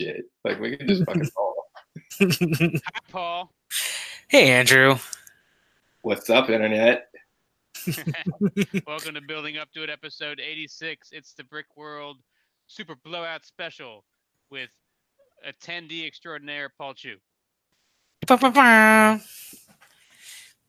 [0.00, 0.24] shit.
[0.44, 1.54] Like we can just fucking call.
[2.20, 2.70] Hi,
[3.10, 3.52] Paul.
[4.28, 4.96] hey, Andrew.
[6.02, 7.08] What's up, internet?
[8.86, 11.10] Welcome to Building Up to It, episode 86.
[11.12, 12.16] It's the Brick World
[12.66, 14.04] Super Blowout Special
[14.50, 14.70] with
[15.46, 17.16] attendee extraordinaire Paul Chu.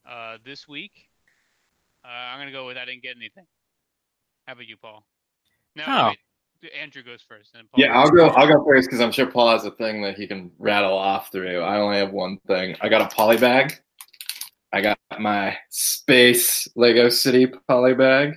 [0.06, 1.08] Uh, this week,
[2.04, 3.46] uh, I'm going to go with I didn't get anything.
[4.46, 5.06] How about you, Paul?
[5.76, 6.08] No, Oh.
[6.10, 6.18] wait,
[6.80, 7.54] Andrew goes first.
[7.54, 8.28] Then Paul Yeah, I'll go.
[8.30, 11.32] I'll go first because I'm sure Paul has a thing that he can rattle off
[11.32, 11.62] through.
[11.62, 12.76] I only have one thing.
[12.82, 13.74] I got a poly bag.
[14.74, 18.34] I got my space Lego City poly bag.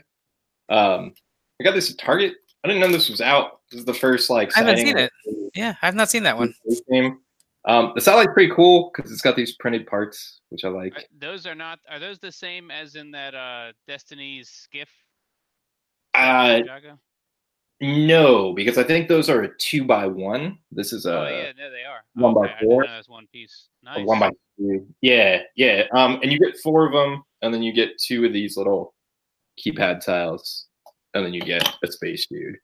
[0.69, 1.15] Um,
[1.61, 2.35] I got this at Target.
[2.65, 3.61] I didn't know this was out.
[3.71, 5.13] This is the first like I haven't seen it.
[5.55, 6.55] Yeah, I've not seen that one.
[6.91, 7.19] game.
[7.67, 10.95] Um, the satellite's pretty cool because it's got these printed parts, which I like.
[10.97, 11.79] Are- Those are not.
[11.89, 14.89] Are those the same as in that uh, Destiny's skiff?
[16.15, 16.99] Uh, Jaga?
[17.85, 20.59] No, because I think those are a two by one.
[20.73, 22.01] This is a oh yeah, no, they are.
[22.15, 22.83] one by okay, I didn't four.
[22.83, 23.69] know that was one piece.
[23.83, 24.07] a Nice.
[24.07, 24.87] one by two.
[25.01, 25.85] Yeah, yeah.
[25.93, 28.95] Um, and you get four of them, and then you get two of these little
[29.59, 30.67] keypad tiles,
[31.15, 32.57] and then you get a space dude.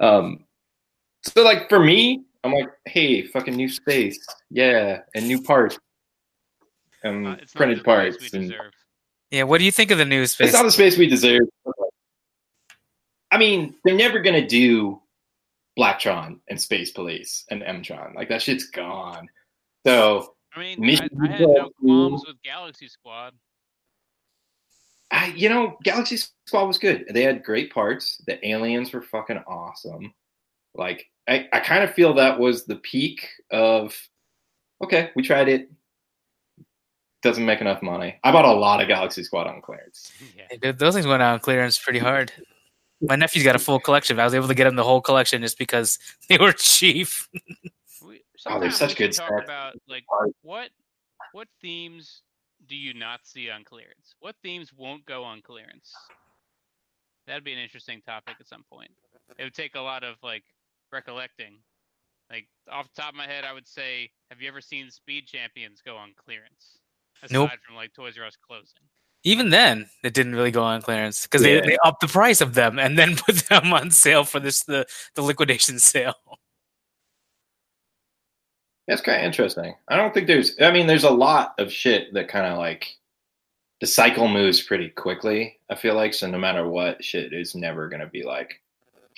[0.00, 0.44] Um,
[1.22, 4.18] so like for me, I'm like, hey, fucking new space,
[4.50, 5.78] yeah, and new parts,
[7.02, 8.72] and Uh, printed parts, and deserve.
[9.30, 10.48] Yeah, what do you think of the new space?
[10.48, 11.42] it's not the space we deserve.
[13.34, 15.02] I mean, they're never gonna do
[15.76, 18.14] Blacktron and Space Police and Mtron.
[18.14, 19.28] Like that shit's gone.
[19.84, 21.72] So I mean, Mission I, I had no Control.
[21.80, 23.34] qualms with Galaxy Squad.
[25.10, 27.06] I, you know, Galaxy Squad was good.
[27.10, 28.22] They had great parts.
[28.24, 30.14] The aliens were fucking awesome.
[30.76, 33.96] Like, I, I kind of feel that was the peak of,
[34.82, 35.70] okay, we tried it.
[37.22, 38.14] Doesn't make enough money.
[38.22, 40.12] I bought a lot of Galaxy Squad on clearance.
[40.62, 40.70] yeah.
[40.70, 42.32] Those things went on clearance pretty hard.
[43.06, 44.18] My nephew's got a full collection.
[44.18, 47.08] I was able to get him the whole collection just because they were cheap.
[48.04, 49.44] We, Oh, they're such we should good talk sets.
[49.44, 50.04] about like
[50.42, 50.68] what
[51.32, 52.22] what themes
[52.66, 54.14] do you not see on clearance?
[54.20, 55.92] What themes won't go on clearance?
[57.26, 58.90] That'd be an interesting topic at some point.
[59.38, 60.44] It would take a lot of like
[60.92, 61.58] recollecting.
[62.30, 65.26] Like off the top of my head, I would say, have you ever seen Speed
[65.26, 66.78] Champions go on clearance?
[67.22, 67.50] Aside Nope.
[67.66, 68.82] from like Toys R Us closing.
[69.24, 71.60] Even then, it didn't really go on clearance because Yeah.
[71.60, 74.62] they, they upped the price of them and then put them on sale for this
[74.64, 76.14] the, the liquidation sale.
[78.86, 79.74] That's kind of interesting.
[79.88, 82.86] I don't think there's, I mean, there's a lot of shit that kind of like,
[83.80, 86.14] the cycle moves pretty quickly, I feel like.
[86.14, 88.62] So no matter what, shit is never going to be like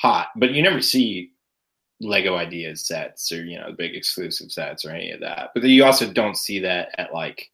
[0.01, 0.29] hot.
[0.37, 1.33] But you never see
[2.01, 5.51] Lego Ideas sets or, you know, big exclusive sets or any of that.
[5.55, 7.51] But you also don't see that at like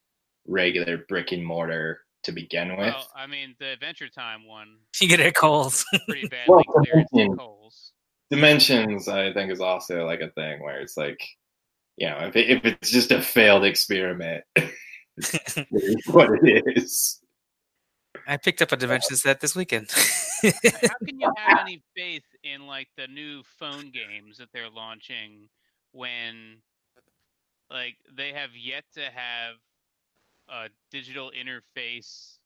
[0.46, 2.94] regular brick and mortar to begin with.
[2.94, 5.84] Well, I mean, the Adventure Time one You get it at Kohl's.
[6.08, 7.38] pretty badly Well, Dimensions.
[7.38, 7.92] Kohl's.
[8.30, 11.20] Dimensions, I think, is also like a thing where it's like,
[11.96, 14.44] you know, if, it, if it's just a failed experiment,
[16.06, 17.20] what it is.
[18.26, 19.90] I picked up a dimension set this weekend.
[20.42, 20.50] How
[21.06, 25.48] can you have any faith in like the new phone games that they're launching
[25.92, 26.58] when
[27.70, 29.56] like they have yet to have
[30.48, 32.38] a digital interface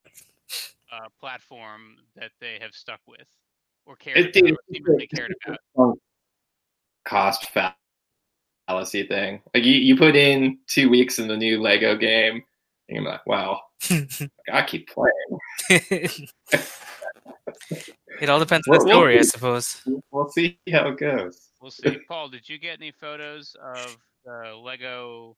[0.93, 3.27] uh, platform that they have stuck with
[3.87, 5.99] or cared It- about, it- or seemingly cared about?
[7.05, 7.49] cost
[8.69, 9.41] fallacy thing.
[9.55, 12.43] Like you, you put in two weeks in the new Lego game,
[12.89, 13.61] and you're like, wow,
[14.53, 16.29] I keep playing.
[18.21, 19.83] it all depends on the Well, well, story, I suppose.
[20.11, 21.49] We'll see how it goes.
[21.61, 21.99] We'll see.
[22.09, 25.37] Paul, did you get any photos of the Lego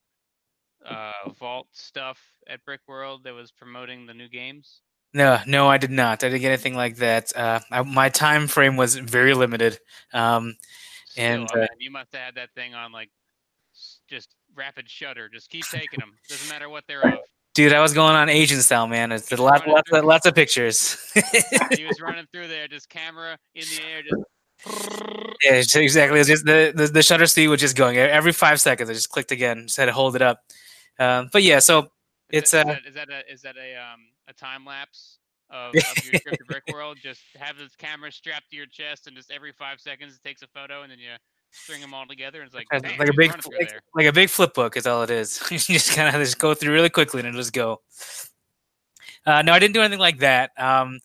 [0.87, 4.81] uh, Vault stuff at Brick World that was promoting the new games?
[5.15, 6.22] No, no, I did not.
[6.22, 7.34] I didn't get anything like that.
[7.34, 9.78] Uh, I, my time frame was very limited.
[10.12, 10.56] Um,
[11.09, 13.11] Still, And, I mean, uh, you must have had that thing on like
[14.09, 15.28] just rapid shutter.
[15.28, 16.15] Just keep taking them.
[16.28, 17.21] Doesn't matter what they're of.
[17.55, 19.12] dude, I was going on Asian style, man.
[19.12, 20.97] It's lots, lots, of, lots of pictures.
[21.77, 25.37] He was running through there, just camera in the air, just.
[25.77, 26.19] yeah, exactly.
[26.19, 28.91] It's just the, the the shutter speed was just going every five seconds.
[28.91, 30.41] I just clicked again, just had to hold it up.
[30.99, 31.91] Um, but yeah, so
[32.31, 35.19] It's, a is uh, that, is that a is that a um a time lapse
[35.50, 36.99] of, of your trip to Brick World?
[37.03, 40.43] Just have this camera strapped to your chest, and just every five seconds it takes
[40.43, 41.11] a photo, and then you
[41.50, 44.06] string them all together, and it's like Kind damn, of like a big like, like
[44.06, 45.41] a big flip book is all it is.
[45.50, 47.81] you just kind of just go through really quickly and it'll just go.
[49.27, 50.51] Uh, no, I didn't do anything like that.
[50.59, 51.01] Um,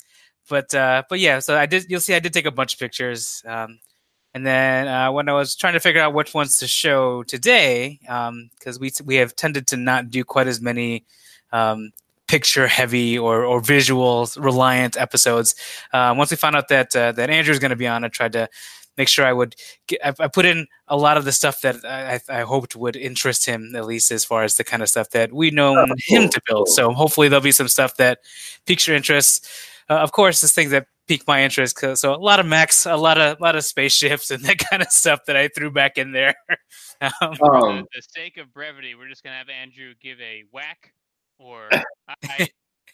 [0.49, 1.85] but uh, but yeah, so I did.
[1.89, 3.41] You'll see, I did take a bunch of pictures.
[3.45, 3.79] Um,
[4.33, 7.99] and then uh, when I was trying to figure out which ones to show today,
[8.01, 11.05] because we we have tended to not do quite as many
[11.51, 11.91] um,
[12.27, 15.55] picture heavy or or visual reliant episodes.
[15.91, 18.33] Uh, once we found out that uh, that Andrew's going to be on, I tried
[18.33, 18.49] to
[18.97, 19.55] make sure I would.
[19.87, 22.95] Get, I, I, put in a lot of the stuff that I, I, hoped would
[22.95, 25.93] interest him, at least as far as the kind of stuff that we know oh,
[26.07, 26.69] him to build.
[26.69, 28.19] So hopefully there'll be some stuff that
[28.65, 29.47] piques your interest.
[29.89, 31.79] Uh, of course, this thing that piqued my interest.
[31.97, 34.81] So a lot of mechs, a lot of a lot of spaceships, and that kind
[34.81, 36.35] of stuff that I threw back in there.
[37.01, 40.93] um, um, for the sake of brevity, we're just gonna have Andrew give a whack
[41.39, 41.69] or
[42.07, 42.47] I,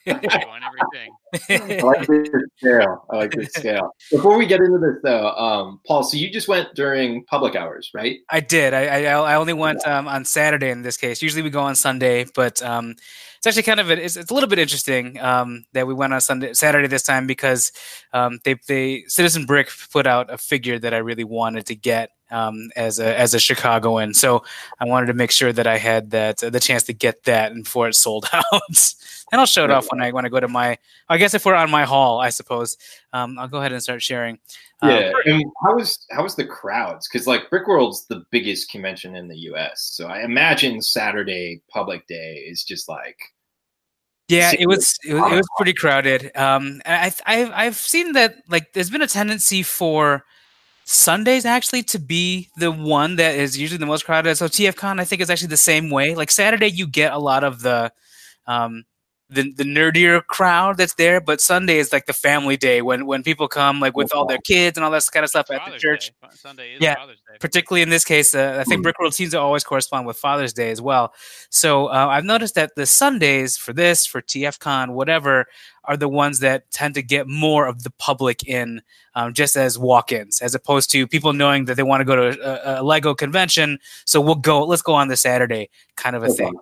[0.08, 1.12] on everything.
[1.50, 3.06] I like this scale.
[3.12, 3.92] I like this scale.
[4.12, 7.92] Before we get into this, though, um, Paul, so you just went during public hours,
[7.94, 8.18] right?
[8.30, 8.74] I did.
[8.74, 11.22] I I, I only went um, on Saturday in this case.
[11.22, 12.96] Usually we go on Sunday, but um,
[13.40, 16.12] it's actually kind of a, it's, it's a little bit interesting um, that we went
[16.12, 17.72] on Sunday Saturday this time because
[18.12, 22.12] um, they they Citizen Brick put out a figure that I really wanted to get
[22.32, 24.14] um, as a as a Chicagoan.
[24.14, 24.44] So
[24.82, 27.54] I wanted to make sure that I had that uh, the chance to get that
[27.54, 28.44] before it sold out.
[29.32, 30.78] and I'll show it off when I when I go to my.
[31.08, 32.76] I guess if we're on my hall, I suppose
[33.14, 34.38] um, I'll go ahead and start sharing.
[34.84, 37.08] Yeah, um, and how was how was the crowds?
[37.08, 42.46] Because like Brickworld's the biggest convention in the U.S., so I imagine Saturday Public Day
[42.48, 43.18] is just like.
[44.28, 46.32] Yeah, it was it was, it was pretty crowded.
[46.38, 50.24] Um, I, I I've seen that like there's been a tendency for
[50.86, 54.36] Sundays actually to be the one that is usually the most crowded.
[54.36, 56.14] So TFCon I think is actually the same way.
[56.14, 57.92] Like Saturday you get a lot of the
[58.46, 58.86] um,
[59.30, 63.22] the, the nerdier crowd that's there, but Sunday is like the family day when when
[63.22, 65.78] people come like with all their kids and all that kind of stuff at the
[65.78, 66.08] church.
[66.22, 66.30] Day.
[66.32, 66.96] Sunday is yeah,
[67.40, 68.88] particularly in this case, uh, I think hmm.
[68.88, 71.14] Brickworld seems to always correspond with Father's Day as well.
[71.50, 75.46] So uh, I've noticed that the Sundays for this, for TFCon, whatever,
[75.84, 78.82] are the ones that tend to get more of the public in
[79.14, 82.78] um, just as walk-ins, as opposed to people knowing that they want to go to
[82.78, 83.78] a, a Lego convention.
[84.06, 84.64] So we'll go.
[84.64, 86.54] Let's go on the Saturday, kind of a thing.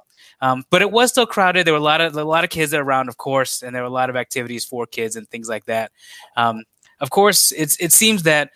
[0.42, 1.66] Um, but it was still crowded.
[1.66, 3.88] There were a lot of a lot of kids around, of course, and there were
[3.88, 5.92] a lot of activities for kids and things like that.
[6.36, 6.64] Um,
[7.00, 8.52] of course, it's it seems that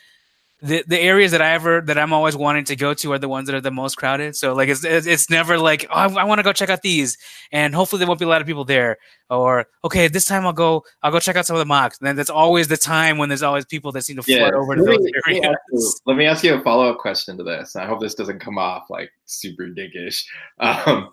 [0.61, 3.27] the the areas that I ever that I'm always wanting to go to are the
[3.27, 4.35] ones that are the most crowded.
[4.35, 7.17] So like it's it's never like oh, I, I want to go check out these,
[7.51, 8.97] and hopefully there won't be a lot of people there.
[9.29, 11.97] Or okay, this time I'll go I'll go check out some of the mocks.
[11.99, 14.75] And then that's always the time when there's always people that seem to flood over
[14.75, 15.41] to those me, areas.
[15.43, 17.75] Let me, you, let me ask you a follow up question to this.
[17.75, 20.23] I hope this doesn't come off like super dickish.
[20.59, 21.09] Um,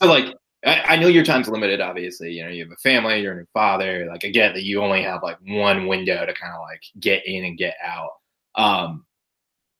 [0.00, 0.34] so like
[0.64, 2.32] I, I, know your time's limited, obviously.
[2.32, 4.06] You know, you have a family, you're a new father.
[4.06, 7.26] Like I get that you only have like one window to kind of like get
[7.26, 8.10] in and get out.
[8.58, 9.06] Um,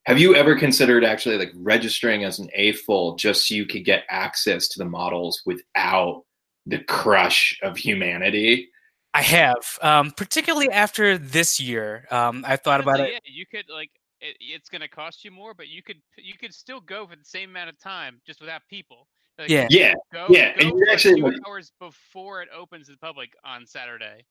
[0.06, 4.04] have you ever considered actually like registering as an AFOL just so you could get
[4.08, 6.24] access to the models without
[6.64, 8.70] the crush of humanity?
[9.12, 12.06] I have, um, particularly after this year.
[12.10, 13.12] Um, I thought about it.
[13.12, 13.90] Yeah, you could like
[14.20, 17.16] it, it's going to cost you more, but you could you could still go for
[17.16, 19.08] the same amount of time just without people.
[19.38, 20.56] Like, yeah, yeah, go, yeah.
[20.56, 24.24] Go and you're actually two hours before it opens to the public on Saturday.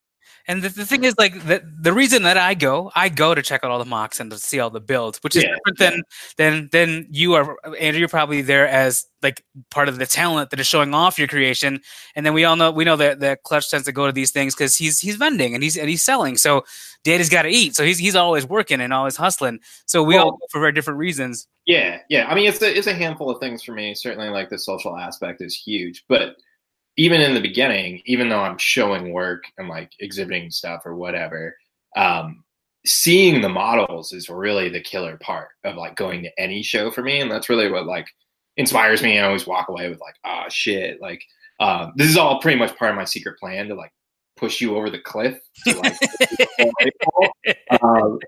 [0.48, 3.42] And the, the thing is, like the, the reason that I go, I go to
[3.42, 5.78] check out all the mocks and to see all the builds, which is yeah, different
[5.78, 6.02] than
[6.38, 7.58] than than you are.
[7.80, 11.28] Andrew, you're probably there as like part of the talent that is showing off your
[11.28, 11.82] creation.
[12.16, 14.32] And then we all know we know that that Clutch tends to go to these
[14.32, 16.38] things because he's he's vending and he's and he's selling.
[16.38, 16.64] So
[17.04, 19.60] Daddy's got to eat, so he's he's always working and always hustling.
[19.86, 21.48] So we well, all for very different reasons.
[21.66, 22.28] Yeah, yeah.
[22.28, 23.94] I mean, it's a it's a handful of things for me.
[23.96, 26.38] Certainly, like the social aspect is huge, but
[26.98, 31.56] even in the beginning, even though I'm showing work and like exhibiting stuff or whatever,
[31.96, 32.44] um,
[32.86, 37.04] seeing the models is really the killer part of like going to any show for
[37.04, 37.22] me.
[37.22, 38.08] And that's really what like
[38.58, 39.20] inspires me.
[39.20, 41.24] I always walk away with like, oh shit, like
[41.60, 43.92] uh, this is all pretty much part of my secret plan to like
[44.36, 45.40] push you over the cliff.
[45.66, 45.98] To, like,
[47.82, 48.20] um,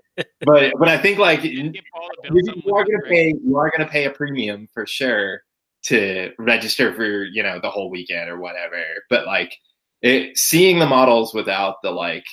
[0.44, 4.10] but but I think like you, you are gonna pay you are gonna pay a
[4.10, 5.42] premium for sure
[5.84, 8.82] to register for you know the whole weekend or whatever.
[9.08, 9.56] But like
[10.02, 12.24] it, seeing the models without the like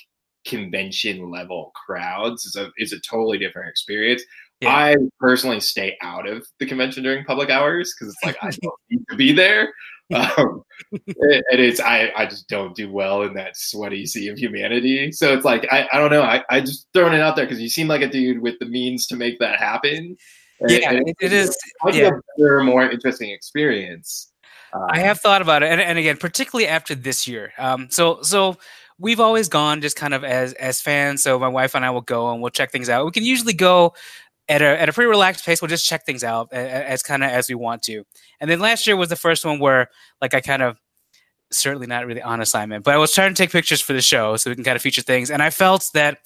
[0.45, 4.23] convention level crowds is a is a totally different experience.
[4.59, 4.75] Yeah.
[4.75, 8.73] i personally stay out of the convention during public hours because it's like i don't
[8.89, 9.73] need to be there.
[10.09, 14.37] Um, it, it is I, I just don't do well in that sweaty sea of
[14.37, 15.11] humanity.
[15.11, 16.21] So it's like i, I don't know.
[16.21, 18.67] I, I just throwing it out there because you seem like a dude with the
[18.67, 20.15] means to make that happen
[20.67, 21.55] yeah, it, it is.
[21.91, 22.07] Yeah.
[22.07, 24.31] a better, more interesting experience.
[24.73, 27.53] Um, I have thought about it, and, and again, particularly after this year.
[27.57, 28.57] Um, so so
[28.99, 31.23] we've always gone just kind of as as fans.
[31.23, 33.05] So my wife and I will go and we'll check things out.
[33.05, 33.93] We can usually go
[34.49, 35.61] at a at a pretty relaxed pace.
[35.61, 38.03] We'll just check things out as, as kind of as we want to.
[38.39, 39.89] And then last year was the first one where
[40.21, 40.77] like I kind of
[41.51, 44.35] certainly not really on assignment, but I was trying to take pictures for the show
[44.35, 45.31] so we can kind of feature things.
[45.31, 46.19] And I felt that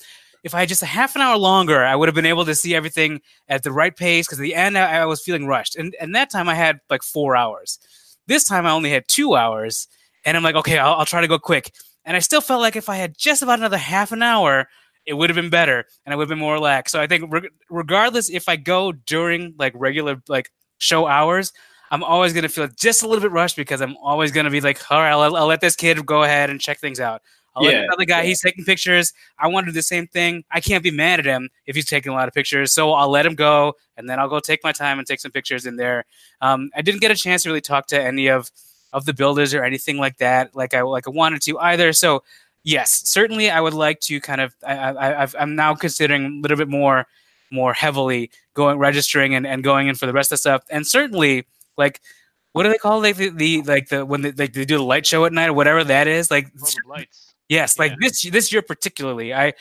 [0.44, 2.56] if I had just a half an hour longer, I would have been able to
[2.56, 4.26] see everything at the right pace.
[4.26, 6.80] Because at the end, I, I, was feeling rushed, and and that time I had
[6.90, 7.80] like four hours.
[8.28, 9.88] This time I only had two hours,
[10.26, 11.72] and I'm like, okay, I'll, I'll try to go quick.
[12.06, 14.68] And I still felt like if I had just about another half an hour,
[15.06, 16.92] it would have been better and I would have been more relaxed.
[16.92, 21.54] So I think reg- regardless if I go during like regular like show hours,
[21.92, 24.50] I'm always going to feel just a little bit rushed because I'm always going to
[24.50, 27.22] be like, all right, I'll, I'll, let this kid go ahead and check things out.
[27.55, 28.27] I'll yeah, let the guy, yeah.
[28.27, 29.13] he's taking pictures.
[29.38, 30.46] I want to do the same thing.
[30.51, 32.72] I can't be mad at him if he's taking a lot of pictures.
[32.74, 35.31] So I'll let him go and then I'll go take my time and take some
[35.31, 36.05] pictures in there.
[36.39, 38.50] Um, I didn't get a chance to really talk to any of,
[38.93, 41.93] of the builders or anything like that, like I like I wanted to either.
[41.93, 42.24] So
[42.63, 46.58] yes, certainly I would like to kind of I, I I'm now considering a little
[46.58, 47.08] bit more
[47.51, 50.63] more heavily going registering and, and going in for the rest of the stuff.
[50.70, 51.46] And certainly
[51.77, 52.01] like
[52.53, 54.84] what do they call like the, the like the when they, like they do the
[54.84, 56.48] light show at night or whatever that is like
[56.86, 57.31] lights.
[57.51, 57.98] Yes, like yeah.
[58.00, 59.51] this this year particularly, I,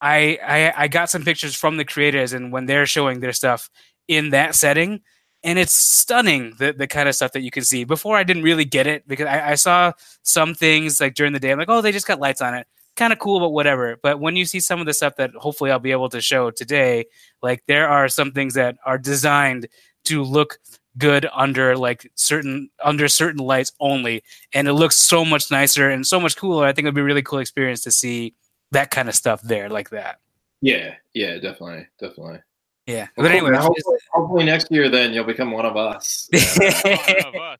[0.00, 3.70] I I I got some pictures from the creators and when they're showing their stuff
[4.08, 5.02] in that setting,
[5.44, 7.84] and it's stunning the the kind of stuff that you can see.
[7.84, 9.92] Before I didn't really get it because I, I saw
[10.24, 11.52] some things like during the day.
[11.52, 12.66] I'm like, oh, they just got lights on it,
[12.96, 13.96] kind of cool, but whatever.
[14.02, 16.50] But when you see some of the stuff that hopefully I'll be able to show
[16.50, 17.04] today,
[17.40, 19.68] like there are some things that are designed
[20.06, 20.58] to look
[20.98, 24.22] good under like certain under certain lights only.
[24.52, 26.66] And it looks so much nicer and so much cooler.
[26.66, 28.34] I think it would be a really cool experience to see
[28.72, 30.18] that kind of stuff there like that.
[30.60, 32.40] Yeah yeah definitely definitely.
[32.86, 36.28] Yeah well, but anyway hopefully, hopefully, next year then you'll become one of us.
[36.34, 37.56] I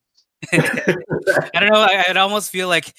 [1.53, 2.93] don't know I, i'd almost feel like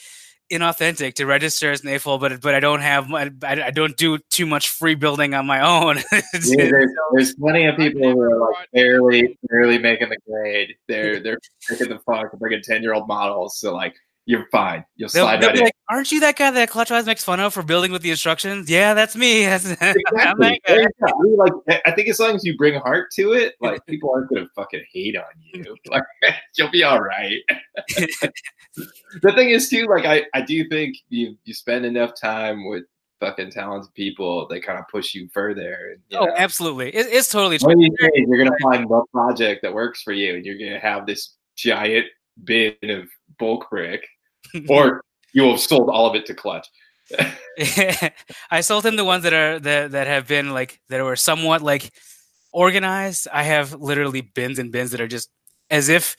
[0.51, 4.19] inauthentic to register as an AFOL, but but I don't have I, I don't do
[4.31, 5.97] too much free building on my own.
[6.13, 10.75] yeah, there's, there's, plenty of people who are like barely barely making the grade.
[10.89, 11.39] They're they're
[11.69, 13.59] taking the fuck bringing ten year old models.
[13.59, 13.95] So like
[14.31, 14.85] you're fine.
[14.95, 17.53] You'll slide they'll, they'll right like, Aren't you that guy that Clutchwise makes fun of
[17.53, 18.71] for building with the instructions?
[18.71, 19.45] Yeah, that's me.
[19.53, 20.59] exactly.
[21.37, 21.53] like,
[21.85, 24.85] I think as long as you bring heart to it, like people aren't gonna fucking
[24.93, 25.77] hate on you.
[25.91, 26.05] Like
[26.57, 27.39] you'll be all right.
[28.77, 32.85] the thing is too, like I, I do think you you spend enough time with
[33.19, 35.93] fucking talented people, they kind of push you further.
[35.93, 36.95] And, you oh, know, absolutely.
[36.95, 37.75] It, it's totally true.
[37.77, 41.35] You you're gonna find the project that works for you, and you're gonna have this
[41.57, 42.07] giant
[42.45, 43.09] bin of
[43.39, 44.07] bulk brick
[44.69, 45.03] or
[45.33, 46.67] you have sold all of it to Clutch.
[48.51, 51.63] I sold him the ones that are that that have been like that were somewhat
[51.63, 51.91] like
[52.53, 53.27] organized.
[53.33, 55.29] I have literally bins and bins that are just
[55.71, 56.17] as if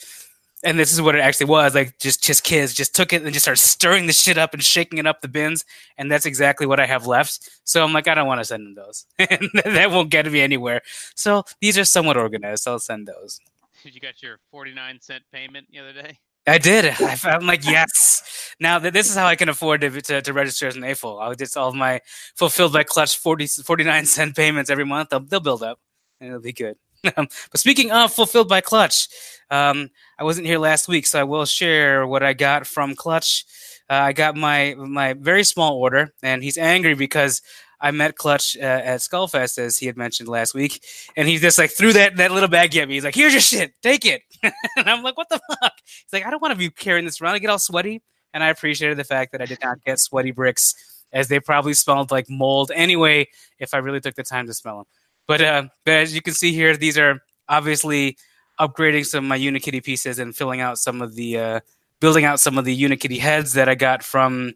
[0.64, 3.34] and this is what it actually was like just just kids just took it and
[3.34, 5.66] just started stirring the shit up and shaking it up the bins
[5.98, 8.66] and that's exactly what i have left so i'm like i don't want to send
[8.66, 10.82] them those that won't get me anywhere
[11.16, 13.40] so these are somewhat organized so i'll send those
[13.84, 16.86] Did you got your 49 cent payment the other day I did.
[16.86, 18.21] I, am like, yes.
[18.60, 21.22] Now that this is how I can afford to, to, to register as an AFOL.
[21.22, 22.02] I'll just all my
[22.36, 25.10] fulfilled by clutch 40, 49 cent payments every month.
[25.10, 25.80] They'll, they'll build up
[26.20, 26.78] and it'll be good.
[27.04, 29.08] but speaking of fulfilled by clutch,
[29.50, 29.90] um,
[30.20, 33.46] I wasn't here last week, so I will share what I got from clutch.
[33.90, 37.42] Uh, I got my my very small order, and he's angry because
[37.82, 40.84] I met Clutch uh, at Skullfest, as he had mentioned last week,
[41.18, 42.94] and he just like threw that, that little bag at me.
[42.94, 46.26] He's like, "Here's your shit, take it." and I'm like, "What the fuck?" He's like,
[46.26, 47.34] "I don't want to be carrying this around.
[47.34, 50.32] I get all sweaty." And I appreciated the fact that I did not get sweaty
[50.32, 50.76] bricks,
[51.12, 53.28] as they probably smelled like mold anyway.
[53.60, 54.86] If I really took the time to smell them,
[55.28, 58.18] but uh, but as you can see here, these are obviously
[58.60, 61.60] upgrading some of my Unikitty pieces and filling out some of the uh,
[62.00, 64.54] building out some of the Unikitty heads that I got from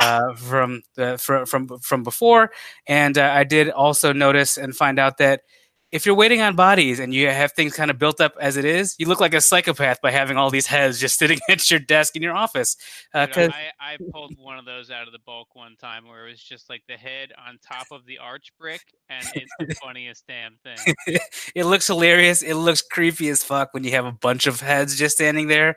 [0.00, 2.50] uh, from the from from before.
[2.86, 5.42] And uh, I did also notice and find out that
[5.92, 8.64] if you're waiting on bodies and you have things kind of built up as it
[8.64, 11.80] is, you look like a psychopath by having all these heads just sitting at your
[11.80, 12.76] desk in your office.
[13.12, 16.06] Uh, you know, I, I, pulled one of those out of the bulk one time
[16.06, 19.52] where it was just like the head on top of the arch brick, and it's
[19.58, 20.94] the funniest damn thing.
[21.54, 22.42] it looks hilarious.
[22.42, 25.76] It looks creepy as fuck when you have a bunch of heads just standing there.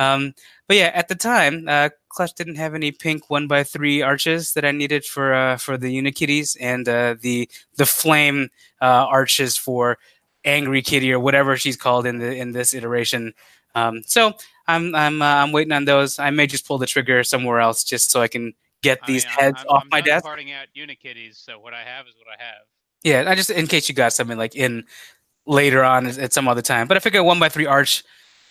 [0.00, 0.34] Um,
[0.66, 4.54] but yeah, at the time, uh, Clutch didn't have any pink one by three arches
[4.54, 8.48] that I needed for uh, for the Unikitties and uh, the the flame
[8.80, 9.98] uh, arches for
[10.44, 13.34] Angry Kitty or whatever she's called in the in this iteration.
[13.74, 14.32] Um, so
[14.66, 16.18] I'm I'm uh, I'm waiting on those.
[16.18, 19.28] I may just pull the trigger somewhere else just so I can get these I
[19.28, 20.24] mean, heads I'm, off I'm my desk.
[20.24, 22.62] Parting out Unikitties, so what I have is what I have.
[23.02, 24.84] Yeah, I just in case you got something like in
[25.46, 26.88] later on at some other time.
[26.88, 28.02] But I figure one by three arch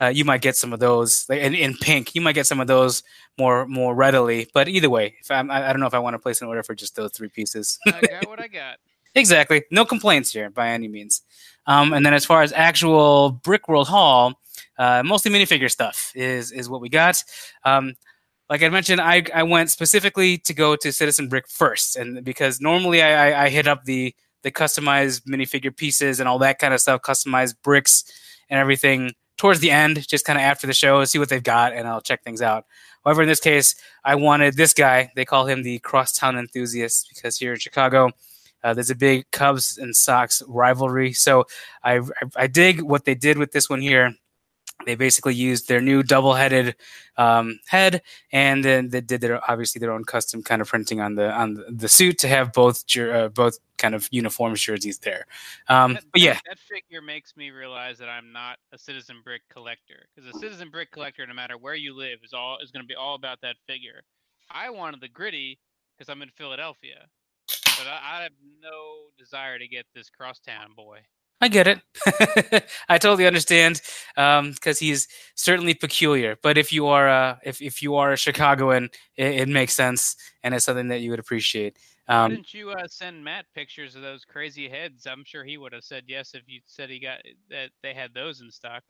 [0.02, 2.16] uh, you might get some of those like in, in pink.
[2.16, 3.04] You might get some of those
[3.38, 4.48] more more readily.
[4.54, 6.48] But either way, if I'm, I, I don't know if I want to place an
[6.48, 7.80] order for just those three pieces.
[7.86, 8.78] I got what I got.
[9.16, 9.64] exactly.
[9.72, 11.22] No complaints here by any means.
[11.66, 14.40] Um, and then as far as actual Brick World Hall,
[14.78, 17.24] uh, mostly minifigure stuff is is what we got.
[17.64, 17.96] Um,
[18.50, 22.60] like I mentioned, I, I went specifically to go to Citizen Brick first, and because
[22.60, 26.74] normally I, I, I hit up the the customized minifigure pieces and all that kind
[26.74, 28.06] of stuff, customized bricks
[28.50, 31.74] and everything towards the end, just kind of after the show, see what they've got,
[31.74, 32.66] and I'll check things out.
[33.06, 35.12] However, in this case, I wanted this guy.
[35.16, 38.12] They call him the crosstown enthusiast because here in Chicago,
[38.64, 41.14] uh, there's a big Cubs and Sox rivalry.
[41.14, 41.46] So
[41.82, 42.04] I, I,
[42.36, 44.14] I dig what they did with this one here
[44.86, 46.76] they basically used their new double-headed
[47.18, 51.16] um, head, and then they did their obviously their own custom kind of printing on
[51.16, 55.26] the on the, suit to have both uh, both kind of uniform jerseys there.
[55.68, 59.18] Um, That- but yeah, that, that figure makes me realize that I'm not a citizen
[59.24, 62.72] brick collector because a citizen brick collector, no matter where you live, is all is
[62.72, 64.02] going to be all about that figure.
[64.50, 65.60] I wanted the gritty
[65.98, 67.06] because I'm in Philadelphia,
[67.48, 68.32] but I, I have
[68.62, 71.00] no desire to get this crosstown boy.
[71.42, 71.80] I get it.
[72.90, 73.82] I totally understand
[74.16, 76.38] because he's certainly peculiar.
[76.42, 80.16] But if you are uh, if if you are a Chicagoan, it, it makes sense
[80.44, 81.78] and it's something that you would appreciate.
[82.08, 85.06] Um, didn't you uh, send Matt pictures of those crazy heads?
[85.06, 87.20] I'm sure he would have said yes if you said he got
[87.52, 88.84] that they had those in stock.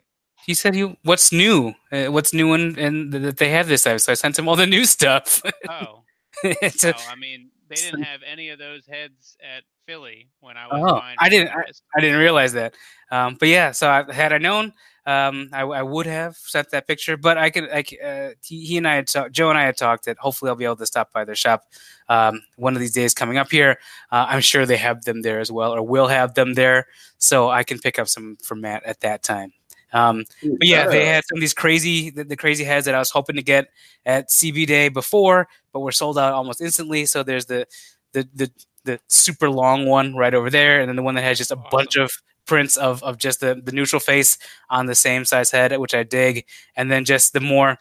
[0.46, 3.98] he said he what's new, uh, what's new and and that they have this time.
[3.98, 5.42] So I sent him all the new stuff.
[5.68, 6.02] Oh,
[6.44, 10.66] a- oh, I mean, they didn't have any of those heads at Philly when I
[10.66, 10.82] was.
[10.84, 11.82] Oh, I didn't- merchandise.
[11.96, 12.74] I didn't realize that.
[13.10, 14.72] Um, but yeah, so I, had I known,
[15.06, 17.16] um, I, I would have sent that picture.
[17.16, 19.76] But I could, I, uh, he, he and I had talked, Joe and I had
[19.76, 21.64] talked that hopefully I'll be able to stop by their shop
[22.08, 23.78] um, one of these days coming up here.
[24.12, 26.86] Uh, I'm sure they have them there as well, or will have them there,
[27.18, 29.52] so I can pick up some from Matt at that time.
[29.92, 32.98] Um, but yeah, they had some of these crazy, the, the crazy heads that I
[32.98, 33.68] was hoping to get
[34.06, 37.06] at CB Day before, but were sold out almost instantly.
[37.06, 37.66] So there's the,
[38.12, 38.50] the, the,
[38.84, 41.56] the super long one right over there, and then the one that has just a
[41.56, 42.10] bunch of
[42.46, 44.38] prints of, of just the, the neutral face
[44.70, 47.78] on the same size head, which I dig, and then just the more.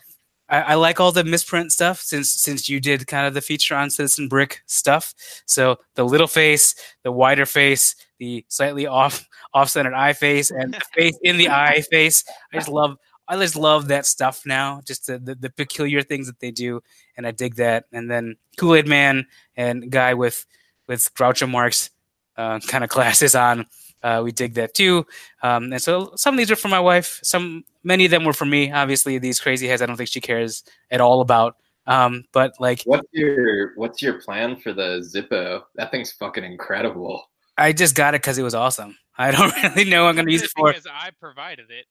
[0.49, 3.75] I, I like all the misprint stuff since since you did kind of the feature
[3.75, 5.13] on Citizen Brick stuff.
[5.45, 10.81] So the little face, the wider face, the slightly off off-centered eye face, and the
[10.93, 12.23] face in the eye face.
[12.53, 12.97] I just love
[13.27, 14.81] I just love that stuff now.
[14.85, 16.81] Just the, the, the peculiar things that they do,
[17.15, 17.85] and I dig that.
[17.93, 20.45] And then Kool Aid Man and guy with
[20.88, 21.91] with Groucho Marx
[22.38, 23.67] uh, kind of glasses on.
[24.01, 25.05] Uh, we dig that too.
[25.43, 27.19] Um, and so some of these are for my wife.
[27.21, 28.71] Some many of them were for me.
[28.71, 31.55] Obviously, these crazy heads I don't think she cares at all about.
[31.86, 35.63] Um, but like What's your What's your plan for the Zippo?
[35.75, 37.23] That thing's fucking incredible.
[37.60, 38.98] I just got it because it was awesome.
[39.17, 40.67] I don't really know what I'm going to use it for.
[40.72, 41.86] because I provided it.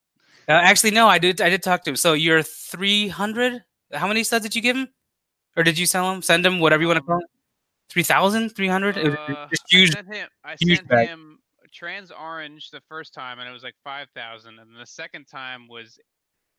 [0.49, 1.41] Uh, actually, no, I did.
[1.41, 1.97] I did talk to him.
[1.97, 3.63] So you're 300.
[3.93, 4.89] How many studs did you give him,
[5.57, 6.23] or did you sell him?
[6.23, 7.27] Send him whatever you want to call it.
[7.91, 8.99] 3,000, 300.
[8.99, 9.93] Uh, just I huge.
[9.93, 10.29] sent him.
[10.45, 11.09] I huge sent bag.
[11.09, 11.39] him
[11.73, 15.69] trans orange the first time, and it was like five thousand, and the second time
[15.69, 15.99] was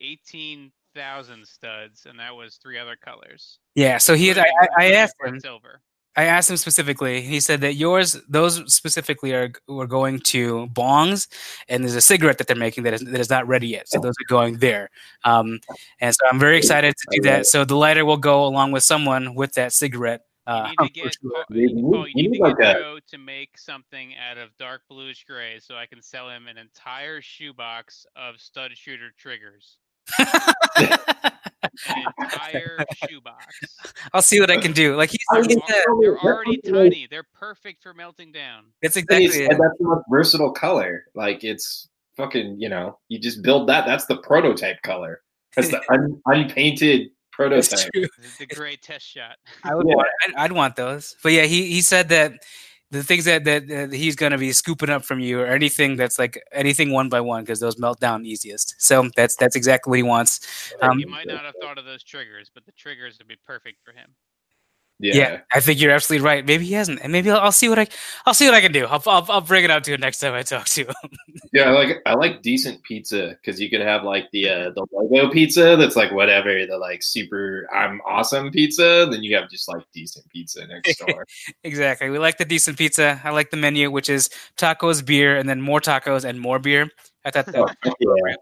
[0.01, 3.59] eighteen thousand studs, and that was three other colors.
[3.75, 3.97] Yeah.
[3.97, 4.37] So he had.
[4.39, 5.39] I, I, I asked him.
[5.39, 5.81] silver.
[6.19, 7.21] I asked him specifically.
[7.21, 11.27] He said that yours, those specifically, are were going to bongs,
[11.69, 13.87] and there's a cigarette that they're making that is, that is not ready yet.
[13.87, 14.89] So those are going there.
[15.23, 15.59] Um,
[16.01, 17.45] and so I'm very excited to do that.
[17.45, 20.21] So the lighter will go along with someone with that cigarette.
[20.47, 21.31] Uh, You need to for get sure.
[21.47, 24.13] Paul, You need- Paul, you you need need to get a- Joe to make something
[24.29, 28.71] out of dark bluish gray, so I can sell him an entire shoebox of stud
[28.75, 29.77] shooter triggers.
[31.87, 33.45] An entire shoebox.
[34.13, 34.95] I'll see what I can do.
[34.95, 37.07] Like he I said, was yeah, They're already something like- tiny.
[37.09, 38.65] They're perfect for melting down.
[38.81, 39.51] that's exactly it's- it.
[39.51, 41.05] and that's the most versatile color.
[41.15, 43.85] Like it's fucking, you know, you just build that.
[43.85, 45.21] That's the prototype color.
[45.55, 47.91] That's the un, unpainted prototype.
[47.93, 48.07] true.
[48.17, 49.35] This is the great test shot.
[49.63, 49.95] I would Yeah.
[49.95, 51.15] want, I'd, I'd want those.
[51.23, 52.33] But yeah, he, he said that
[52.91, 56.17] the things that, that, he's going to be scooping up from you or anything that's
[56.17, 58.75] like anything one by one because those melt down easiest.
[58.81, 60.73] So that's that's exactly what he wants.
[60.81, 63.77] Um, you might not have thought of those triggers, but the triggers would be perfect
[63.83, 64.15] for him.
[65.01, 65.15] Yeah.
[65.15, 65.39] Yeah.
[65.53, 66.45] I think you're absolutely right.
[66.45, 67.87] Maybe he hasn't, and maybe I'll, I'll see what I
[68.25, 68.85] I'll see what I can do.
[68.85, 70.95] I'll, I'll, I'll bring it out to him next time I talk to him.
[71.51, 74.85] Yeah, I like I like decent pizza because you could have like the uh, the
[74.91, 79.07] logo pizza that's like whatever the like super I'm awesome pizza.
[79.09, 81.25] Then you have just like decent pizza next door.
[81.63, 82.09] exactly.
[82.11, 83.19] We like the decent pizza.
[83.23, 86.87] I like the menu, which is tacos, beer, and then more tacos and more beer.
[87.25, 87.55] I thought that.
[87.55, 87.67] Oh,
[87.99, 88.35] yeah.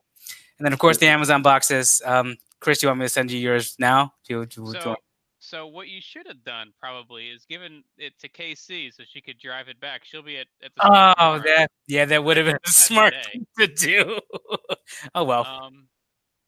[0.60, 2.02] And then of course the Amazon boxes.
[2.04, 4.14] Um, Chris, you want me to send you yours now?
[4.28, 5.00] Do, do, do you So, want-
[5.48, 9.40] so what you should have done probably is given it to KC so she could
[9.40, 10.02] drive it back.
[10.04, 13.48] She'll be at, at the Oh, that yeah, that would have been a smart thing
[13.58, 14.20] to do.
[15.16, 15.46] oh well.
[15.46, 15.88] Um,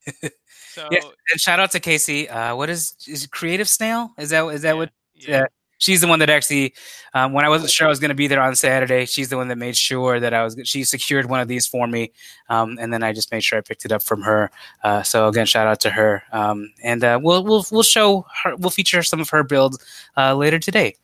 [0.74, 2.30] so Yes, and shout out to Casey.
[2.30, 4.12] Uh, what is is Creative Snail?
[4.18, 4.90] Is that is that what?
[5.16, 5.46] yeah.
[5.80, 6.74] She's the one that actually,
[7.14, 9.38] um, when I wasn't sure I was going to be there on Saturday, she's the
[9.38, 10.56] one that made sure that I was.
[10.64, 12.12] She secured one of these for me,
[12.50, 14.52] um, and then I just made sure I picked it up from her.
[14.84, 16.24] Uh, so again, shout out to her.
[16.32, 18.56] Um, and uh, we'll we'll we'll show her.
[18.58, 19.80] We'll feature some of her builds
[20.16, 20.96] uh, later today.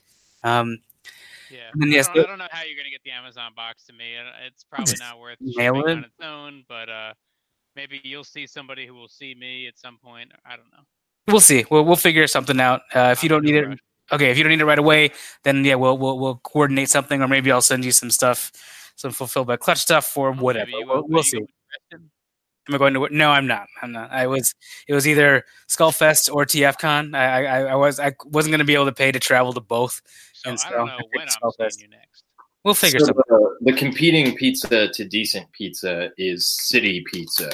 [0.44, 0.80] Um,
[1.50, 4.16] Yeah, I, don't, I don't know how you're gonna get the Amazon box to me.
[4.46, 5.90] It's probably not worth shipping it.
[5.90, 7.14] on its own, but uh,
[7.76, 10.32] Maybe you'll see somebody who will see me at some point.
[10.46, 10.84] I don't know.
[11.28, 11.66] We'll see.
[11.70, 12.82] We'll we'll figure something out.
[12.94, 13.80] Uh, if you I'm don't need it, rush.
[14.12, 14.32] Okay.
[14.32, 15.12] If you don't need it right away,
[15.44, 18.52] then yeah, we'll we'll we'll coordinate something, or maybe I'll send you some stuff,
[18.96, 20.70] some fulfilled by clutch stuff, or whatever.
[20.72, 21.40] you We'll, we'll see.
[21.40, 21.48] go
[21.90, 22.12] Preston?
[22.68, 23.08] Am I going to?
[23.12, 23.68] No, I'm not.
[23.84, 24.12] I'm not.
[24.12, 24.54] I was.
[24.88, 27.16] It was either Skullfest or TFCon.
[27.16, 28.00] I I, I was.
[28.00, 30.02] I wasn't going to be able to pay to travel to both.
[30.34, 31.74] So And I don't know picked when I'm Skullfest.
[31.74, 32.24] seeing you next.
[32.64, 33.24] We'll figure So something.
[33.28, 37.52] the, the competing pizza to decent pizza is City Pizza,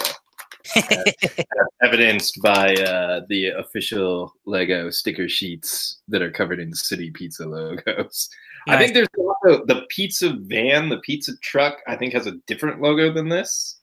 [1.82, 8.30] evidenced by uh, the official Lego sticker sheets that are covered in City Pizza logos.
[8.68, 11.80] I think there's also the pizza van, the pizza truck.
[11.88, 13.80] I think has a different logo than this.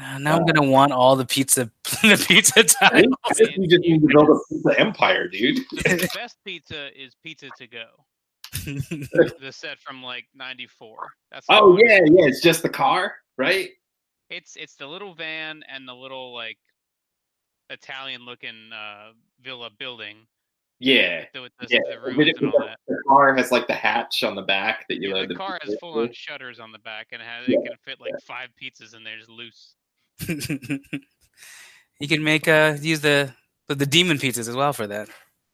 [0.00, 1.70] Uh, now I'm gonna want all the pizza,
[2.02, 3.00] the pizza I time.
[3.00, 5.56] think, I think you just need to build a pizza empire, dude.
[5.72, 7.86] The, the best pizza is Pizza to Go.
[8.64, 11.08] The set from like '94.
[11.32, 11.80] That's the Oh one.
[11.80, 12.26] yeah, yeah.
[12.26, 13.70] It's just the car, right?
[14.30, 16.58] It's it's the little van and the little like
[17.70, 19.12] Italian looking uh,
[19.42, 20.26] villa building
[20.80, 21.24] Yeah.
[21.32, 21.80] the- with the, Yeah.
[21.90, 22.78] the rooms and all the, that.
[22.88, 25.58] the car has like the hatch on the back that you Yeah, load the car
[25.62, 27.58] has pizza full on shutters on the back and it has Yeah.
[27.58, 29.74] it can fit like five pizzas in there just loose.
[32.00, 33.32] you can make uh use the
[33.68, 35.08] the, the demon pizzas as well for that,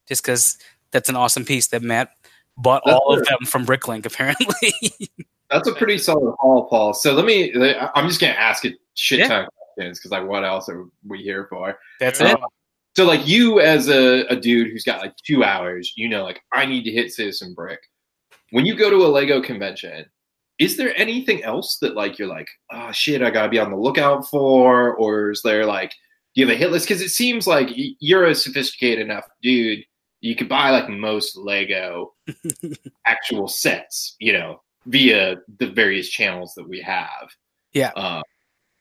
[0.07, 0.57] just because
[0.91, 2.11] that's an awesome piece that Matt
[2.57, 4.73] bought That's all of them from Bricklink apparently.
[5.49, 6.93] That's a pretty solid haul, Paul.
[6.93, 7.53] So let me.
[7.95, 9.27] I'm just gonna ask a shit Yeah.
[9.27, 11.77] ton of questions because like, what else are we here for?
[11.99, 12.39] that's There it.
[12.95, 16.41] So like, you as a, a dude who's got like two hours, you know, like
[16.53, 17.79] I need to hit Citizen Brick.
[18.51, 20.05] When you go to a Lego convention,
[20.59, 23.77] is there anything else that like you're like, oh shit, I gotta be on the
[23.77, 25.91] lookout for, or is there like,
[26.33, 26.87] do you have a hit list?
[26.87, 29.83] Because it seems like you're a sophisticated enough dude.
[30.21, 32.13] You could buy like most Lego
[33.05, 37.29] actual sets, you know, via the various channels that we have.
[37.73, 37.91] Yeah.
[37.95, 38.21] Uh,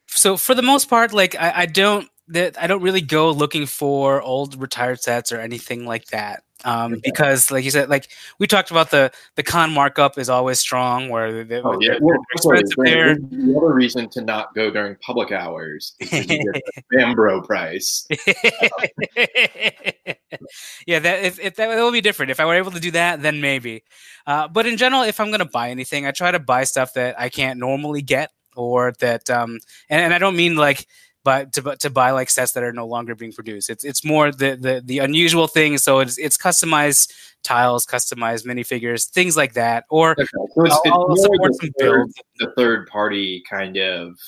[0.06, 3.66] so for the most part, like I, I don't that I don't really go looking
[3.66, 6.42] for old retired sets or anything like that.
[6.66, 7.02] Um, Okay.
[7.04, 8.08] because like you said, like
[8.38, 11.98] we talked about the the con markup is always strong where the, oh, yeah.
[12.00, 16.62] Well, expensive there- the other reason to not go during public hours is the
[16.94, 18.06] Bambro price.
[20.86, 22.30] yeah, that if, if that, that would be different.
[22.30, 23.82] If I were able to do that, then maybe.
[24.26, 26.94] Uh, but in general, if I'm going to buy anything, I try to buy stuff
[26.94, 29.58] that I can't normally get, or that, um,
[29.90, 30.86] and, and I don't mean like,
[31.24, 33.70] but to to buy like sets that are no longer being produced.
[33.70, 35.82] It's it's more the the, the unusual things.
[35.82, 39.84] So it's it's customized tiles, customized minifigures, things like that.
[39.90, 42.14] Or Okay, so it's, I'll, it's I'll support the some third, builds.
[42.38, 44.18] the third party kind of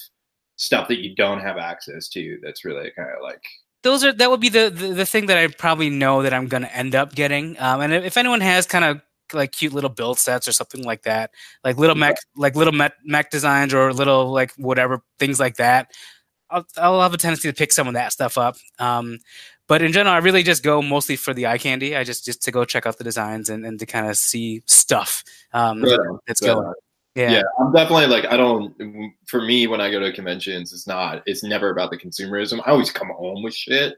[0.57, 2.39] stuff that you don't have access to.
[2.43, 3.43] That's really kind of like
[3.83, 6.49] those are that would be the, the the thing that I probably know that I'm
[6.49, 7.59] going to end up getting.
[7.61, 9.01] Um, and if anyone has kind of
[9.33, 11.31] like cute little build sets or something like that,
[11.65, 15.91] like little mech, like little mech, mech designs or little like whatever things like that,
[16.51, 18.57] I'll I'll have a tendency to pick some of that stuff up.
[18.79, 19.19] Um,
[19.69, 21.97] but in general, I really just go mostly for the eye candy.
[21.97, 24.63] I just just to go check out the designs and, and to kind of see
[24.67, 26.67] stuff um, on, that's right going.
[26.67, 26.75] on.
[27.17, 27.31] Yeah.
[27.31, 27.43] yeah.
[27.59, 29.13] I'm definitely like I don't.
[29.27, 31.23] For me, when I go to conventions, it's not.
[31.27, 32.61] It's never about the consumerism.
[32.65, 33.97] I always come home with shit,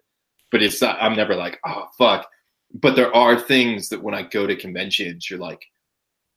[0.51, 0.97] but it's not.
[1.03, 2.29] I'm never like, oh fuck.
[2.73, 5.65] But there are things that when I go to conventions, you're like,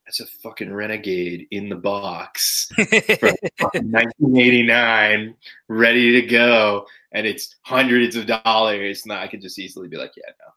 [0.05, 2.50] that's a fucking renegade in the box.
[2.73, 3.35] From
[3.91, 5.35] 1989,
[5.67, 9.03] ready to go, and it's hundreds of dollars.
[9.03, 10.53] And I could just easily be like, yeah, no.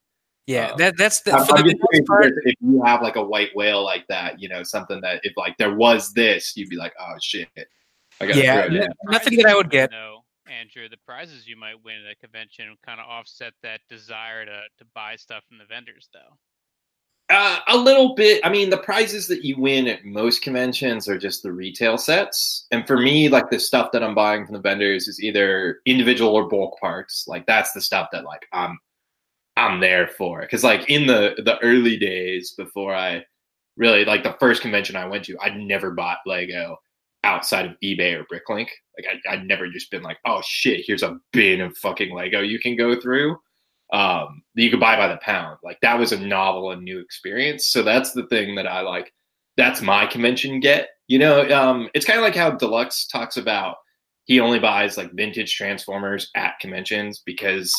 [0.47, 2.33] yeah, Um, that that's the, I'm, for I'm the just part.
[2.45, 5.57] if you have like a white whale like that, you know, something that if like
[5.59, 7.49] there was this, you'd be like, oh shit,
[8.21, 9.91] I got Yeah, throw no- nothing that I would get.
[9.91, 14.45] No, Andrew, the prizes you might win at a convention kind of offset that desire
[14.45, 16.37] to to buy stuff from the vendors, though.
[17.37, 18.41] Uh, a little bit.
[18.45, 22.69] I mean, the prizes that you win at most conventions are just the retail sets.
[22.71, 26.33] And for me, like the stuff that I'm buying from the vendors is either individual
[26.33, 27.25] or bulk parts.
[27.27, 28.79] Like that's the stuff that like I'm
[29.57, 30.43] I'm there for.
[30.43, 33.25] Because like in the the early days before I
[33.77, 36.77] really like the first convention I went to, I'd never bought Lego
[37.25, 38.69] outside of eBay or Bricklink.
[38.97, 42.43] Like I, I'd never just been like, oh shit, here's a bin of fucking Lego
[42.43, 43.37] you can go through
[43.93, 45.59] um, that you could buy by the pound.
[45.63, 47.69] Like that was a novel and new experience.
[47.69, 49.13] So that's the thing that I like.
[49.57, 50.89] That's my convention get.
[51.07, 53.77] You know, um, it's kind of like how Deluxe talks about
[54.25, 57.73] he only buys like vintage Transformers at conventions because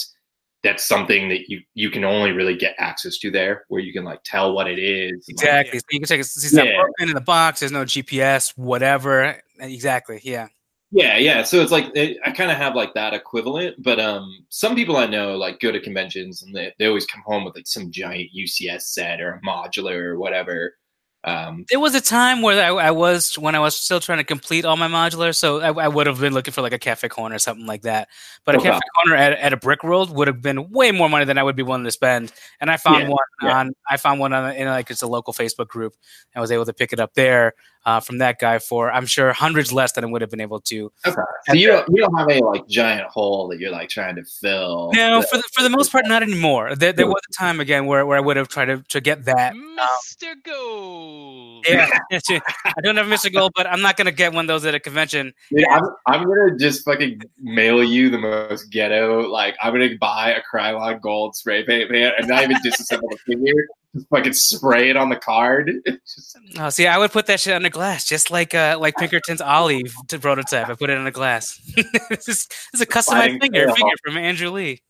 [0.64, 4.04] that's something that you you can only really get access to there, where you can
[4.04, 5.12] like tell what it is.
[5.12, 5.80] and, like, Exactly.
[5.80, 6.78] So you can check see stuff Yeah.
[6.82, 7.60] broken in the box.
[7.60, 9.40] There's no GPS, whatever.
[9.60, 10.22] Exactly.
[10.24, 10.48] Yeah.
[10.92, 11.44] Yeah, yeah.
[11.44, 14.96] So it's like it, I kind of have like that equivalent, but um, some people
[14.98, 17.92] I know like go to conventions and they, they always come home with like some
[17.92, 20.76] giant UCS set or a modular or whatever.
[21.24, 24.24] Um, There was a time where I, I was when I was still trying to
[24.24, 27.10] complete all my modular, so I, I would have been looking for like a cafe
[27.10, 28.08] corner or something like that.
[28.46, 28.70] But a Okay.
[28.70, 31.44] cafe corner at, at a brick world would have been way more money than I
[31.44, 32.32] would be willing to spend.
[32.62, 33.54] And I found Yeah, one yeah.
[33.56, 35.96] on I found one on in like it's a local Facebook group.
[36.36, 37.54] I was able to pick it up there
[37.86, 40.60] uh, from that guy for I'm sure hundreds less than I would have been able
[40.62, 40.92] to.
[41.06, 41.16] okay.
[41.48, 44.24] So you don't you don't have any like giant hole that you're like trying to
[44.24, 44.92] fill.
[44.94, 46.76] No, for the, for the most part, not anymore.
[46.76, 49.26] There, there was a time again where, where I would have tried to, to get
[49.26, 49.54] that.
[49.54, 50.34] Mr.
[50.44, 51.66] Gold.
[51.68, 53.32] Yeah, I don't have Mr.
[53.32, 55.34] Gold, but I'm not gonna get one of those at a convention.
[55.52, 59.22] Dude, I'm, I'm gonna just fucking mail you the most ghetto.
[59.30, 63.18] Like, I'm gonna buy a Krylon gold spray paint man and not even disassemble the
[63.26, 63.68] figure.
[63.96, 65.72] Just fucking spray it on the card.
[65.88, 69.42] Just- Oh, see, I would put that shit under glass, just like uh, like Pinkerton's
[69.42, 70.70] Olive to prototype.
[70.70, 71.60] I put it under glass.
[71.76, 73.90] this, is, this is a customized figure, scale.
[74.06, 74.82] from Andrew Lee.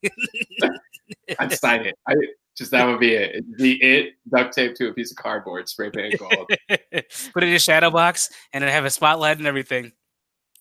[1.39, 1.95] I'd sign it.
[2.07, 2.13] I
[2.57, 3.31] just that would be it.
[3.35, 6.47] It'd be it duct tape to a piece of cardboard, spray paint gold.
[6.69, 9.91] put it in a shadow box, and it have a spotlight and everything.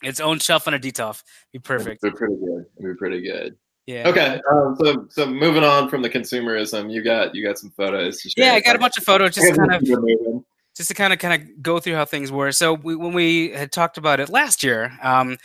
[0.02, 1.22] Its own shelf on a detolf.
[1.52, 2.02] Be perfect.
[2.02, 2.64] It'd be pretty good.
[2.78, 3.56] It'd be pretty good.
[3.86, 4.08] Yeah.
[4.08, 8.20] Okay, um, so so moving on from the consumerism, you got you got some photos.
[8.36, 10.44] Yeah, I got a bunch of photos just to kind of
[10.74, 12.50] just to kind of kind of go through how things were.
[12.50, 15.36] So we, when we had talked about it last year, um,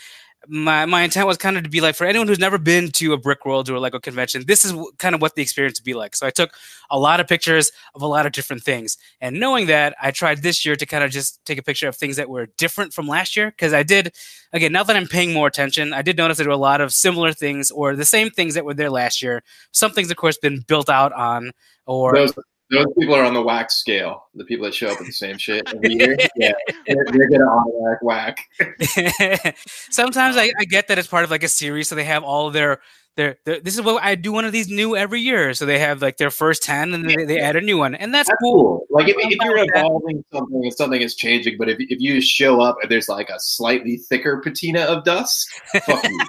[0.48, 3.14] my my intent was kind of to be like for anyone who's never been to
[3.14, 5.80] a brick world or a Lego convention, this is w- kind of what the experience
[5.80, 6.16] would be like.
[6.16, 6.52] So I took
[6.90, 10.42] a lot of pictures of a lot of different things, and knowing that, I tried
[10.42, 13.08] this year to kind of just take a picture of things that were different from
[13.08, 14.14] last year because I did
[14.54, 16.94] again now that I'm paying more attention, I did notice there were a lot of
[16.94, 19.44] similar things or the same things that were there last year.
[19.72, 21.52] Some things, of course, been built out on
[21.86, 22.34] or Those
[22.72, 24.28] those people are on the whack scale.
[24.36, 26.18] The people that show up with the same shit every year.
[26.36, 26.52] Yeah,
[26.86, 29.56] they're, they're gonna automatic whack.
[29.90, 32.48] Sometimes I, I get that it's part of like a series, so they have all
[32.48, 32.82] of their,
[33.16, 33.60] their their.
[33.60, 36.18] This is what I do one of these new every year, so they have like
[36.18, 38.56] their first ten, and then they, they add a new one, and that's, That's cool.
[38.56, 38.88] cool.
[38.90, 39.86] Like if, if you're with that.
[39.86, 43.30] evolving something and something is changing, but if, if you show up and there's like
[43.30, 45.50] a slightly thicker patina of dust,
[45.86, 46.20] fuck you.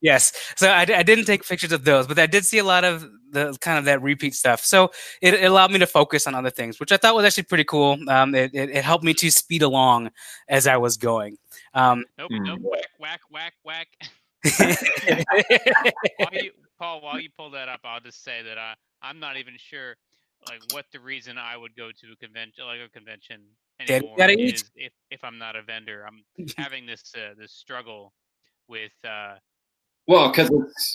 [0.00, 2.82] Yes, so I, I didn't take pictures of those, but I did see a lot
[2.84, 4.64] of the kind of that repeat stuff.
[4.64, 7.44] So it, it allowed me to focus on other things, which I thought was actually
[7.44, 7.98] pretty cool.
[8.08, 10.10] Um, it, it, it helped me to speed along
[10.48, 11.36] as I was going.
[11.74, 12.44] Um, Nope, Hmm.
[12.44, 13.88] nope, whack, whack, whack, whack.
[14.42, 19.37] while you, Paul, while you pull that up, I'll just say that I, I'm not
[19.37, 19.96] even sure,
[20.48, 23.42] like, what the reason I would go to a convention, like a convention
[23.81, 26.07] anymore is if, if I'm not a vendor.
[26.07, 26.24] I'm
[26.57, 28.12] having this uh, this struggle
[28.68, 29.35] with uh,
[30.07, 30.50] Well, because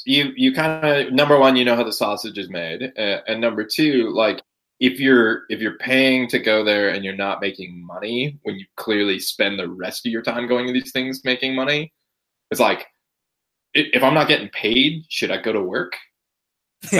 [0.06, 3.42] you you kind of number one, you know how the sausage is made, uh, and
[3.42, 4.42] number two, like
[4.80, 8.66] if you're if you're paying to go there and you're not making money when you
[8.76, 11.94] clearly spend the rest of your time going to these things making money,
[12.52, 12.88] it's like
[13.76, 15.94] if I'm not getting paid, should I go to work?
[16.92, 16.98] I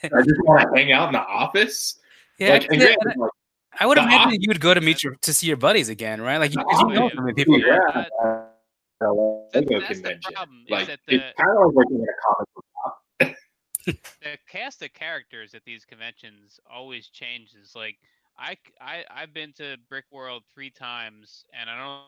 [0.00, 1.98] just want to hang out in the office.
[2.38, 3.30] yeah, like, and yeah, granted, like,
[3.78, 5.56] I would the imagine op- that you would go to meet your to see your
[5.56, 6.38] buddies again, right?
[6.38, 7.58] Like you, The 'cause you know op- so many people.
[7.60, 8.42] yeah, that- uh,
[9.52, 10.32] that's the convention.
[10.34, 13.36] problem, Like that it's the- kind of like working at a comic book shop.
[14.22, 17.74] the cast of characters at these conventions always changes.
[17.76, 17.98] Like
[18.38, 22.02] I, I, I've been to Brick World three times, and I don't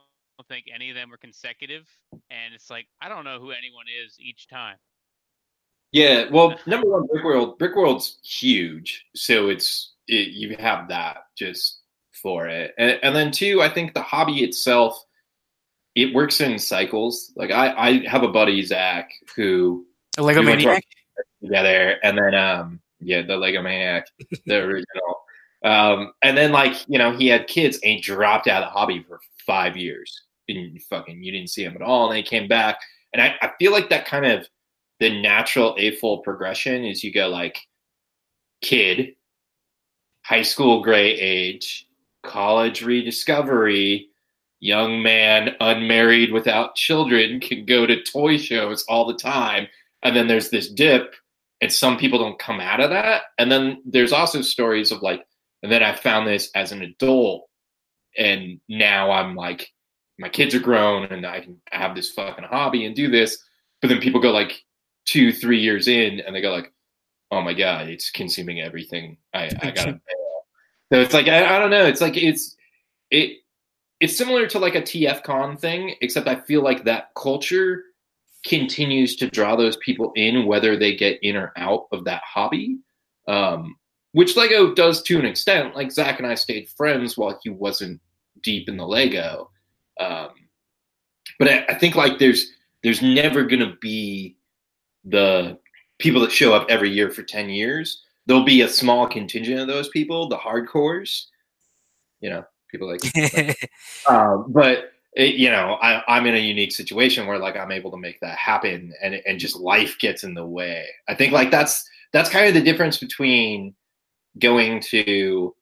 [0.45, 1.87] think any of them were consecutive.
[2.31, 4.77] And it's like I don't know who anyone is each time.
[5.93, 7.59] Yeah, well, number one, Brick World.
[7.59, 11.81] Brick World's huge, so it's it, you have that just
[12.13, 15.03] for it, and, and then two, I think the hobby itself,
[15.95, 17.33] it works in cycles.
[17.37, 19.87] Like I, I have a buddy Zach who
[20.19, 20.85] A Lego we went to Maniac.
[21.43, 24.09] together, and then um, yeah, the Lego Maniac,
[24.47, 25.23] the original,
[25.65, 28.79] um, and then like you know he had kids and he dropped out of the
[28.79, 30.21] hobby for five years.
[30.49, 32.79] And fucking, you didn't see him at all, and he came back,
[33.13, 34.49] and I, I feel like that kind of
[35.01, 37.61] the natural AFOL progression is you go like
[38.63, 39.15] kid,
[40.25, 41.87] high school gray age,
[42.23, 44.09] college rediscovery,
[44.61, 49.69] young man unmarried without children can go to toy shows all the time.
[50.03, 51.15] And then there's this dip,
[51.61, 53.23] and some people don't come out of that.
[53.39, 55.25] And then there's also stories of like,
[55.63, 57.49] and then I found this as an adult,
[58.17, 59.71] and now I'm like,
[60.19, 63.39] my kids are grown and I can have this fucking hobby and do this.
[63.81, 64.65] But then people go like
[65.07, 66.73] two, three years in and they go like,
[67.31, 69.17] oh my God, it's consuming everything.
[69.33, 70.47] I, I gotta bail.
[70.93, 71.87] So it's like, I, I don't know.
[71.87, 72.57] It's like, it's,
[73.11, 73.39] it,
[74.01, 77.85] it's similar to like a TF con thing, except I feel like that culture
[78.47, 82.79] continues to draw those people in, whether they get in or out of that hobby.
[83.27, 83.77] Um,
[84.13, 85.77] which Lego does to an extent.
[85.77, 88.01] Like Zach and I stayed friends while he wasn't
[88.43, 89.51] deep in the Lego.
[89.99, 90.31] Um,
[91.39, 94.37] but I, I think like there's there's never gonna be
[95.05, 95.59] the
[95.99, 98.03] people that show up every year for ten years.
[98.27, 101.25] there'll be a small contingent of those people, the hardcores,
[102.21, 103.01] you know, people like,
[104.09, 107.91] um, but it, you know, I, I'm in a unique situation where like I'm able
[107.91, 110.87] to make that happen, and and just life gets in the way.
[111.09, 113.75] I think like that's that's kind of the difference between
[114.39, 115.55] going to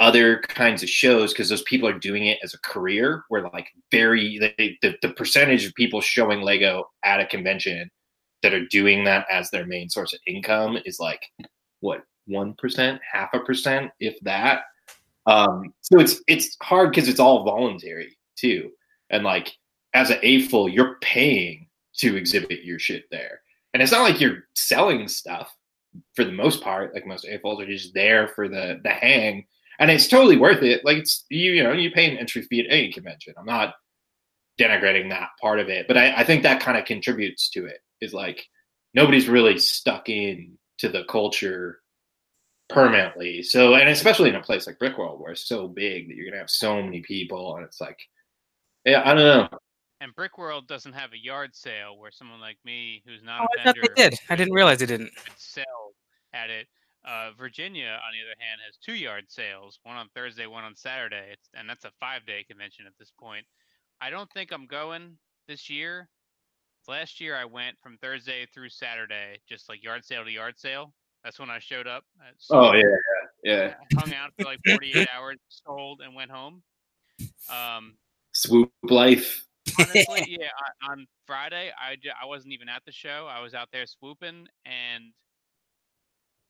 [0.00, 3.68] other kinds of shows because those people are doing it as a career where like
[3.90, 7.88] very they, the, the percentage of people showing lego at a convention
[8.42, 11.22] that are doing that as their main source of income is like
[11.80, 14.62] what 1% half a percent if that?
[15.26, 18.70] Um so it's it's hard because it's all voluntary too.
[19.10, 19.52] And like
[19.92, 23.42] as an AFOL you're paying to exhibit your shit there.
[23.74, 25.54] And it's not like you're selling stuff
[26.14, 26.94] for the most part.
[26.94, 29.44] Like most AFOLs are just there for the the hang
[29.80, 30.84] and it's totally worth it.
[30.84, 33.34] Like it's you, you know, you pay an entry fee at any convention.
[33.36, 33.74] I'm not
[34.60, 37.78] denigrating that part of it, but I, I think that kind of contributes to it.
[38.00, 38.46] Is like
[38.94, 41.80] nobody's really stuck in to the culture
[42.68, 43.42] permanently.
[43.42, 46.40] So, and especially in a place like Brickworld where it's so big that you're gonna
[46.40, 47.98] have so many people, and it's like,
[48.84, 49.58] yeah, I don't know.
[50.02, 53.60] And Brickworld doesn't have a yard sale where someone like me, who's not oh, a
[53.60, 54.18] I thought vendor, they did.
[54.28, 55.12] I didn't realize they didn't.
[55.36, 55.94] sell
[56.32, 56.66] at it.
[57.04, 60.76] Uh, Virginia, on the other hand, has two yard sales, one on Thursday, one on
[60.76, 63.46] Saturday, it's, and that's a five day convention at this point.
[64.00, 65.16] I don't think I'm going
[65.48, 66.08] this year.
[66.88, 70.92] Last year, I went from Thursday through Saturday, just like yard sale to yard sale.
[71.24, 72.04] That's when I showed up.
[72.26, 72.82] at Oh yeah,
[73.44, 73.74] yeah.
[73.96, 76.62] I hung out for like 48 hours, sold, and went home.
[77.50, 77.94] Um,
[78.32, 79.44] Swoop life.
[79.78, 80.48] honestly, yeah.
[80.82, 83.28] On, on Friday, I I wasn't even at the show.
[83.30, 85.04] I was out there swooping, and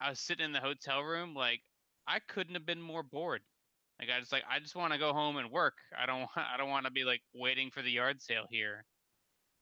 [0.01, 1.35] I was sitting in the hotel room.
[1.35, 1.61] Like
[2.07, 3.43] I couldn't have been more bored.
[3.99, 5.75] Like I just like I just want to go home and work.
[5.99, 8.85] I don't I don't want to be like waiting for the yard sale here.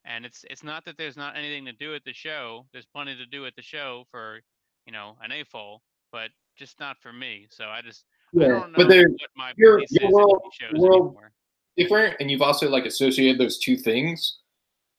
[0.04, 2.66] And it's it's not that there's not anything to do at the show.
[2.72, 4.40] There's plenty to do at the show for
[4.86, 5.78] you know an AFOL,
[6.12, 7.46] but just not for me.
[7.50, 8.04] So I just
[8.38, 11.32] I Yeah, don't know but they're what my your- place your world- shows world- anymore.
[11.76, 14.38] different, and you've also like associated those two things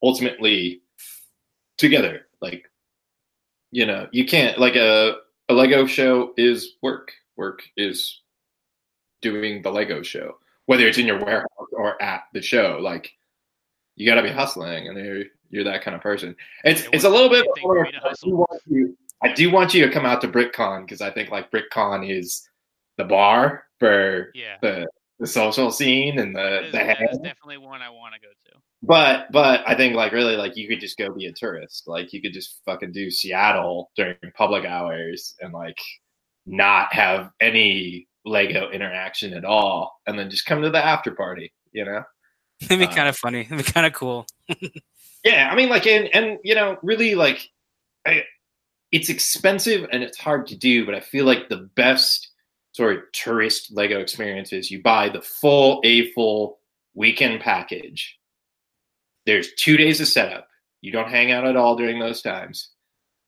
[0.03, 0.81] ultimately
[1.77, 2.27] together.
[2.41, 2.69] Like,
[3.71, 5.17] you know, you can't like a
[5.49, 7.11] a Lego show is work.
[7.35, 8.21] Work is
[9.21, 12.79] doing the Lego show, whether it's in your warehouse or at the show.
[12.81, 13.11] Like,
[13.95, 16.35] you got to be hustling, and you're you're that kind of person.
[16.63, 17.39] It's It it's a little bit.
[17.45, 20.21] anything for me to I do want you- I do want you to come out
[20.21, 22.47] to BrickCon because I think like BrickCon is
[22.97, 24.55] the bar for Yeah.
[24.61, 24.87] the
[25.19, 28.19] the social scene and the That is, the that is definitely one I want to
[28.19, 28.61] go to.
[28.81, 31.83] But but I think like really like you could just go be a tourist.
[31.87, 35.77] Like you could just fucking do Seattle during public hours and like
[36.45, 41.51] not have any Lego interaction at all, and then just come to the after party.
[41.71, 42.03] You know?
[42.61, 43.41] It'd be Uh, kind of funny.
[43.41, 44.25] It'd be kind of cool.
[45.25, 47.45] Yeah, I mean like and and you know really like
[48.07, 48.23] I,
[48.93, 52.31] it's expensive and it's hard to do, but I feel like the best
[52.71, 56.59] sort of tourist Lego experiences, you buy the full A full
[56.93, 58.17] weekend package.
[59.25, 60.47] There's two days of setup.
[60.81, 62.71] You don't hang out at all during those times.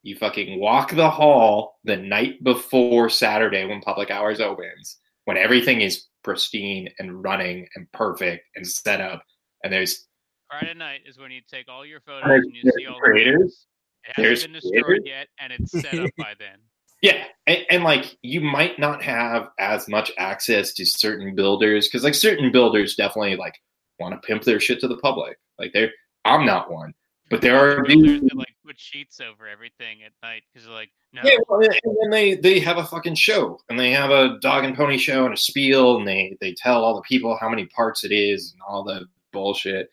[0.03, 5.81] You fucking walk the hall the night before Saturday when public hours opens, when everything
[5.81, 9.21] is pristine and running and perfect and set up.
[9.63, 10.07] And there's
[10.49, 13.67] Friday night is when you take all your photos There's- and you see all creators.
[14.07, 14.17] the photos.
[14.17, 15.05] It hasn't been destroyed creators.
[15.05, 16.57] yet, and it's set up by then.
[17.01, 22.03] Yeah, and, and like you might not have as much access to certain builders because
[22.03, 23.55] like certain builders definitely like
[23.99, 25.37] want to pimp their shit to the public.
[25.57, 25.91] Like they're
[26.25, 26.93] I'm not one,
[27.29, 31.21] but there are Builders that like put sheets over everything at night because like, no,
[31.23, 34.63] Yeah, well, and then they they have a fucking show and they have a dog
[34.63, 37.65] and pony show and a spiel and they they tell all the people how many
[37.67, 39.89] parts it is and all the bullshit.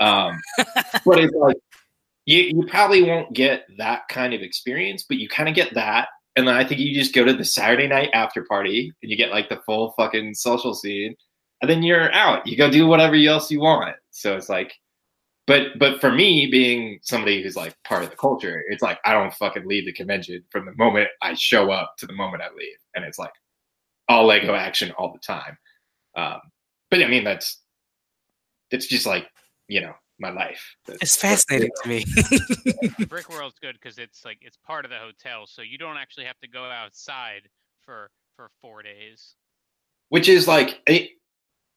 [0.00, 1.56] Um, but it's like
[2.26, 6.08] you you probably won't get that kind of experience, but you kind of get that.
[6.40, 9.16] And then I think you just go to the Saturday night after party and you
[9.18, 11.14] get like the full fucking social scene,
[11.60, 12.46] and then you're out.
[12.46, 13.94] You go do whatever else you want.
[14.10, 14.72] So it's like,
[15.46, 19.12] but but for me, being somebody who's like part of the culture, it's like I
[19.12, 22.48] don't fucking leave the convention from the moment I show up to the moment I
[22.56, 23.34] leave, and it's like
[24.08, 25.58] all Lego action all the time.
[26.16, 26.40] Um,
[26.90, 27.60] but I mean that's
[28.70, 29.28] it's just like
[29.68, 30.76] you know my life.
[30.86, 32.04] That's- It's fascinating to me.
[33.06, 36.26] Brick World's good because it's like it's part of the hotel, so you don't actually
[36.26, 37.48] have to go outside
[37.84, 39.34] for for four days.
[40.08, 41.10] which is like I,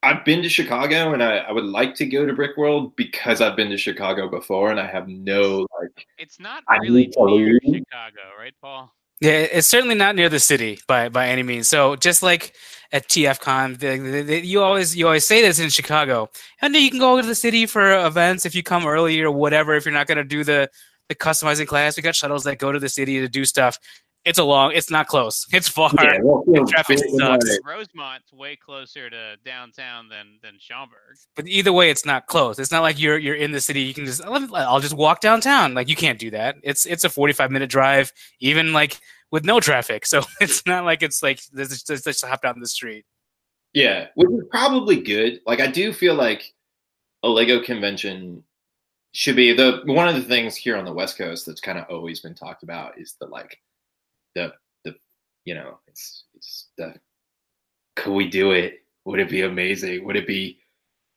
[0.01, 3.55] I've been to Chicago and I, I would like to go to Brickworld because I've
[3.55, 7.83] been to Chicago before and I have no like It's not I really near leave.
[7.89, 8.93] Chicago, right, Paul?
[9.21, 11.67] Yeah, it's certainly not near the city by by any means.
[11.69, 12.53] So just like
[12.93, 16.29] at TFCon, they, they, they, you always you always say this in Chicago,
[16.61, 19.31] and then you can go to the city for events if you come early or
[19.31, 19.73] whatever.
[19.75, 20.69] If you're not going to do the
[21.09, 23.77] the customizing class, we got shuttles that go to the city to do stuff.
[24.25, 24.71] it's a long.
[24.73, 25.45] It's not close.
[25.53, 25.89] It's far.
[26.01, 27.49] Yeah, well, you traffic Golden sucks.
[27.49, 31.17] Light- Rosemont's way closer to downtown than than Schaumburg.
[31.35, 32.59] But either way, it's not close.
[32.59, 33.81] It's not like you're you're in the city.
[33.81, 35.73] You can just I'll I'll just walk downtown.
[35.73, 36.57] Like you can't do that.
[36.61, 38.99] It's it's a 45 minute drive, even like
[39.34, 40.05] with no traffic.
[40.05, 43.03] So it's not like it's like let's just, just hop down the street.
[43.73, 45.41] Yeah, which is probably good.
[45.45, 46.53] Like I do feel like
[47.23, 48.43] a Lego convention
[49.11, 51.86] should be the one of the things here on the West Coast that's kind of
[51.89, 53.59] always been talked about is the like
[54.36, 54.53] the
[54.86, 54.95] the
[55.45, 56.93] you know it's it's the
[57.95, 58.81] could we do it?
[59.05, 60.05] Would it be amazing?
[60.05, 60.59] Would it be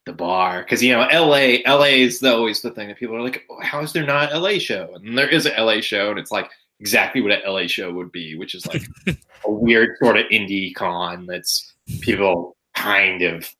[0.06, 0.62] the bar?
[0.62, 3.60] Because you know LA LA is the, always the thing that people are like, oh,
[3.60, 4.94] how is there not an LA show?
[4.94, 6.50] And there is an LA show, and it's like
[6.80, 8.82] exactly what an LA show would be, which is like
[9.44, 13.50] a weird sort of indie con that's people kind of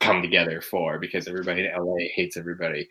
[0.00, 2.88] come together for because everybody in LA hates everybody.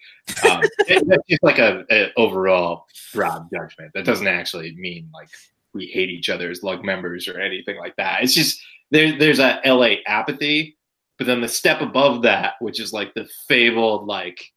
[0.50, 3.92] Um, it- that's just like a, a overall broad judgment.
[3.94, 5.30] That doesn't actually mean like
[5.74, 8.24] we hate each other as lug members or anything like that.
[8.24, 8.62] It's just
[8.92, 10.78] there, there's a LA apathy,
[11.18, 14.52] but then the step above that, which is like the fabled like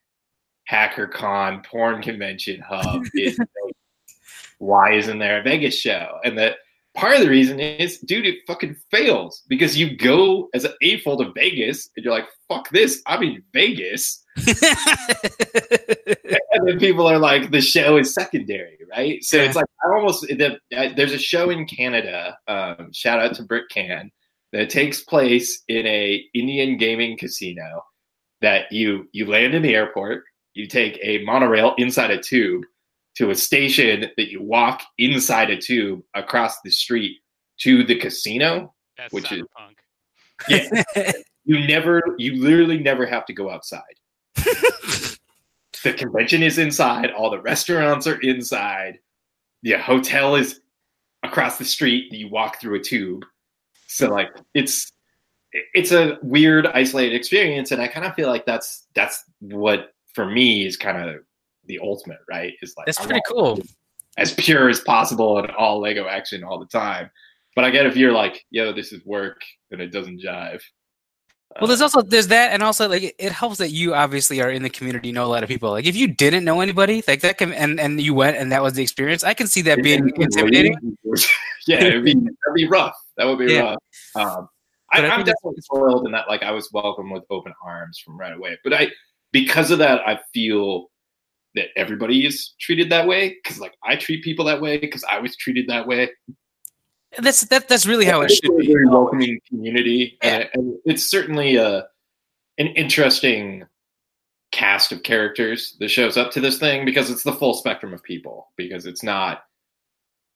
[0.64, 3.38] hacker con porn convention hub, is
[4.58, 6.18] why isn't there a Vegas show?
[6.24, 6.56] And that
[6.94, 11.18] part of the reason is, dude, it fucking fails because you go as an AFOL
[11.18, 14.24] to Vegas and you're like, fuck this, I'm in Vegas.
[16.58, 19.22] And then people are like, the show is secondary, right?
[19.22, 23.34] So it's like, I almost, the, uh, there's a show in Canada, um, shout out
[23.34, 24.10] to BrickCan,
[24.52, 27.84] that takes place in a Indian gaming casino
[28.40, 32.64] that you you land in the airport, you take a monorail inside a tube
[33.18, 37.18] to a station that you walk inside a tube across the street
[37.58, 38.72] to the casino.
[38.96, 39.74] That's Which is- cyberpunk.
[40.48, 41.12] Yeah.
[41.44, 43.80] You never, you literally never have to go outside.
[44.36, 48.98] the convention is inside, all the restaurants are inside,
[49.62, 50.60] the hotel is
[51.22, 52.12] across the street.
[52.12, 53.24] You walk through a tube.
[53.86, 54.92] So like it's
[55.52, 60.26] it's a weird isolated experience and I kind of feel like that's that's what for
[60.26, 61.24] me is kind of
[61.68, 62.52] the ultimate, right?
[62.62, 63.60] Is like That's I pretty cool.
[64.16, 67.10] as pure as possible and all Lego action all the time.
[67.54, 69.40] But I get if you're like, yo, this is work
[69.70, 70.60] and it doesn't jive.
[71.58, 74.62] Well, there's also there's that, and also like it- helps that you obviously are in
[74.62, 75.70] the community, you know a lot of people.
[75.70, 78.62] Like if you didn't know anybody, like that can and and you went and that
[78.62, 79.24] was the experience.
[79.24, 80.76] I can see that being intimidating.
[81.66, 82.94] yeah, it'd be that'd be rough.
[83.16, 83.74] That would be Yeah.
[84.14, 84.36] rough.
[84.38, 84.48] Um,
[84.92, 88.34] I, I'm definitely spoiled in that like I was welcomed with open arms from right
[88.36, 88.56] away.
[88.62, 88.88] But I
[89.32, 90.90] because of that, I feel
[91.54, 95.18] that everybody is treated that way because like I treat people that way because I
[95.20, 96.10] was treated that way.
[97.18, 98.66] That's that that's really how it should we're a be.
[98.72, 100.28] very welcoming community, Yeah.
[100.36, 101.86] and, and it's certainly a
[102.58, 103.64] an interesting
[104.50, 108.02] cast of characters that shows up to this thing because it's the full spectrum of
[108.02, 108.52] people.
[108.56, 109.44] Because it's not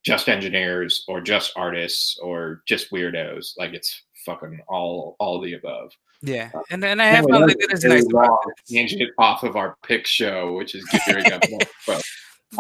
[0.05, 3.53] just engineers or just artists or just weirdos.
[3.59, 5.93] Like it's fucking all all the above.
[6.23, 8.05] Yeah, uh, and and I have Anyway, found that's that a nice.
[8.07, 8.53] about long.
[8.69, 11.43] Tangent off of our pick show, which is gearing up.
[11.87, 12.03] but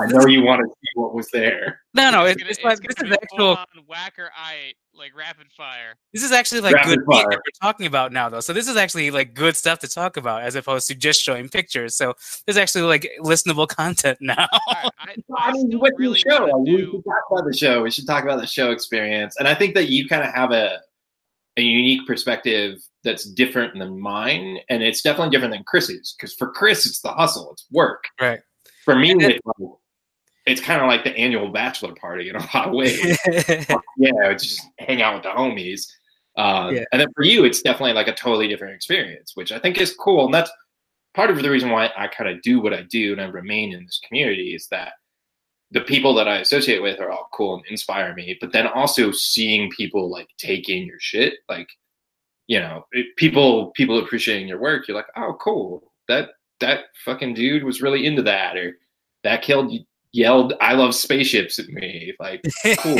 [0.00, 1.80] I know you want to see what was there.
[1.94, 3.36] No, no, it's it, gonna, it's like it's this is actual.
[3.56, 5.94] full-on whacker eye like rapid fire.
[6.14, 7.26] This is actually like Rapid good meat fire.
[7.30, 8.40] that we're talking about now, though.
[8.40, 11.48] So this is actually like good stuff to talk about, as opposed to just showing
[11.50, 11.94] pictures.
[11.96, 12.14] So
[12.46, 14.46] there's actually like listenable content now.
[14.50, 16.40] I, I, I I mean, still what's really the show?
[16.46, 17.82] wanna We do- should talk about the show.
[17.82, 19.36] We should talk about the show experience.
[19.38, 20.80] And I think that you kind of have a
[21.56, 26.14] a unique perspective that's different than mine, and it's definitely different than Chris's.
[26.18, 28.04] Because for Chris, it's the hustle, it's work.
[28.20, 28.40] Right.
[28.84, 29.70] For me, then- it's, like-
[30.46, 32.98] it's kind of like the annual bachelor party in a lot of ways.
[33.26, 35.86] yeah, it's just hang out with the homies.
[36.36, 36.84] Um, Yeah.
[36.92, 39.94] And then for you, it's definitely like a totally different experience, which I think is
[39.94, 40.24] cool.
[40.24, 40.50] And that's
[41.14, 43.72] part of the reason why I kind of do what I do and I remain
[43.72, 44.94] in this community is that
[45.72, 48.36] the people that I associate with are all cool and inspire me.
[48.40, 51.68] But then also seeing people like take in your shit, like
[52.46, 52.84] you know,
[53.16, 54.86] people people appreciating your work.
[54.86, 55.92] You're like, oh, cool.
[56.08, 58.78] That that fucking dude was really into that, or
[59.24, 59.72] that killed
[60.12, 62.12] yelled, "I love spaceships" at me.
[62.20, 62.42] Like,
[62.78, 62.98] cool.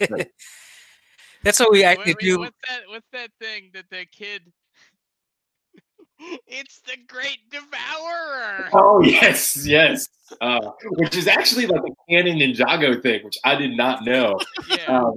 [1.42, 2.38] That's what we What- actually do.
[2.38, 2.80] What's that?
[2.88, 4.42] What's that thing that the kid?
[6.46, 8.68] It's the Great Devourer.
[8.72, 10.08] Oh yes, yes.
[10.40, 14.38] Uh, which is actually like a canon Ninjago thing, which I did not know.
[14.68, 14.84] Yeah.
[14.86, 15.14] Um,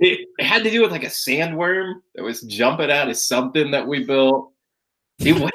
[0.00, 3.70] it, it had to do with like a sandworm that was jumping out of something
[3.72, 4.52] that we built.
[5.18, 5.52] It wasn't.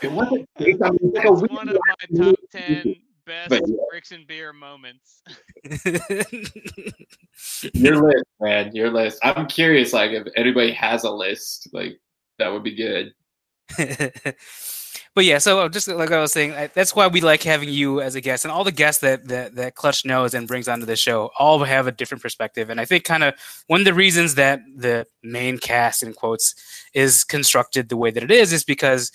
[0.00, 0.48] it wasn't.
[0.58, 3.76] I mean, it's like That's one of my top ten best But yeah.
[3.90, 5.22] bricks and beer moments.
[7.74, 8.74] Your list, man.
[8.74, 9.18] Your list.
[9.22, 11.98] I'm curious, like if anybody has a list, like
[12.38, 13.12] that would be good.
[15.14, 18.00] but yeah, so just like I was saying, I- that's why we like having you
[18.00, 20.86] as a guest, and all the guests that that that Clutch knows and brings onto
[20.86, 22.70] the show all have a different perspective.
[22.70, 23.34] And I think kind of
[23.68, 26.54] one of the reasons that the main cast in quotes
[26.94, 29.12] is constructed the way that it is is because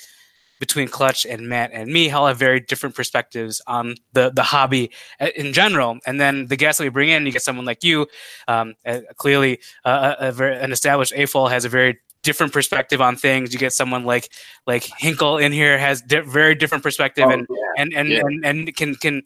[0.59, 4.91] between Clutch and Matt and me, all have very different perspectives on the the hobby
[5.19, 5.99] uh, in general.
[6.05, 8.07] And then the guests that we bring in, you get someone like you,
[8.47, 13.01] um, uh, clearly uh, a, a very, an established AFOL has a very different perspective
[13.01, 13.53] on things.
[13.53, 14.29] You get someone like
[14.65, 17.81] like Hinkle in here has di- very different perspective Oh, and yeah.
[17.81, 18.21] and and, Yeah.
[18.25, 19.23] and and can can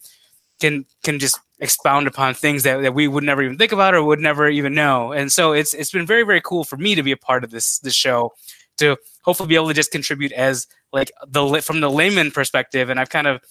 [0.60, 4.04] can can just expound upon things that, that we would never even think about or
[4.04, 5.12] would never even know.
[5.12, 7.52] And so it's it's been very very cool for me to be a part of
[7.52, 8.34] this this show
[8.78, 12.90] to hopefully be able to just contribute as like the from the layman perspective.
[12.90, 13.42] And I've kind of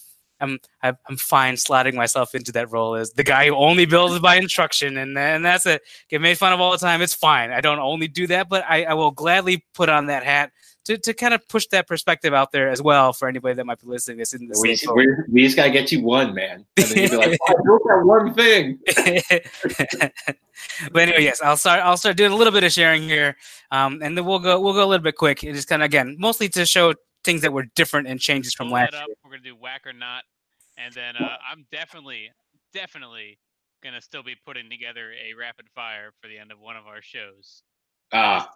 [0.41, 4.19] I'm I'm I'm fine slotting myself into that role as the guy who only builds
[4.19, 5.83] by instruction, and and that's it.
[6.09, 7.03] Get made fun of all the time.
[7.03, 7.51] It's fine.
[7.51, 10.53] I don't only do that, but I, I will gladly put on that hat
[10.85, 13.81] to, to kind of push that perspective out there as well for anybody that might
[13.81, 14.19] be listening.
[14.19, 16.65] That's in the We, we're, we just gotta get you one, man.
[16.77, 18.79] And then you'd be like, oh, I built that one thing.
[20.93, 21.81] but anyway, yes, I'll start.
[21.81, 23.37] I'll start doing a little bit of sharing here,
[23.71, 24.59] um, and then we'll go.
[24.61, 25.45] We'll go a little bit quick.
[25.45, 26.95] It just kind of again, mostly to show
[27.25, 29.07] things that were different and changes from Pull last up.
[29.07, 29.17] year.
[29.25, 30.25] We're gonna do whack or not,
[30.79, 32.31] and then uh, I'm definitely,
[32.73, 33.39] definitely
[33.83, 37.03] gonna still be putting together a rapid fire for the end of one of our
[37.03, 37.63] shows.
[38.13, 38.51] Ah,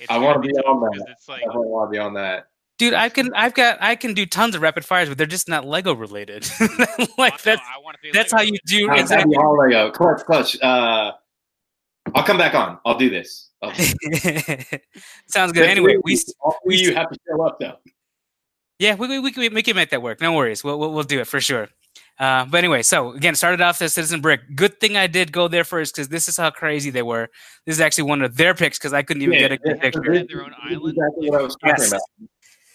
[0.00, 1.06] It's I wanna be tough on that.
[1.10, 2.46] It's like I want to be on that.
[2.76, 3.32] Dude, I can.
[3.34, 3.78] I've got.
[3.80, 6.48] I can do tons of rapid fires, but they're just not Lego related.
[7.16, 9.36] Like know, that's I that's Lego how you do I'll exactly.
[9.36, 9.92] All Lego.
[9.92, 10.60] Clutch, clutch.
[10.60, 11.12] Uh,
[12.14, 12.78] I'll come back on.
[12.84, 13.50] I'll do this.
[13.62, 13.72] I'll-
[15.26, 15.68] Sounds good.
[15.68, 17.76] Anyway, we all we- you have to show up though.
[18.78, 20.20] Yeah, we, we, we, can, we can make that work.
[20.20, 20.64] No worries.
[20.64, 21.68] We'll, we'll, we'll do it for sure.
[22.18, 24.40] Uh, but anyway, so again, started off as Citizen Brick.
[24.54, 27.28] Good thing I did go there first because this is how crazy they were.
[27.66, 29.80] This is actually one of their picks because I couldn't even Yeah, get a good
[29.80, 30.00] picture.
[30.12, 30.94] They their own this island?
[30.96, 31.88] Exactly what I was talking Yes.
[31.88, 32.00] about.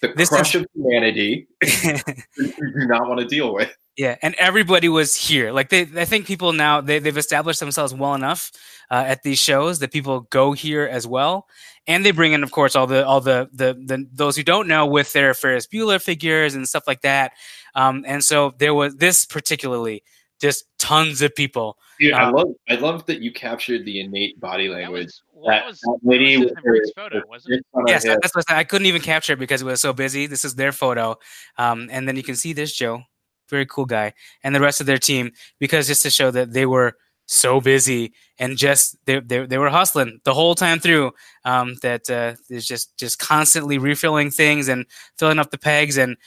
[0.02, 3.74] The This crush is- of humanity you do not want to deal with.
[3.98, 5.52] Yeah, and everybody was here.
[5.52, 8.50] Like they, I think people now they they've established themselves well enough
[8.90, 11.48] uh, at these shows that people go here as well,
[11.90, 14.68] and they bring in, of course, all the all the the, the those who don't
[14.70, 17.34] know with their Ferris Bueller figures and stuff like that.
[17.76, 20.04] Um, and so there was this particularly
[20.40, 21.78] just tons of people.
[22.00, 25.12] Dude, I Um, love I love that you captured the innate body language.
[25.44, 27.58] that That, was, that that lady was with her- photo, wasn't it?
[27.58, 28.60] fist on her Yes, that's what I.
[28.60, 30.28] I couldn't even capture it because it was so busy.
[30.28, 31.18] This is their photo,
[31.58, 33.02] um, and then you can see this Joe,
[33.50, 34.14] very cool guy,
[34.44, 36.96] and the rest of their team because just to show that they were
[37.30, 41.12] so busy and just they they, they were hustling the whole time through.
[41.46, 44.86] Um, that uh, there's just just constantly refilling things and
[45.18, 46.18] filling up the pegs and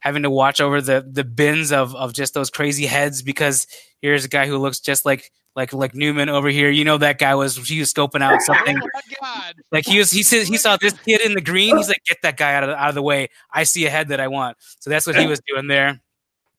[0.00, 3.66] having to watch over the the bins of of just those crazy heads because
[4.02, 6.70] here's a guy who looks just like like like Newman over here.
[6.70, 8.78] You know that guy was he was scoping out something.
[8.88, 9.54] Oh my god!
[9.70, 11.76] Like he was, he said he saw this kid in the green.
[11.76, 13.28] He's like, get that guy out of the, out of the way.
[13.52, 14.56] I see a head that I want.
[14.80, 16.00] So that's what he was doing there.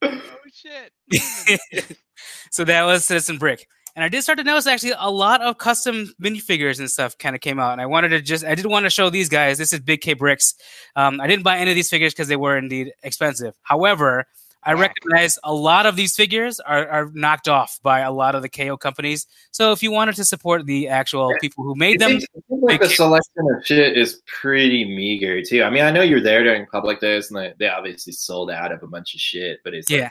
[0.02, 0.20] Oh
[0.52, 1.96] shit!
[2.50, 3.66] so that was Citizen Brick.
[4.00, 7.36] And I did start to notice actually a lot of custom minifigures and stuff kind
[7.36, 7.72] of came out.
[7.72, 9.58] And I wanted to just, I did want to show these guys.
[9.58, 10.54] This is Big K Bricks.
[10.96, 13.52] Um, I didn't buy any of these figures because they were indeed expensive.
[13.60, 14.24] However,
[14.62, 18.42] I recognize a lot of these figures are, are knocked off by a lot of
[18.42, 19.26] the KO companies.
[19.52, 22.44] So if you wanted to support the actual people who made It them, seems, it
[22.48, 25.62] seems like the Big- selection of shit is pretty meager too.
[25.62, 28.70] I mean, I know you're there during public days, and they, they obviously sold out
[28.72, 30.10] of a bunch of shit, but it's Yeah.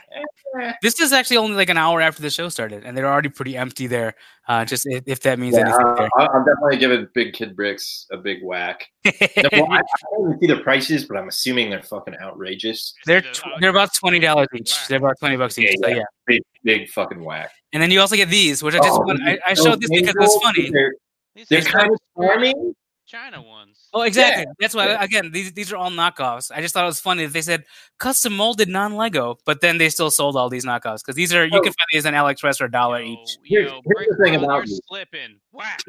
[0.56, 3.06] like, eh, This is actually only like an hour after the show started, and they're
[3.10, 4.14] already pretty empty there.
[4.48, 7.54] Uh, just if, if that means yeah, anything uh, I- I'm definitely giving Big Kid
[7.54, 8.86] Bricks a big whack.
[9.04, 9.82] No, well, I, I
[10.12, 12.94] don't even see the prices, but I'm assuming they're fucking outrageous.
[13.06, 14.70] they're tw- they're about twenty dollars each.
[14.72, 14.76] Wow.
[14.88, 15.70] They're about twenty bucks each.
[15.80, 17.50] Yeah, So yeah, Big, big fucking whack.
[17.72, 19.90] and then you also get these, which I just Oh, want, I, I showed this
[19.90, 20.70] because it was funny.
[20.70, 20.94] They're,
[21.34, 22.74] These they're are kind of charming.
[23.06, 23.88] China ones.
[23.92, 24.44] Oh, exactly.
[24.44, 24.52] Yeah.
[24.60, 25.02] That's why Yeah.
[25.02, 26.52] again these these are all knockoffs.
[26.54, 27.64] I just thought it was funny that they said
[27.98, 31.44] custom molded non Lego, but then they still sold all these knockoffs because these are
[31.44, 31.60] you Oh.
[31.60, 33.36] can find these on AliExpress for a dollar Yo, each.
[33.44, 35.40] Here's- yo, here's Brick the thing about you're slipping.
[35.50, 35.80] Whack.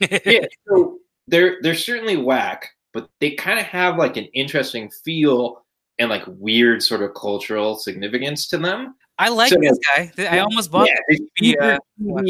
[0.26, 5.64] yeah, so they're they're certainly whack, but they kind of have like an interesting feel
[5.98, 8.94] and like weird sort of cultural significance to them.
[9.18, 10.12] I like So- this guy.
[10.18, 12.24] I almost bought yeah, this the TV, one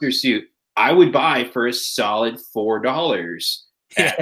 [0.00, 0.44] the suit
[0.76, 3.66] I would buy for a solid four dollars
[3.96, 4.18] at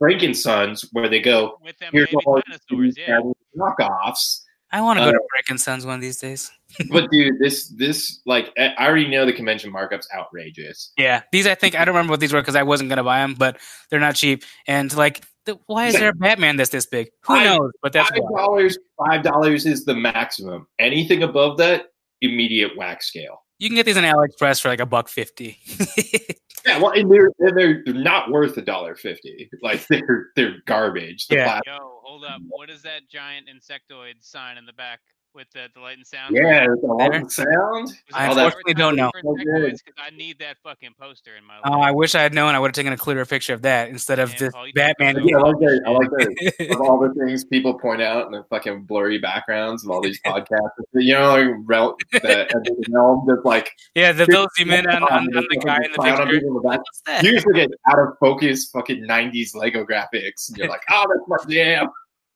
[0.00, 1.58] Frankensons, where they go.
[1.62, 3.20] With them Here's all dinosaurs, these yeah.
[3.58, 4.40] knockoffs.
[4.74, 6.50] I want to go uh, to Brick and Sons one of these days.
[6.90, 10.90] But dude, this this like I already know the convention markups outrageous.
[10.98, 13.20] Yeah, these I think I don't remember what these were because I wasn't gonna buy
[13.20, 13.58] them, but
[13.88, 14.42] they're not cheap.
[14.66, 17.10] And like, the, why is there a Batman that's this big?
[17.22, 17.70] Who I- knows?
[17.80, 18.76] But that's five dollars.
[18.98, 20.66] Five dollars is the maximum.
[20.80, 21.84] Anything above that,
[22.20, 23.43] immediate whack scale.
[23.64, 25.58] You can get these on AliExpress for like a buck fifty.
[26.66, 29.50] Yeah, well, and they're they're they're not worth a dollar fifty.
[29.60, 31.26] Like they're they're garbage.
[31.26, 31.44] The Yeah.
[31.60, 32.40] plastic- Yo, hold up.
[32.48, 35.00] What is that giant insectoid sign in the back
[35.34, 36.34] with the, the light and sound?
[36.34, 37.10] yeah, the There.
[37.20, 37.92] long sound.
[38.12, 39.10] I it all that- unfortunately don't know.
[39.12, 39.46] for So good.
[39.46, 39.84] insectoids?
[39.84, 41.62] 'Cause I need that fucking poster in my life.
[41.66, 42.54] Oh, I wish I had known.
[42.54, 44.72] I would have taken a clearer picture of that instead of Man, this Paul, you
[44.74, 45.16] Batman.
[45.24, 45.82] Yeah, I like that.
[45.86, 46.70] I like that.
[46.74, 50.20] of all the things people point out in the fucking blurry backgrounds of all these
[50.26, 50.70] podcasts.
[50.92, 55.02] You know, like rel- that everything else that's like Yeah, the, those zoom in on,
[55.04, 56.36] on, on the guy in the picture.
[56.46, 56.78] in the back.
[56.78, 57.22] What's that?
[57.24, 60.48] You usually get out of focus fucking 90s Lego graphics.
[60.48, 61.86] And you're like, oh, that's my jam.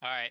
[0.03, 0.31] All right.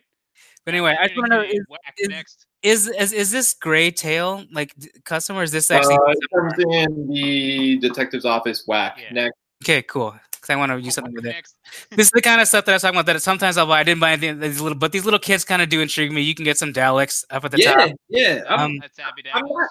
[0.66, 1.62] But anyway, I just want to know is,
[1.98, 2.46] is- next.
[2.64, 5.96] Is is is this gray tail like d- custom or is this actually?
[5.96, 9.12] Uh, it comes in the detective's office whack Yeah.
[9.14, 9.38] next.
[9.64, 10.16] okay, cool.
[10.34, 11.48] Because I want to use something Whack with it.
[11.98, 13.12] This is the kind of stuff that I was talking about.
[13.12, 13.80] That sometimes I'll buy.
[13.80, 14.40] I didn't buy anything.
[14.40, 16.22] These little, but these little kids kind of do intrigue me.
[16.22, 17.92] You can get some Daleks up at the Yeah, top.
[18.10, 18.44] yeah.
[18.48, 19.58] I'm- Um, That's Abby I'm Dabbles.
[19.60, 19.70] not-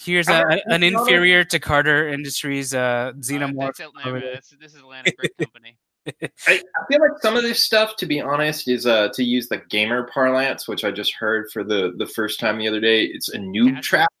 [0.00, 3.66] Here's I'm a, an to be honest- inferior to Carter Industries uh, Uh, xenomorph.
[3.66, 4.08] that's Atlanta.
[4.08, 4.34] over there.
[4.34, 5.76] That's, this is Atlantic Brick Company.
[6.46, 9.48] I, I feel like some of this stuff, to be honest, is uh, to use
[9.48, 13.04] the gamer parlance, which I just heard for the, the first time the other day.
[13.04, 13.82] It's a noob Gotcha.
[13.82, 14.12] trap.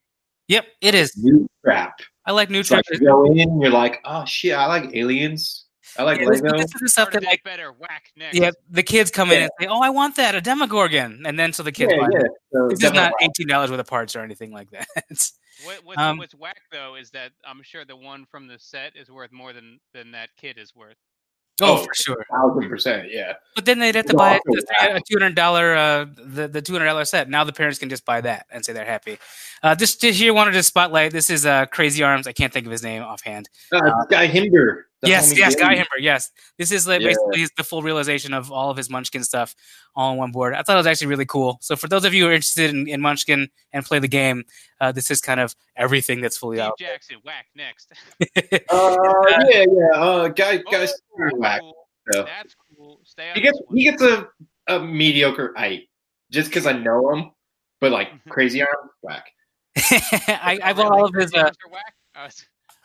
[0.48, 1.14] Yep, it is.
[1.16, 2.00] Noob trap.
[2.24, 5.64] I like new It's like you go in, you're like, oh shit, I like aliens.
[5.98, 6.58] I like Yeah, Lego.
[6.58, 7.72] this is the stuff that that like better.
[7.72, 8.36] Whack next.
[8.36, 11.52] yeah, the kids come in and say, "Oh, I want that a Demogorgon," and then
[11.52, 12.24] so the kids yeah, buy yeah.
[12.26, 12.30] it.
[12.52, 14.86] So This is not eighteen dollars worth of parts or anything like that.
[15.64, 18.94] What, what's, Um, what's whack though is that I'm sure the one from the set
[18.94, 20.94] is worth more than than that kid is worth.
[21.60, 22.24] Oh, Oh, for sure.
[22.30, 23.34] thousand percent, yeah.
[23.54, 24.60] But then they'd have to It's buy also
[24.92, 27.28] a a two hundred dollar uh, the the two hundred dollar set.
[27.28, 29.18] Now the parents can just buy that and say they're happy.
[29.62, 31.10] Uh, just, just here wanted to spotlight.
[31.12, 32.28] This is uh, Crazy Arms.
[32.28, 33.48] I can't think of his name offhand.
[33.72, 34.82] Uh, Guy Himber.
[35.00, 35.84] The yes, homie yes, Guy Dave.
[35.84, 36.00] Himber.
[36.00, 37.08] Yes, this is like Yeah.
[37.08, 39.54] basically the full realization of all of his Munchkin stuff
[39.94, 40.54] all on one board.
[40.54, 41.58] I thought it was actually really cool.
[41.60, 44.44] So for those of you who are interested in, in Munchkin and play the game,
[44.80, 46.78] uh, this is kind of everything that's fully Steve out.
[46.78, 47.16] Jackson.
[47.24, 47.92] Whack next.
[48.70, 48.96] Uh,
[49.50, 49.88] yeah, yeah.
[50.00, 51.60] Uh, guy, Oh, guy's that's whack.
[51.60, 51.74] cool.
[52.12, 52.24] so.
[52.24, 53.00] That's cool.
[53.04, 54.28] Stay He gets he gets a,
[54.66, 55.88] a mediocre height
[56.30, 57.30] just because I know him,
[57.80, 58.28] but like Mhm.
[58.30, 59.26] crazy arm whack.
[59.76, 61.32] I, I bought all of his.
[61.34, 61.50] Uh,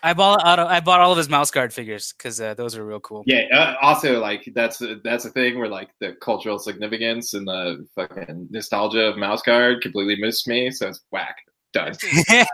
[0.04, 0.40] James are whack?
[0.40, 0.60] It's- I bought out.
[0.60, 3.24] I bought all of his mouse guard figures because uh, those are real cool.
[3.26, 3.44] Yeah.
[3.54, 7.88] Uh, also, like that's a, that's a thing where like the cultural significance and the
[7.96, 10.72] fucking nostalgia of Mouse Guard completely missed me.
[10.72, 11.38] So it's whack.
[11.74, 11.94] Done.
[11.94, 12.48] This, is, this,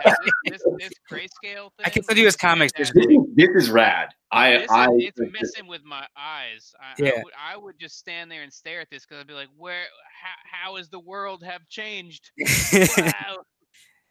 [0.45, 1.83] this, this grayscale thing.
[1.85, 2.71] I can send you his comics.
[2.77, 4.07] This is, this is rad.
[4.31, 6.73] I This is- I it's messing with my eyes.
[6.79, 7.23] I, I, Yeah.
[7.23, 9.83] would, I would just stand there and stare at this because I'd be like, "Where?
[10.23, 12.31] How, how is the world have changed?"
[12.97, 13.39] Wow.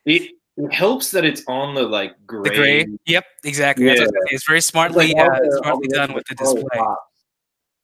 [0.04, 2.42] it, it helps that it's on the like gray.
[2.50, 2.86] the gray.
[3.06, 3.86] Yep, exactly.
[3.86, 4.06] Yeah.
[4.26, 6.62] It's very It's smartly, like uh, the- smartly the done with the display.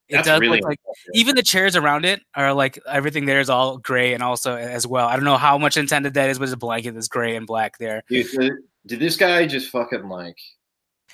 [0.09, 0.81] It That's does really look like
[1.15, 4.87] even the chairs around it are like everything there is all gray and also as
[4.87, 5.09] well.
[5.09, 7.47] I don't know how much intended that is, but it's a blanket that's gray and
[7.47, 8.03] black there.
[8.11, 8.53] Dude, did,
[8.87, 10.37] did this guy just fucking like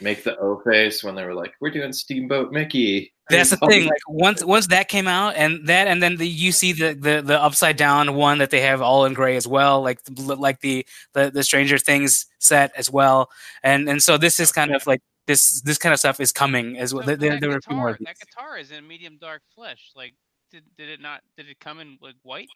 [0.00, 3.12] make the O face when they were like, "We're doing Steamboat Mickey"?
[3.28, 3.84] That's the thing.
[3.84, 7.22] Like once once that came out, and that, and then the you see the the,
[7.22, 10.84] the upside down one that they have all in gray as well, like like the
[11.12, 13.30] the, the Stranger Things set as well,
[13.62, 16.76] and and so this is kind of like this this kind of stuff is coming
[16.78, 17.04] as well.
[17.04, 17.92] So There, that, there were a few more.
[17.92, 18.06] guitar, of these.
[18.06, 19.92] that guitar is in medium dark flesh.
[19.94, 20.14] Like,
[20.50, 21.20] did, did it not?
[21.36, 22.48] Did it come in like white?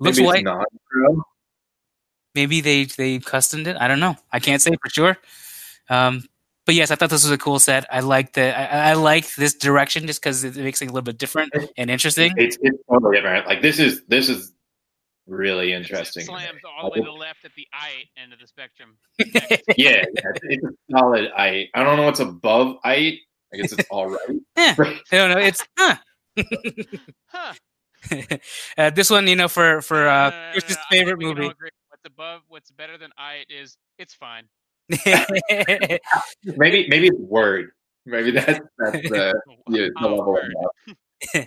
[0.00, 0.44] Looks Maybe it's white.
[0.44, 0.66] not.
[2.34, 3.76] Maybe they they customed it.
[3.78, 4.16] I don't know.
[4.32, 5.16] I can't say for sure.
[5.88, 6.24] Um,
[6.64, 7.86] but yes, I thought this was a cool set.
[7.90, 11.02] I like the I, I like this direction just because it makes it a little
[11.02, 12.32] bit different and interesting.
[12.36, 13.46] It's it's totally different.
[13.46, 14.52] Like this is this is
[15.26, 16.22] really interesting.
[16.22, 16.38] It to me.
[16.38, 18.96] slams all the way to the left at the eye end of the spectrum.
[19.76, 21.30] Yeah, yeah, it's a solid.
[21.36, 23.18] I I don't know what's above I.
[23.52, 24.40] I guess it's all right.
[24.56, 24.74] Yeah.
[24.78, 25.38] I don't know.
[25.38, 25.96] It's huh.
[27.26, 27.54] Huh.
[28.78, 30.60] uh, this one, you know, for for uh, No, I
[30.90, 31.54] favorite we can all movie.
[31.88, 32.42] What's above?
[32.48, 33.76] What's better than I is?
[33.98, 34.44] It's fine.
[36.44, 37.70] Maybe maybe it's word.
[38.06, 40.32] Maybe that's that's the yeah, the Oh, level.
[40.32, 40.52] word.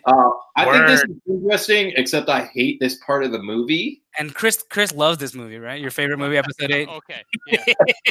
[0.05, 4.03] Uh, I think this is interesting, except I hate this part of the movie.
[4.17, 5.81] and Chris, Chris loves this movie, right?
[5.81, 6.87] Your favorite movie, episode eight.
[6.87, 7.21] Okay.
[7.47, 7.61] Yeah.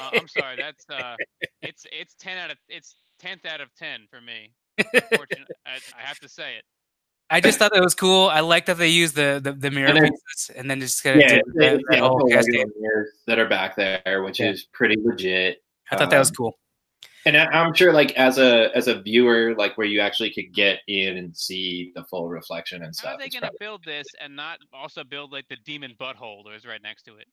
[0.02, 0.56] Uh, I'm sorry.
[0.58, 1.16] That's uh,
[1.62, 4.52] it's it's ten out of it's tenth out of ten for me.
[4.78, 4.84] I,
[5.66, 6.64] I have to say it.
[7.30, 8.28] I just thought that was cool.
[8.28, 11.02] I like that they used the the, the mirror And then- pieces and then just
[11.02, 12.54] kind of Yeah, did it's, that, it's that the whole Uncle cascade.
[12.58, 14.50] Lego mirrors that are back there, which Yeah.
[14.50, 15.62] is pretty legit.
[15.90, 16.58] I thought that was Um, cool.
[17.26, 20.52] And I- I'm sure, like as a as a viewer, like where you actually could
[20.52, 23.14] get in and see the full reflection and How stuff.
[23.14, 26.52] are they it's gonna build this and not also build like the demon butthole that
[26.52, 27.26] was right next to it?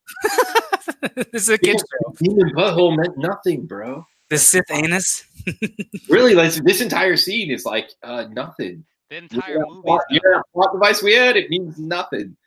[1.33, 2.13] this is a kid's show.
[2.19, 4.05] Demon butthole meant nothing, bro.
[4.29, 5.25] The Sith anus.
[6.09, 8.85] Really, like this entire scene is like uh, nothing.
[9.11, 9.81] The You're entire that movie.
[9.83, 11.35] plot, is you're that plot device we had.
[11.35, 12.37] It means nothing.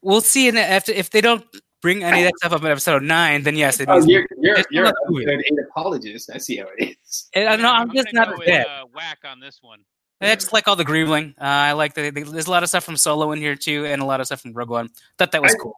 [0.00, 1.44] We'll see in the, after if they don't
[1.82, 4.06] bring any of that stuff up in episode nine, then yes, it Oh, needs.
[4.06, 5.58] you're you're, It's you're an good.
[5.70, 6.30] apologist.
[6.32, 7.28] I see how it is.
[7.36, 7.70] I don't know.
[7.70, 9.80] I'm, just not go with, uh, whack on this one.
[10.22, 11.32] I just like all the greebling.
[11.38, 12.14] Uh, I like that.
[12.14, 14.40] There's a lot of stuff from Solo in here too, and a lot of stuff
[14.40, 14.88] from Rogue One.
[15.18, 15.74] Thought that was I- cool.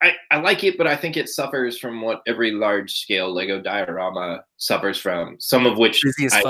[0.00, 3.60] I, I like it, but I think it suffers from what every large scale Lego
[3.60, 5.34] diorama suffers from.
[5.40, 6.40] Some of which Busy as I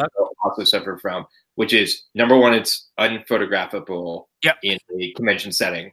[0.66, 4.56] suffer from, which is number one, it's unphotographable Yep.
[4.62, 5.92] in a convention setting.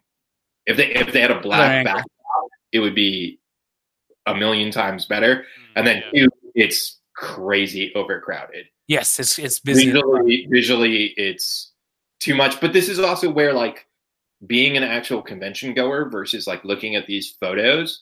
[0.65, 2.05] If they if they had a black background,
[2.71, 3.39] it would be
[4.25, 5.37] a million times better.
[5.37, 5.43] Mm,
[5.75, 6.23] And then yeah.
[6.23, 8.65] two, it's crazy overcrowded.
[8.87, 9.85] Yes, it's it's busy.
[9.91, 11.71] Visually, visually, it's
[12.19, 12.59] too much.
[12.61, 13.87] But this is also where like
[14.45, 18.01] being an actual convention goer versus like looking at these photos.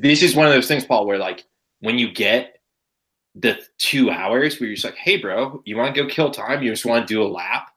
[0.00, 1.44] This is one of those things, Paul, where like
[1.80, 2.57] when you get
[3.40, 6.62] the two hours where you're just like, hey, bro, you want to go kill time?
[6.62, 7.70] You just want to do a lap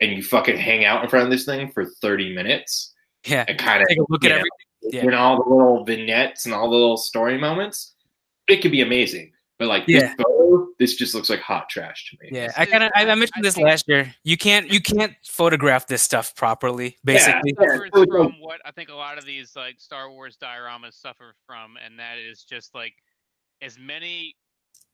[0.00, 2.94] and you fucking hang out in front of this thing for 30 minutes
[3.26, 4.50] Yeah, and kind of take a look at know, everything.
[4.82, 5.02] Yeah.
[5.04, 7.94] in all the little vignettes and all the little story moments.
[8.48, 9.32] It could be amazing.
[9.58, 10.00] But like Yeah.
[10.00, 12.30] this photo, this just looks like hot trash to me.
[12.32, 14.14] Yeah, I kind of I, I mentioned this last year.
[14.24, 16.96] You can't you can't photograph this stuff properly.
[17.04, 17.66] Basically, Yeah.
[17.68, 20.38] suffers so it's like- from what I think a lot of these like Star Wars
[20.42, 22.94] dioramas suffer from, and that is just like
[23.60, 24.34] as many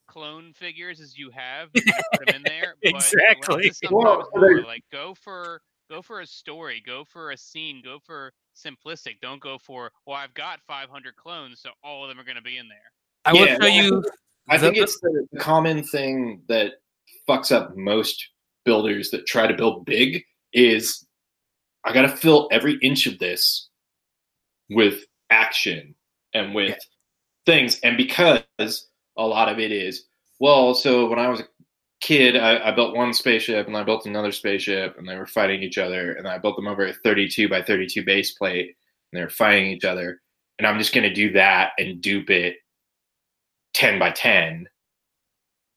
[0.07, 1.83] clone figures as you have, you
[2.13, 2.75] put them in there.
[2.83, 3.57] But Exactly.
[3.57, 4.41] less is sometimes Well, more.
[4.49, 9.21] there's- Like go for go for a story, go for a scene, go for simplistic.
[9.23, 12.43] Don't go for well, I've got 500 clones, so all of them are going to
[12.43, 12.79] be in there.
[13.25, 14.05] I will Yeah, show well, you.
[14.49, 16.75] I the- think it's the the common thing that
[17.29, 18.29] fucks up most
[18.65, 21.07] builders that try to build big is
[21.85, 23.69] I got to fill every inch of this
[24.71, 25.95] with action
[26.35, 26.77] and with
[27.47, 27.79] things.
[27.85, 28.43] And because
[29.17, 30.07] a lot of it is,
[30.41, 31.49] well, so when I was a
[32.01, 35.63] kid, I, I built one spaceship and I built another spaceship and they were fighting
[35.63, 36.13] each other.
[36.13, 38.77] And I built them over a 32 by 32 base plate
[39.13, 40.21] and they were fighting each other.
[40.59, 42.57] And I'm just going to do that and dupe it
[43.75, 44.67] 10 by 10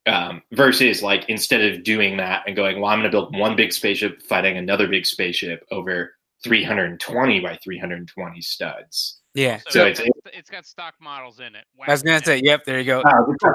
[0.06, 3.54] um, versus like instead of doing that and going well i'm going to build one
[3.54, 10.00] big spaceship fighting another big spaceship over 320 by 320 studs Yeah, So, So it's,
[10.00, 11.64] it's- it's got stock models in it.
[11.86, 12.40] I was gonna say.
[12.42, 13.00] Yep, there you go.
[13.00, 13.10] uh,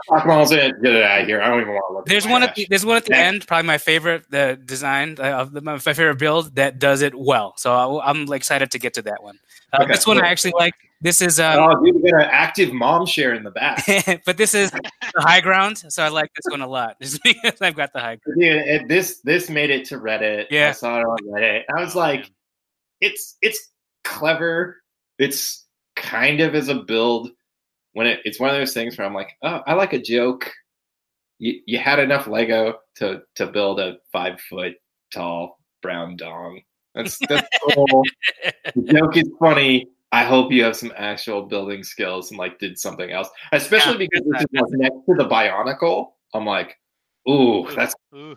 [0.06, 2.06] stock models in it get it out of here i don't even want to look
[2.06, 3.34] There's at one at the, there's one at the Next.
[3.36, 3.48] end.
[3.48, 7.54] Probably my favorite the design uh, of the, my favorite build that does it well.
[7.58, 9.40] So I, am excited to get to that one.
[9.74, 10.74] Uh, Okay, this one I actually like.
[11.02, 13.86] This is um, oh dude we got an active mom share in the back
[14.26, 14.82] but this is the
[15.18, 15.78] high ground.
[15.90, 18.16] So I like this one a lot, just because I've got the high.
[18.18, 18.40] ground.
[18.40, 20.70] Dude, it, this this made it to reddit Yeah.
[20.70, 22.30] i saw it on reddit i was like
[23.02, 23.72] it's it's
[24.04, 24.82] clever.
[25.18, 25.65] It's
[25.96, 27.32] kind of as a build
[27.94, 30.52] when it, it's one of those things where I'm like, oh, I like a joke.
[31.40, 34.74] You you had enough Lego to to build a five foot
[35.14, 36.62] tall brown dong.
[36.94, 38.04] That's that's cool.
[38.76, 39.88] the joke is funny.
[40.12, 44.22] I hope you have some actual building skills and like did something else, especially Yeah,
[44.24, 46.12] because this is next to the Bionicle.
[46.34, 46.78] I'm like,
[47.30, 48.32] ooh, that's Ooh.
[48.32, 48.36] I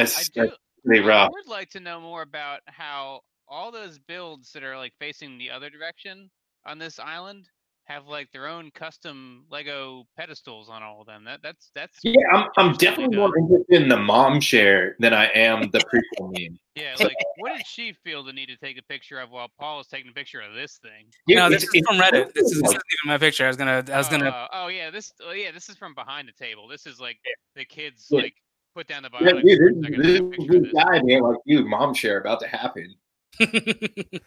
[0.00, 0.42] that's, do.
[0.42, 4.76] that's pretty I would like to know more about how all those builds that are
[4.76, 6.30] like facing the other direction
[6.68, 7.48] on this island
[7.84, 11.24] have like their own custom Lego pedestals on all of them.
[11.24, 15.30] That that's that's Yeah, I'm, I'm definitely more interested in the mom share than I
[15.34, 16.58] am the prequel meme.
[16.76, 19.80] Yeah, like what did she feel the need to take a picture of while Paul
[19.80, 21.06] is taking a picture of this thing?
[21.28, 22.32] no, It's- this is from Reddit.
[22.34, 23.44] This is, this isn't even my picture.
[23.44, 24.28] I was gonna I was gonna.
[24.28, 26.68] Uh, oh yeah, this oh yeah, this is from behind the table.
[26.68, 27.18] This is like
[27.56, 28.20] the kids Yeah.
[28.20, 28.34] like
[28.76, 30.84] put down the yeah, bionic dude, this, second, this, take a picture of this this.
[30.84, 32.94] guy, man, like you, mom share about to happen.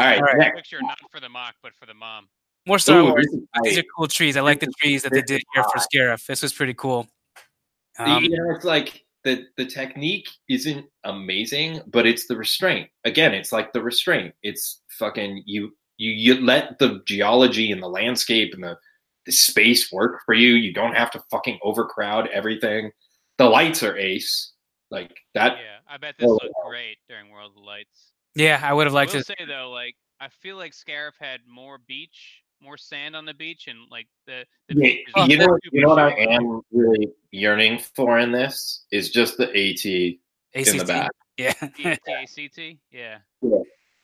[0.00, 0.38] All right, All right.
[0.38, 0.56] next.
[0.56, 2.28] Picture not for the mock, but for the mom.
[2.66, 3.26] More Star Ooh, Wars.
[3.30, 4.36] this These are cool trees.
[4.36, 6.26] I like the trees that they did here for Scarif.
[6.26, 7.06] This was pretty cool.
[7.98, 12.88] Um, you know, it's like the the technique isn't amazing, but it's the restraint.
[13.04, 14.34] Again, it's like the restraint.
[14.42, 15.74] It's fucking you.
[15.96, 18.78] You you let the geology and the landscape and the
[19.26, 20.54] the space work for you.
[20.54, 22.90] You don't have to fucking overcrowd everything.
[23.38, 24.52] The lights are ace.
[24.90, 25.58] Like that.
[25.58, 28.12] Yeah, I bet this Oh, looked great during World of Lights.
[28.34, 29.24] Yeah, I would have I liked will to.
[29.24, 33.66] say though, like I feel like Scarif had more beach, more sand on the beach,
[33.68, 37.78] and like the the Yeah, beach you know, you know what I am really yearning
[37.78, 40.18] for in this is just the AT in
[40.54, 40.86] the ACT.
[40.86, 41.10] back.
[41.36, 41.52] Yeah.
[41.52, 42.60] TACT,
[42.92, 43.18] yeah.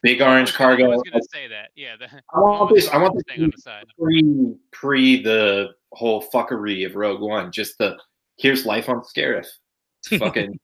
[0.02, 0.84] Big orange cargo.
[0.84, 0.90] I cargo.
[0.96, 1.70] was gonna say that.
[1.74, 2.88] Yeah, the I want this.
[2.88, 3.84] I want this thing on the side.
[3.98, 7.50] pre pre the whole fuckery of Rogue One.
[7.50, 7.98] Just the
[8.38, 9.46] here's life on Scarif.
[10.04, 10.58] It's fucking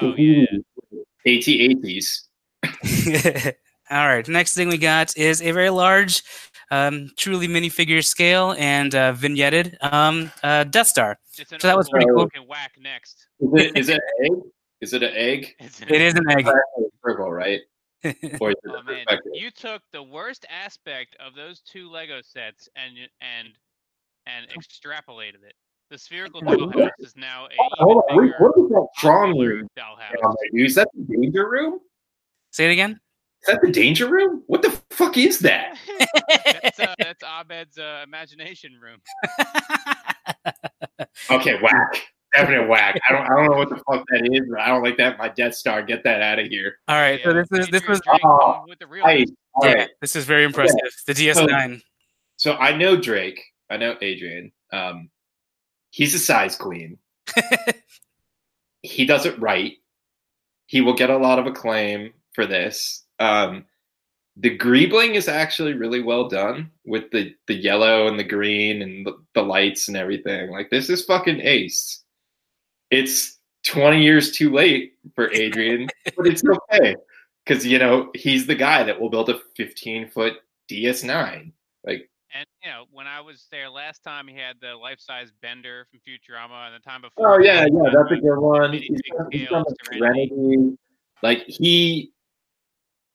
[0.00, 0.46] Oh yeah,
[1.24, 1.38] yeah.
[1.38, 2.28] AT ATs.
[3.90, 4.26] All right.
[4.28, 6.22] Next thing we got is a very large,
[6.70, 11.18] um, truly minifigure scale and uh, vignetted um, uh, Death Star.
[11.30, 12.24] So that was pretty cool.
[12.24, 13.26] Fucking whack next.
[13.40, 14.42] Is it, is it an egg?
[14.80, 15.54] Is it an egg?
[15.60, 16.46] It's an egg.
[16.76, 17.60] It's purple, right?
[18.40, 19.04] Or is it Oh, man.
[19.32, 23.48] you took the worst aspect of those two Lego sets and and
[24.26, 25.54] and extrapolated it.
[25.92, 29.68] The spherical dollhouse is now a Hold on, wait, what bigger is that strong room?
[29.76, 30.34] dollhouse.
[30.54, 31.80] Is that the danger room?
[32.50, 32.92] Say it again.
[33.42, 34.42] Is that the danger room?
[34.46, 35.76] What the fuck is that?
[36.62, 39.02] that's uh, that's Abed's uh, imagination room.
[41.30, 42.02] Okay, whack.
[42.32, 42.98] Definite whack.
[43.08, 45.18] I don't I don't know what the fuck that is, but I don't like that.
[45.18, 45.82] My Death Star.
[45.82, 46.76] Get that out of here.
[46.88, 47.20] All right.
[47.22, 49.88] So this is this was Drake Oh, with the real Hey, all yeah, right.
[50.00, 50.78] this is very impressive.
[51.06, 51.82] The DS9.
[52.36, 53.42] So I know Drake.
[53.68, 54.52] I know Adrian.
[54.72, 55.10] Um,
[55.92, 56.98] he's a size queen.
[58.82, 59.74] he does it right.
[60.66, 63.04] He will get a lot of acclaim for this.
[63.20, 63.66] Um,
[64.36, 69.06] the greebling is actually really well done with the the yellow and the green and
[69.06, 70.50] the, the lights and everything.
[70.50, 72.02] Like this is fucking ace.
[72.90, 76.96] It's 20 years too late for Adrian, but it's okay
[77.44, 80.34] because you know he's the guy that will build a 15 foot
[80.70, 81.52] DS9.
[81.84, 85.86] Like And you know, when I was there last time, he had the life-size Bender
[85.90, 87.34] from Futurama, and the time oh, before.
[87.34, 88.72] Oh yeah, yeah, that's a good one.
[88.72, 90.28] He's done, he's done Serenity.
[90.28, 90.78] Serenity.
[91.22, 92.12] Like he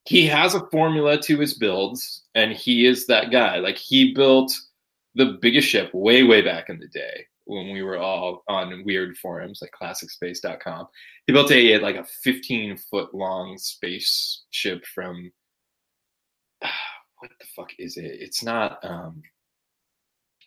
[0.05, 3.57] he has a formula to his builds, and he is that guy.
[3.57, 4.53] Like he built
[5.15, 9.18] the biggest ship way, way back in the day when we were all on weird
[9.18, 10.88] forums like classicspace.com.
[11.26, 15.32] He built a like a 15 foot long spaceship from
[17.20, 18.05] what the fuck is it?
[18.20, 19.22] It's not um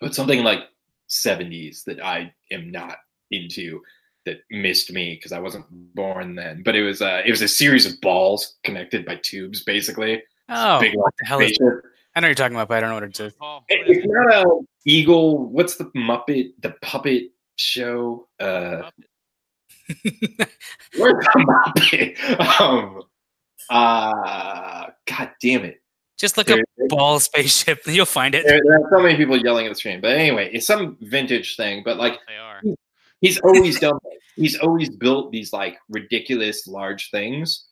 [0.02, 0.60] it's something like
[1.08, 2.96] 70s that I am not
[3.30, 3.80] into
[4.26, 6.62] that missed me because I wasn't born then.
[6.62, 10.22] But it was uh it was a series of balls connected by tubes basically.
[10.48, 11.54] Oh, Big what the hell is?
[11.54, 11.84] Spaceship.
[12.16, 13.32] I know you're talking about, but I don't know what it is.
[13.34, 15.46] Paul, It- It's not a eagle.
[15.48, 16.52] What's the Muppet?
[16.60, 18.26] The puppet show.
[18.40, 18.90] Uh,
[20.96, 22.16] where's the Muppet?
[22.60, 23.02] Um,
[23.70, 25.80] uh, God damn it!
[26.20, 28.44] Just look up There, ball spaceship, you'll find it.
[28.46, 30.02] there, there are so many people yelling at the stream.
[30.02, 31.82] But anyway, it's some vintage thing.
[31.82, 32.60] But like, They are.
[33.22, 33.98] he's always done.
[34.36, 37.68] He's always built these like ridiculous large things.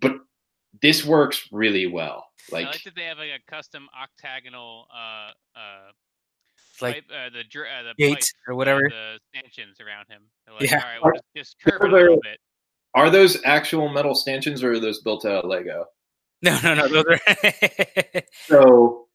[0.00, 0.12] But
[0.82, 2.26] this works really well.
[2.52, 5.90] I Like, like that they have like a custom octagonal uh uh
[6.80, 8.82] Like pipe, uh, the uh, the gate pipes, or uh, whatever.
[8.88, 10.22] the stanchions around him.
[10.48, 10.76] Like, Yeah.
[10.76, 12.38] all right, we'll just, just curve it a little bit.
[12.94, 15.86] are those actual metal stanchions or are those built out of Lego?
[16.42, 16.88] No, no, no.
[16.88, 18.22] Those are.
[18.46, 19.06] So,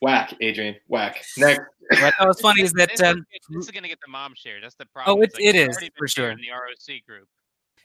[0.00, 1.24] whack, Adrian, whack.
[1.36, 1.60] Next.
[2.00, 4.34] what I was funny is that this, um, is, this is gonna get the mom
[4.36, 4.60] share.
[4.60, 5.18] That's the problem.
[5.18, 6.30] Oh, It's it- it it's is, already been for sure.
[6.30, 7.26] in the ROC group.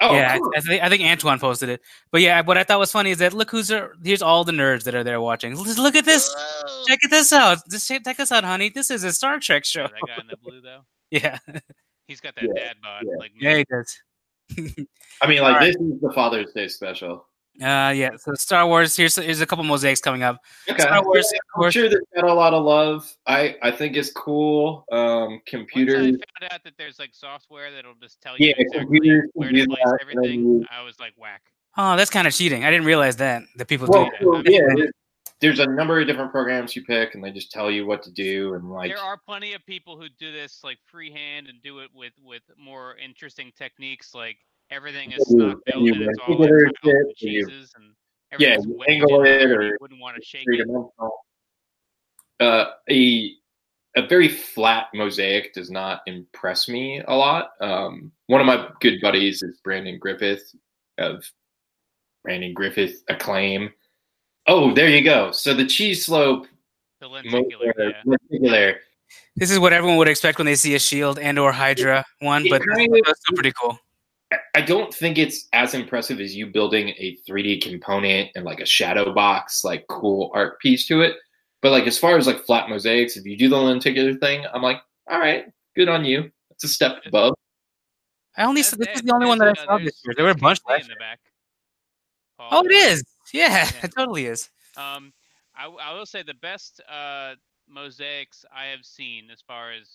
[0.03, 0.51] Oh, yeah, cool.
[0.55, 1.81] I, I, think, I think Antoine posted it.
[2.11, 3.93] But yeah, what I thought was funny is that look who's there.
[4.03, 5.55] Here's all the nerds that are there watching.
[5.63, 6.27] Just look at this.
[6.87, 7.59] Check it this out.
[7.69, 8.69] Just check check this out, honey.
[8.69, 9.81] This is a Star Trek show.
[9.81, 10.81] Yeah, that guy in the blue though.
[11.11, 11.37] Yeah,
[12.07, 13.03] He's got that Yeah, dad bod.
[13.05, 13.15] yeah.
[13.19, 14.01] Like yeah, he does.
[15.21, 15.65] I mean, like, All right.
[15.67, 17.27] this is the Father's Day special.
[17.59, 18.09] Uh, yeah.
[18.17, 18.95] So Star Wars.
[18.95, 20.39] Here's here's a couple mosaics coming up.
[20.69, 20.81] Okay.
[20.81, 21.73] Star Wars, Yeah, of I'm course.
[21.73, 23.13] sure that's got a lot of love.
[23.27, 24.85] I, I think it's cool.
[24.91, 28.99] Um, Once I found out that there's like software that'll just tell you Yeah, exactly
[29.33, 31.41] where to place that, everything, you- I was like, whack.
[31.77, 32.63] Oh, that's kind of cheating.
[32.65, 34.25] I didn't realize that that people Well, do that.
[34.27, 34.91] well, yeah, there's,
[35.39, 38.11] there's a number of different programs you pick, and they just tell you what to
[38.11, 38.53] do.
[38.55, 41.89] And like, there are plenty of people who do this like freehand and do it
[41.93, 44.13] with with more interesting techniques.
[44.13, 44.37] Like
[44.71, 46.49] everything is You- stock built and it's all like
[46.83, 47.93] and cheeses and
[48.39, 50.67] yeah, you angle it and or you wouldn't want to shake it.
[52.39, 53.33] Uh, a
[53.97, 57.51] a very flat mosaic does not impress me a lot.
[57.59, 60.55] Um, one of my good buddies is Brandon Griffith
[60.97, 61.25] of
[62.23, 63.69] Brandon Griffith Acclaim.
[64.47, 65.31] Oh, there you go.
[65.33, 66.47] So the cheese slope
[67.01, 68.01] The lenticular, motor, yeah.
[68.05, 68.75] lenticular,
[69.35, 72.45] This is what everyone would expect when they see a Shield and or Hydra one,
[72.49, 73.77] but kind of- still pretty cool.
[74.53, 78.65] I don't think it's as impressive as you building a 3D component and like a
[78.65, 81.15] shadow box, like cool art piece to it.
[81.61, 84.61] But like as far as like flat mosaics, if you do the lenticular thing, I'm
[84.61, 85.45] like, all right,
[85.75, 86.29] good on you.
[86.49, 87.33] It's a step above.
[88.37, 88.93] I only That's this it.
[88.93, 90.13] was the only one that I saw this year.
[90.15, 91.19] There were a bunch in the back.
[92.37, 93.03] Paul, Oh, it uh.
[93.33, 93.79] Yeah, Yeah.
[93.83, 94.49] it totally is.
[94.75, 95.13] Um,
[95.55, 97.35] I, w- I will say the best uh,
[97.69, 99.89] mosaics I have seen, as far as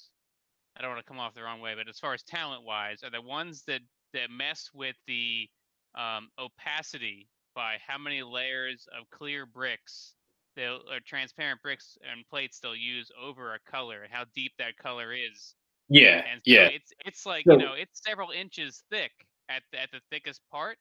[0.76, 3.02] I don't want to come off the wrong way, but as far as talent wise,
[3.02, 3.80] are the ones that
[4.12, 5.48] that mess with the
[5.94, 10.14] um, opacity by how many layers of clear bricks
[10.56, 14.76] they'll or transparent bricks and plates they'll use over a color and how deep that
[14.76, 15.54] color is.
[15.88, 16.68] Yeah, And so yeah.
[16.68, 19.12] it's it's like So- you know it's several inches thick
[19.48, 20.78] at the, at the thickest part,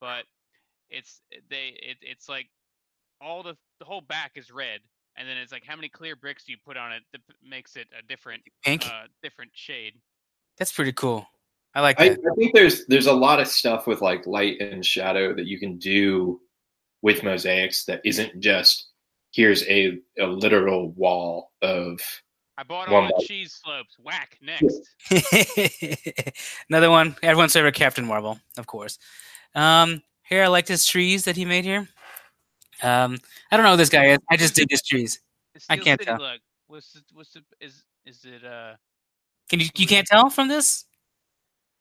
[0.00, 0.24] but
[0.90, 2.48] it's they it, it's like
[3.20, 4.80] all the the whole back is red,
[5.16, 7.76] and then it's like how many clear bricks do you put on it that makes
[7.76, 8.84] it a different Pink.
[8.86, 9.94] uh different shade.
[10.58, 11.26] That's pretty cool.
[11.74, 12.18] I like I, that.
[12.18, 15.58] I think there's there's a lot of stuff with like light and shadow that you
[15.58, 16.40] can do
[17.00, 18.88] with mosaics that isn't just
[19.32, 22.00] here's a, a literal wall of
[22.58, 23.96] I bought One all the cheese slopes.
[23.98, 24.78] Whack next.
[26.68, 27.16] Another one.
[27.22, 28.98] Everyone's favorite Captain Marvel, of course.
[29.54, 31.88] Um, here I liked his trees that he made here.
[32.82, 33.18] Um,
[33.50, 34.18] I don't know who this guy is.
[34.30, 35.20] I just dig his trees.
[35.54, 36.20] The I can't City tell.
[36.20, 36.40] look.
[36.66, 38.74] What's the, what's the, is is it uh
[39.48, 40.84] Can you you can't tell from this?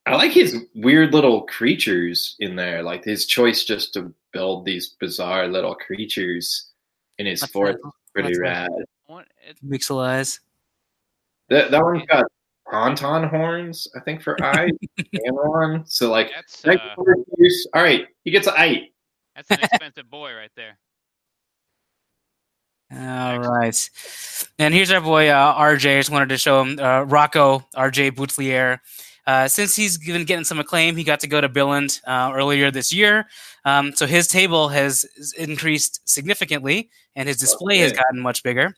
[0.06, 4.96] I like his weird little creatures in there, like his choice just to build these
[5.00, 6.72] bizarre little creatures
[7.20, 7.80] in his What's fort.
[7.82, 7.88] that?
[7.88, 8.70] is Pretty What's rad.
[8.72, 8.86] that?
[9.06, 10.40] what it, Pixel eyes.
[11.50, 12.26] That that one's got
[12.72, 15.86] tauntaun horns, I think, for eyes and one.
[15.86, 18.90] So like, that's uh, all right, he gets an eye.
[19.36, 20.78] that's an expensive boy right there.
[22.94, 23.90] All right.
[24.60, 25.96] And here's our boy uh, RJ.
[25.96, 28.80] I just wanted to show him uh, Rocco RJ Boutelier.
[29.28, 32.72] Uh, since he's been getting some acclaim, he got to go to Billund uh, earlier
[32.72, 33.28] this year.
[33.66, 35.06] Um, so his table has
[35.38, 38.76] increased significantly, and his display has gotten much bigger.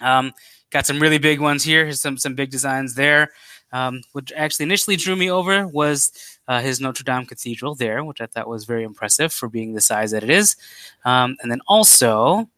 [0.00, 0.32] Um,
[0.70, 1.84] got some really big ones here.
[1.84, 3.30] Here's some some big designs there.
[3.72, 6.12] Um, what actually initially drew me over was
[6.48, 9.80] uh, his Notre Dame Cathedral there, which I thought was very impressive for being the
[9.80, 10.56] size that it is.
[11.04, 12.48] Um, and then also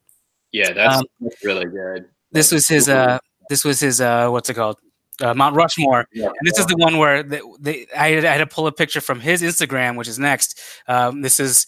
[0.53, 2.07] Yeah, that's Um, that's really good.
[2.31, 4.79] this was his uh this was his uh what's it called
[5.23, 6.27] uh, Mount Rushmore Yeah.
[6.27, 8.73] and this is the one where the, the, I, had, I had to pull a
[8.73, 11.67] picture from his Instagram which is next um, this is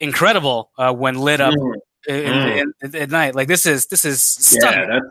[0.00, 1.74] incredible uh, when lit up Mm,
[2.08, 5.04] in, in- at night like this is this is yeah, stunning that's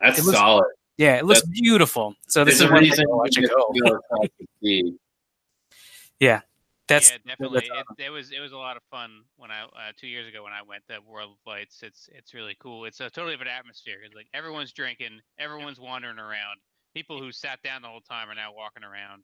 [0.00, 0.64] that's It looks- solid.
[0.98, 3.72] yeah it looks beautiful so this is a one reason thing I should you go
[3.88, 4.28] go to
[4.62, 4.94] see.
[6.88, 7.68] that's yeah, definitely.
[7.72, 10.26] that's It, it was it was a lot of fun when I uh, two years
[10.28, 11.82] ago when I went to World of Lights.
[11.82, 12.84] It's it's really cool.
[12.86, 13.98] It's a totally different atmosphere.
[14.04, 16.58] It's like everyone's drinking, everyone's wandering around.
[16.96, 19.22] People who sat down the whole time are now walking around,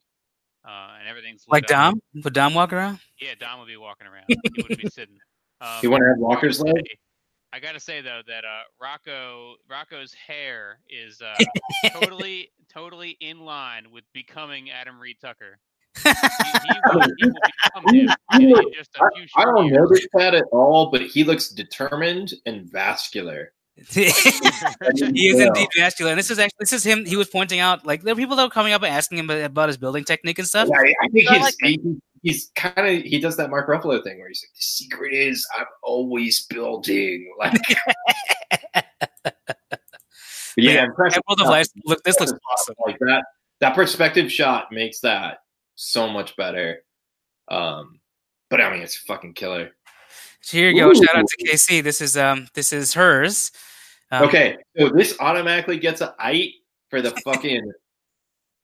[0.68, 1.68] uh, and everything's lit like up.
[1.70, 4.24] Dom would Dom walk around Yeah, Dom would be walking around.
[4.28, 5.16] he wouldn't be sitting.
[5.62, 6.74] Um, You want to have I walker's leg?
[6.76, 6.96] say-
[7.54, 11.34] I gotta say though that uh, Rocco Rocco's hair is uh,
[11.92, 15.58] totally totally in line with becoming Adam Reed Tucker.
[16.04, 17.32] He, he, will, he will
[17.74, 18.10] him
[18.40, 19.78] You know, in just a few I don't years.
[19.78, 23.52] notice that at all, but he looks determined and vascular.
[23.88, 27.86] he is indeed vascular and this is actually this is him he was pointing out
[27.86, 30.38] like there were people that were coming up and asking him about, his building technique
[30.38, 31.80] and stuff Yeah, I, think he's, like he,
[32.22, 35.46] he's kind of he does that Mark Ruffalo thing where he's like, the secret is
[35.58, 37.30] I'm always building.
[37.38, 37.54] Like,
[40.56, 41.46] yeah, World of.
[41.46, 43.24] Lights, look this looks awesome Like that
[43.60, 45.38] that perspective shot makes that
[45.76, 46.82] so much better.
[47.48, 48.00] Um,
[48.50, 49.70] but I mean, it's fucking killer.
[50.42, 50.92] So here you go.
[50.92, 51.80] Shout out to Casey.
[51.80, 53.52] This is um this is hers.
[54.10, 56.52] Um, Okay, so this automatically gets a ite
[56.90, 57.72] for the fucking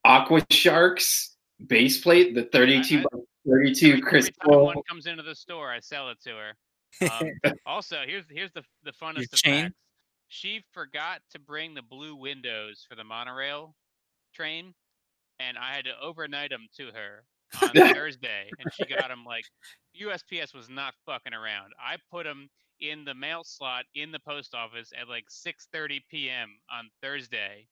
[0.05, 3.09] Aqua Sharks base plate, the 32 by
[3.49, 4.65] 32 Every, every time crystal.
[4.65, 7.11] one comes into the store, I sell it to her.
[7.11, 9.65] Um, also, here's here's the the funnest of chain?
[9.65, 9.75] facts.
[10.29, 13.75] She forgot to bring the blue windows for the monorail
[14.35, 14.75] train,
[15.39, 17.25] and I had to overnight them to her
[17.63, 19.45] on Thursday, and she got them like
[20.01, 21.73] USPS was not fucking around.
[21.79, 22.49] I put them
[22.81, 26.51] in the mail slot in the post office at like 6:30 p.m.
[26.73, 27.67] on Thursday,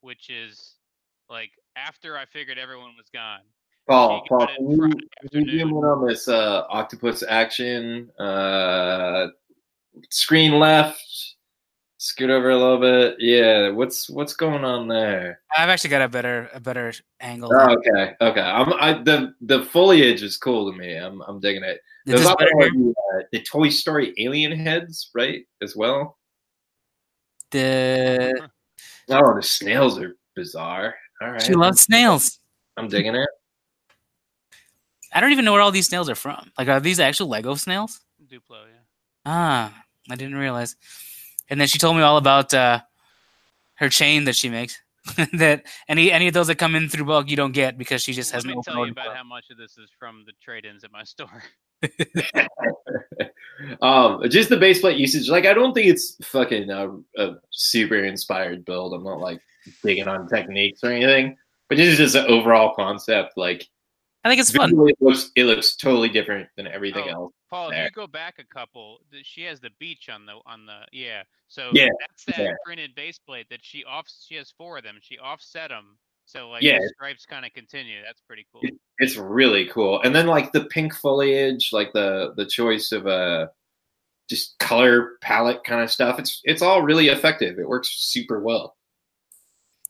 [0.00, 0.76] which is
[1.28, 3.40] like after I figured everyone was gone.
[3.88, 4.78] Paul, Paul, can you,
[5.30, 8.10] can you zoom in on this uh, octopus action?
[8.18, 9.28] Uh,
[10.10, 11.02] screen left.
[12.02, 13.16] Scoot over a little bit.
[13.18, 15.40] Yeah, what's what's going on there?
[15.54, 17.50] I've actually got a better a better angle.
[17.52, 18.40] Oh, okay, okay.
[18.40, 20.94] I'm I, the the foliage is cool to me.
[20.94, 21.82] I'm I'm digging it.
[22.06, 22.70] There's this also better here?
[22.70, 25.44] the, uh, the Toy Story alien heads, right?
[25.60, 26.16] As well.
[27.50, 28.48] The
[29.10, 30.94] Oh, the snails are bizarre.
[31.20, 32.38] All right, she loves snails.
[32.78, 33.28] I'm digging it.
[35.12, 36.50] I don't even know where all these snails are from.
[36.56, 38.00] Like, are these actual Lego snails?
[38.26, 38.84] Duplo, yeah.
[39.26, 40.76] Ah, I didn't realize.
[41.50, 42.80] And then she told me all about uh,
[43.74, 44.80] her chain that she makes.
[45.32, 48.12] that any any of those that come in through bulk you don't get because she
[48.12, 49.16] just Let has me no tell you about order.
[49.16, 51.42] how much of this is from the trade-ins at my store.
[53.80, 55.30] um, just the base plate usage.
[55.30, 58.92] Like, I don't think it's fucking a, a super inspired build.
[58.92, 59.40] I'm not like
[59.82, 61.36] digging on techniques or anything,
[61.68, 63.32] but this is just an overall concept.
[63.36, 63.66] Like,
[64.22, 64.70] I think it's fun.
[64.88, 67.32] it looks it looks totally different than everything Oh, else.
[67.48, 70.80] Paul, if you go back a couple, she has the beach on the on the
[70.92, 71.22] yeah.
[71.48, 72.52] So Yeah, that's that yeah.
[72.64, 74.08] printed base plate that she off.
[74.28, 74.98] She has four of them.
[75.00, 75.96] She offset them,
[76.26, 76.78] so like Yeah.
[76.78, 78.02] the stripes kind of continue.
[78.04, 78.60] That's pretty cool.
[78.98, 80.00] It's really cool.
[80.02, 83.46] And then like the pink foliage, like the the choice of uh
[84.28, 86.18] just color palette kind of stuff.
[86.18, 87.58] It's it's all really effective.
[87.58, 88.76] It works super well.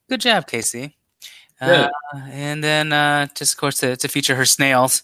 [0.09, 0.97] Good job, Casey.
[1.61, 1.89] Yeah.
[2.15, 5.03] Uh, and then uh, just of course to, to feature her snails.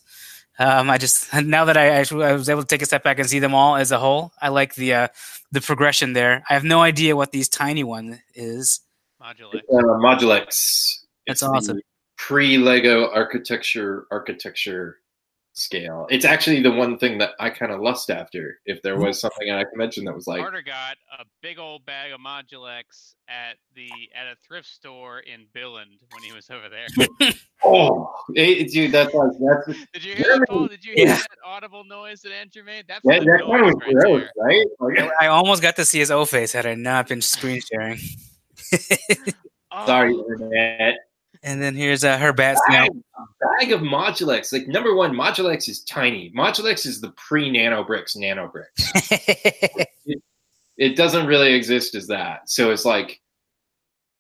[0.59, 3.29] Um, I just now that I, I was able to take a step back and
[3.29, 5.09] see them all as a whole, I like the uh,
[5.53, 6.43] the progression there.
[6.49, 8.81] I have no idea what these tiny one is.
[9.21, 9.65] Modulate.
[9.73, 11.01] Uh, Modulex.
[11.27, 11.81] That's It's awesome.
[12.17, 14.99] Pre-Lego architecture architecture
[15.57, 16.07] scale.
[16.11, 18.59] It's actually the one thing that I kind of lust after.
[18.67, 21.85] If there was something I could mention that was like, Carter got a big old
[21.87, 26.69] bag of Modulex at the at a thrift store in Billund when he was over
[26.69, 27.33] there.
[27.65, 30.69] oh, it, dude, that's like that's Did you hear that, Paul?
[30.69, 31.17] Did you hear Yeah.
[31.17, 32.85] that audible noise that Andrew made?
[32.87, 34.67] That's that, the that kind noise of right gross, right?
[34.79, 37.99] Like, I almost got to see his O face had I not been screen sharing.
[39.79, 40.95] Oh, sorry, internet.
[41.47, 42.89] And then here's uh, her bat snail.
[42.89, 44.53] Bag, bag of Modulex.
[44.53, 46.33] Like number one, Modulex is tiny.
[46.37, 48.91] Modulex is the pre-nano bricks nano bricks.
[50.77, 52.51] it doesn't really exist as that.
[52.51, 53.21] So it's like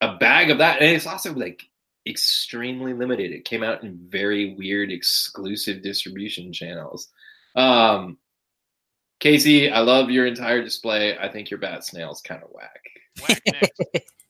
[0.00, 1.64] a bag of that, and it's also like
[2.06, 3.32] extremely limited.
[3.32, 7.08] It came out in very weird, exclusive distribution channels.
[7.56, 8.18] Um,
[9.18, 11.18] Casey, I love your entire display.
[11.18, 12.82] I think your bat snail's kind of whack.
[13.20, 14.12] whack next.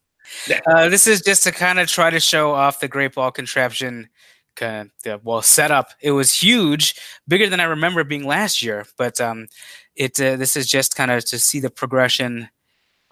[0.66, 4.09] Uh, this is just to kind of try to show off the Great Ball contraption.
[4.55, 5.91] Kind of, well, setup.
[6.01, 6.95] It was huge,
[7.29, 8.87] bigger than I remember being last year.
[8.97, 9.49] But um,
[9.95, 12.49] it uh, this is just kind of to see the progression.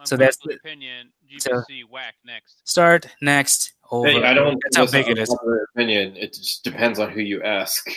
[0.04, 1.12] So that's the opinion.
[1.38, 2.66] so- whack next.
[2.68, 4.08] Start next over.
[4.08, 4.58] Hey, I don't.
[4.64, 5.36] That's how listen, big it is.
[5.74, 6.16] Opinion.
[6.16, 7.90] It just depends on who you ask.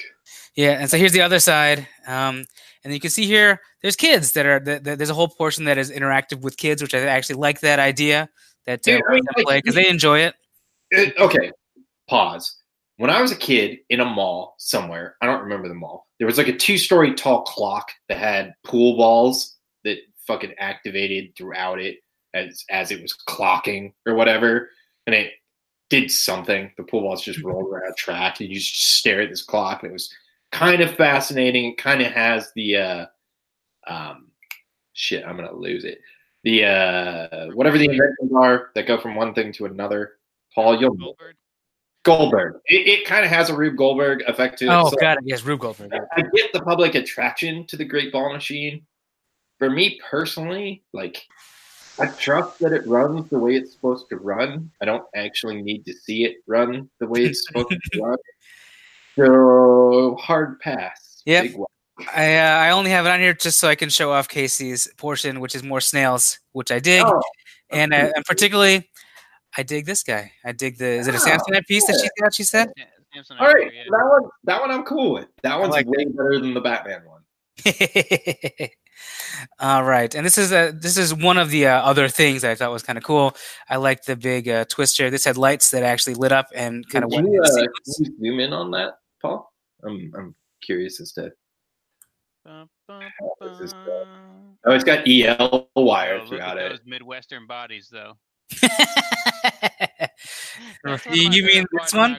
[0.55, 2.45] Yeah, and so here's the other side, um,
[2.83, 5.65] and you can see here there's kids that are th- th- there's a whole portion
[5.65, 8.27] that is interactive with kids, which I actually like that idea
[8.67, 10.35] that uh, I mean, like, play because they enjoy it.
[10.91, 11.51] It- okay,
[12.07, 12.55] pause.
[12.97, 16.07] When I was a kid in a mall somewhere, I don't remember the mall.
[16.17, 21.79] There was like a two-story tall clock that had pool balls that fucking activated throughout
[21.79, 21.97] it
[22.33, 24.69] as as it was clocking or whatever,
[25.05, 25.33] and it
[25.89, 26.71] did something.
[26.77, 29.83] The pool balls just rolled around a track, and you just stare at this clock,
[29.83, 30.13] and it was
[30.51, 31.71] kind of fascinating.
[31.71, 33.05] It kind of has the uh,
[33.87, 34.31] um,
[34.93, 35.23] shit.
[35.25, 35.99] I'm gonna lose it.
[36.47, 40.13] The uh, whatever the inventions are that go from one thing to another.
[40.55, 41.35] Paul, you'll Goldberg.
[42.03, 42.61] Goldberg.
[42.67, 44.69] It, it kind of has a Rube Goldberg effect to it.
[44.69, 45.25] Oh, So got it.
[45.25, 45.91] Yes, Rube Goldberg.
[45.91, 46.05] yeah.
[46.13, 48.85] I get the public attraction to the Great Ball Machine.
[49.59, 51.21] For me personally, like
[51.99, 54.71] I trust that it runs the way it's supposed to run.
[54.81, 58.17] I don't actually need to see it run the way it's supposed to run.
[59.17, 61.23] So hard pass.
[61.25, 61.55] Yep.
[61.97, 62.15] Big one.
[62.15, 64.87] I uh, I only have it on here just so I can show off Casey's
[64.97, 67.21] portion, which is more snails, which I dig, Oh,
[67.71, 68.89] and uh, and particularly,
[69.57, 70.31] I dig this guy.
[70.45, 72.33] I dig the is it a Oh, Samsonite piece that she got?
[72.33, 72.71] She said.
[72.77, 72.85] Yeah,
[73.39, 73.55] all right.
[73.55, 73.83] Ivory, yeah.
[73.89, 75.27] That one, that one, I'm cool with.
[75.41, 77.21] That one's like way better than the Batman one.
[79.59, 82.55] All right, and this is a this is one of the uh, other things I
[82.55, 83.35] thought was kind of cool.
[83.69, 85.09] I like the big uh, twister.
[85.09, 87.33] This had lights that actually lit up and kind of Can went.
[87.33, 89.51] you, into uh, can you zoom in on that, Paul?
[89.83, 91.31] I'm, I'm curious as to.
[92.47, 93.01] Bum, bum,
[93.41, 94.05] this is, uh.
[94.65, 96.69] Oh, it's got EL wire Oh, throughout it.
[96.69, 98.13] those Midwestern bodies, though.
[98.63, 98.69] you
[100.85, 102.13] That's one of you mean this one?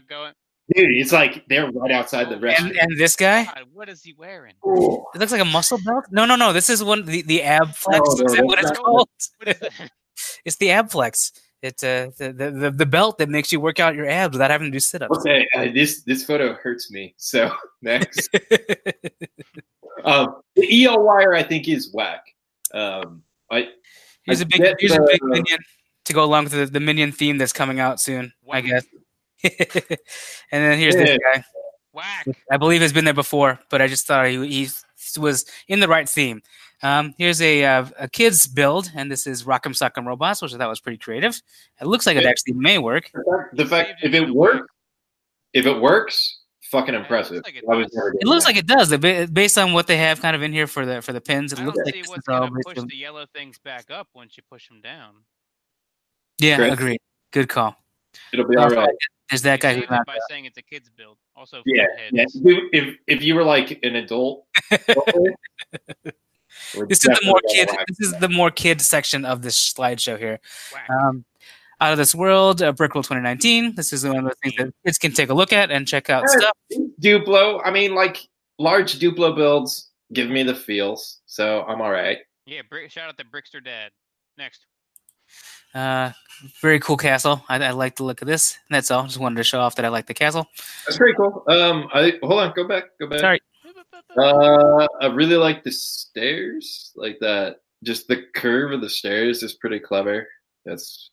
[0.74, 2.76] Dude, it's like they're right outside the And restaurant.
[2.78, 4.52] and this guy, God, what is he wearing?
[4.66, 5.02] Ooh.
[5.14, 6.04] it looks like a muscle belt.
[6.10, 6.52] No, no, no.
[6.52, 8.00] This is one the the ab flex.
[8.06, 9.08] No, no, is that what it's called?
[9.38, 9.60] What is?
[10.44, 11.32] It's the ab flex.
[11.62, 14.50] It's uh, the, the the the belt that makes you work out your abs without
[14.50, 15.18] having to do sit ups.
[15.20, 17.14] Okay, uh, this this photo hurts me.
[17.16, 17.50] So
[17.80, 18.28] next,
[20.04, 22.22] um, the EL wire I think is whack.
[22.74, 23.68] Um, I
[24.24, 25.58] Here's I a big get here's a big minion
[26.04, 28.84] to go along with the, the minion theme that's coming out soon, I guess.
[29.44, 29.52] and
[30.50, 31.44] then here's this guy.
[31.92, 32.26] Whack.
[32.50, 34.68] I believe has been there before, but I just thought he, he
[35.18, 36.42] was in the right theme.
[36.82, 40.58] Um, here's a uh, a kids build, and this is Rock'em Sock'em Robots, which I
[40.58, 41.40] thought was pretty creative.
[41.80, 42.28] It looks like it Yeah.
[42.30, 43.10] actually may work.
[43.12, 44.72] the fact, the fact if it it works,
[45.52, 46.40] if it works,
[46.70, 47.36] fucking Yeah, it impressive.
[47.36, 48.14] looks like it does.
[48.20, 49.28] It looks like it does.
[49.30, 51.60] Based on what they have kind of in here for the for the pins, it
[51.60, 53.90] I looks don't like see this what's going to push on- the yellow things back
[53.90, 55.14] up once you push them down.
[56.38, 56.72] Yeah, Chris?
[56.74, 57.00] agreed.
[57.32, 57.76] Good call.
[58.32, 58.88] it'll be all right.
[59.30, 60.06] There's that You guy saved who's not.
[60.06, 61.18] by saying it's a kid's build.
[61.36, 62.24] Also, Yeah, yeah.
[62.34, 64.46] If, if if you were like an adult,
[66.88, 67.68] This is the more definitely kid.
[67.88, 70.40] This is the more kid section of this slideshow here.
[70.72, 70.88] Whack.
[70.90, 71.24] Um,
[71.80, 73.74] out of this world, uh, Brickworld 2019.
[73.74, 76.10] This is one of the things that kids can take a look at and check
[76.10, 76.38] out Yeah.
[76.40, 76.56] stuff.
[77.00, 77.60] Duplo.
[77.64, 78.18] I mean, like
[78.58, 82.18] large Duplo builds give me the feels, so I'm all right.
[82.46, 83.90] Yeah, brick, shout out to Brickster Dad.
[84.36, 84.64] Next.
[85.74, 86.12] Uh,
[86.62, 87.44] very cool castle.
[87.48, 88.56] I, I like the look of this.
[88.68, 89.04] And that's all.
[89.04, 90.46] Just wanted to show off that I like the castle.
[90.86, 91.44] That's pretty cool.
[91.48, 93.20] Um, I hold on, go back, go back.
[93.20, 93.40] Sorry.
[94.16, 97.56] Uh, I really like the stairs, like that.
[97.84, 100.26] Just the curve of the stairs is pretty clever.
[100.64, 101.10] That's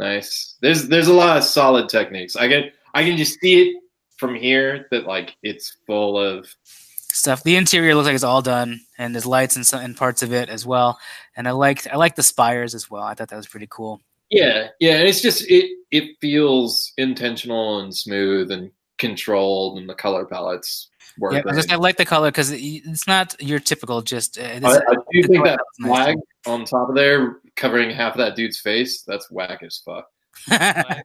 [0.00, 0.56] nice.
[0.60, 2.34] There's there's a lot of solid techniques.
[2.34, 3.76] I can I can just see it
[4.16, 7.42] from here that like it's full of stuff.
[7.42, 10.32] The interior looks like it's all done, and there's lights and some and parts of
[10.32, 10.98] it as well.
[11.36, 13.02] And I liked I like the spires as well.
[13.02, 14.00] I thought that was pretty cool.
[14.30, 19.94] Yeah, yeah, and it's just it it feels intentional and smooth and controlled, and the
[19.94, 21.32] color palettes work.
[21.32, 24.38] Yeah, I, just, I like the color because it's not your typical just.
[24.38, 25.88] Uh, I, I do think that palette's nice.
[25.88, 26.16] flag
[26.46, 30.06] on top of there, covering half of that dude's face, that's whack as fuck.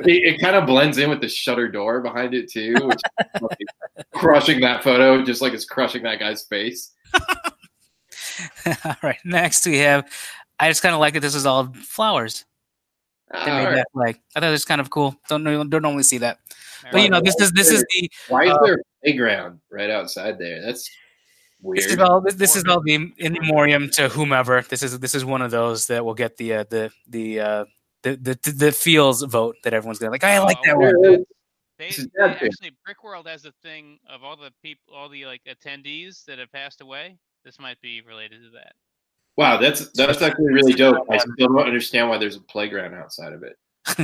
[0.00, 3.00] It, it kind of blends in with the shutter door behind it too, which
[3.38, 3.66] fucking
[4.12, 6.90] crushing that photo, just like it's crushing that guy's face.
[8.84, 10.04] all right, next we have.
[10.58, 12.44] I just kind of like that this is all flowers.
[13.32, 13.74] They made right.
[13.76, 14.20] that flag.
[14.34, 15.14] I thought it was kind of cool.
[15.28, 16.38] Don't don't normally see that.
[16.92, 19.90] But you know, this is this is the Why is Uh, there a playground right
[19.90, 20.60] outside there?
[20.60, 20.90] That's
[21.64, 21.78] weird.
[21.78, 24.62] this is all this, this is all the in memoriam to whomever.
[24.62, 27.64] This is this is one of those that will get the uh, the the uh,
[28.02, 30.24] the the the feels vote that everyone's gonna like.
[30.24, 30.94] I like that one.
[31.02, 31.16] Yeah,
[31.78, 32.48] They, they bad thing.
[32.50, 36.52] actually Brickworld has a thing of all the people, all the like attendees that have
[36.52, 37.16] passed away.
[37.44, 38.72] This might be related to that.
[39.36, 41.06] Wow, that's that's actually really dope.
[41.10, 43.56] I still don't understand why there's a playground outside of it.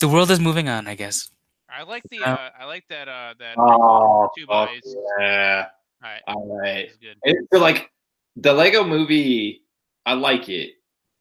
[0.00, 1.30] the world is moving on, I guess.
[1.74, 3.54] I like the, Uh, uh, I like that, uh, that.
[3.56, 4.94] Oh, two fuck boys.
[5.18, 5.66] yeah!
[6.02, 6.88] All right, All right.
[7.00, 7.16] good.
[7.24, 7.90] And so like
[8.36, 9.62] the Lego movie,
[10.06, 10.72] I like it.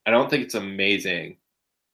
[0.06, 1.38] I don't think it's amazing.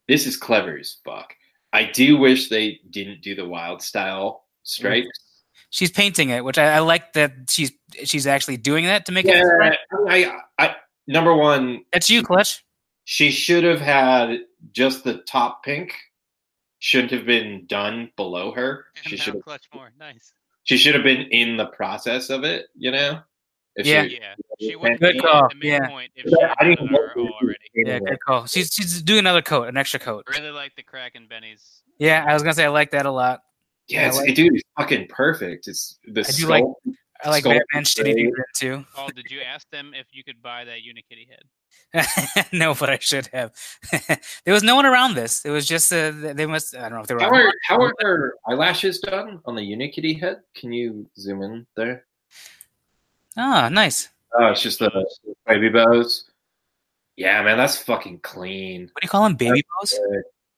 [0.08, 1.34] This is clever as fuck.
[1.74, 5.10] I do wish they didn't do the wild style stripes.
[5.70, 7.74] She's painting it, which I, I like that she's
[8.06, 9.78] she's actually doing that to make Yeah, it.
[10.08, 10.76] I, I,
[11.08, 12.64] number one, That's you, Clutch.
[13.04, 14.40] she should have had
[14.72, 15.94] just the top pink.
[16.80, 18.86] Shouldn't have been done below her.
[19.02, 19.44] She should have.
[19.44, 19.92] clutch more.
[20.00, 20.32] Nice.
[20.68, 22.68] She should have been in the process of it.
[22.78, 23.22] You know.
[23.76, 24.04] If Yeah.
[24.04, 26.00] was- Yeah, she would Good be call, at the yeah.
[26.16, 27.58] if she I didn't know it already.
[27.76, 28.48] Yeah, good call.
[28.48, 30.26] She's she's doing another coat, an extra coat.
[30.30, 31.84] Really like the crack in Benny's.
[32.00, 33.42] Yeah, I was gonna say I like that a lot.
[33.88, 35.68] Yeah, it's, I like- dude, it's fucking perfect.
[35.68, 36.82] It's the I do like- skull.
[37.24, 38.86] I like Batman shitty too.
[38.94, 41.42] Paul, did you ask them if you could buy that Unikitty head?
[42.52, 43.54] no, but I should have.
[44.46, 45.46] there was no one around this.
[45.46, 46.76] It was just uh, they must.
[46.76, 47.22] I don't know if they were.
[47.22, 50.42] How are how are her eyelashes done on the Unikitty head?
[50.56, 52.06] Can you zoom in there?
[53.38, 54.10] Ah, nice.
[54.38, 54.92] Oh, it's just the
[55.46, 56.26] baby bows.
[57.16, 58.82] Yeah, man, that's fucking clean.
[58.92, 59.36] What do you call them?
[59.36, 59.98] Baby bows?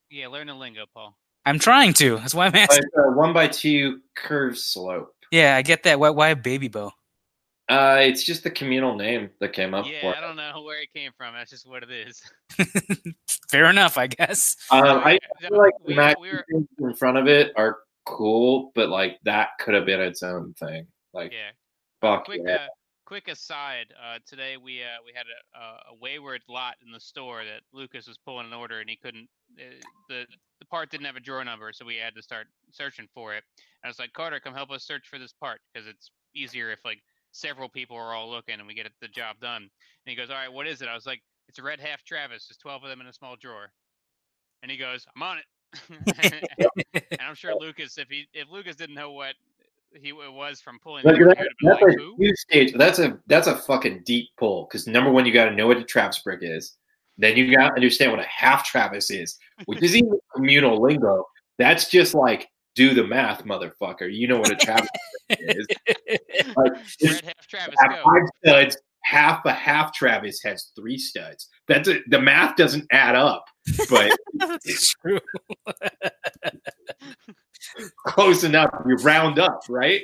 [0.10, 1.16] Yeah, learn the lingo, Paul.
[1.46, 2.18] I'm trying to.
[2.18, 2.90] That's why I'm Like asking.
[2.96, 5.16] one by two curved slope.
[5.32, 6.00] Yeah, I get that.
[6.00, 6.92] Why, why a baby bow?
[7.70, 10.16] Uh, it's just the communal name that came up Yeah, for.
[10.16, 10.22] I it.
[10.22, 11.36] don't know where it came from.
[11.36, 12.22] That's just what it is.
[13.52, 14.56] Fair enough, I guess.
[14.72, 17.78] Um, I feel like we- the Mac we were- things in front of it are
[18.06, 20.88] cool, but like that could have been its own thing.
[21.14, 21.52] Like, Yeah.
[22.02, 22.56] fuck Quick, yeah.
[22.56, 22.68] uh,
[23.06, 23.94] quick aside.
[24.04, 27.62] Uh, today we uh, we had a, a, a wayward lot in the store that
[27.74, 29.28] Lucas was pulling an order and he couldn't.
[29.60, 29.64] Uh,
[30.10, 30.26] the
[30.60, 33.44] the part didn't have a drawer number, so we had to start searching for it.
[33.84, 36.72] And I was like, Carter, come help us search for this part because it's easier
[36.72, 37.00] if like
[37.32, 39.64] several people are all looking and we get the job done.
[39.64, 39.70] And
[40.06, 40.88] he goes, All right, what is it?
[40.88, 42.48] I was like, It's a red half Travis.
[42.48, 43.72] There's 12 of them in a small drawer.
[44.62, 45.46] And he goes, I'm on it.
[47.12, 49.36] and I'm sure Lucas, if he if Lucas didn't know what
[49.94, 51.52] he it was from pulling, the Look order, at he that.
[51.62, 52.16] That's been like, a Who?
[52.18, 52.74] huge stage.
[52.74, 54.66] That's a that's a fucking deep pull.
[54.66, 56.78] Because number one, you got to know what a Travis brick is.
[57.18, 61.26] Then you got to understand what a half Travis is, which is even communal lingo.
[61.58, 64.12] That's just like do the math, motherfucker.
[64.14, 64.90] You know what a Travis
[65.32, 65.68] is.
[66.56, 66.74] Like,
[67.24, 68.04] half Travis, have go.
[68.04, 68.78] five studs.
[69.04, 71.48] Half a half Travis has three studs.
[71.68, 73.46] That's a, the math doesn't add up,
[73.90, 74.12] but
[74.66, 75.20] it's true.
[78.08, 78.70] close enough.
[78.88, 80.02] You round up, right?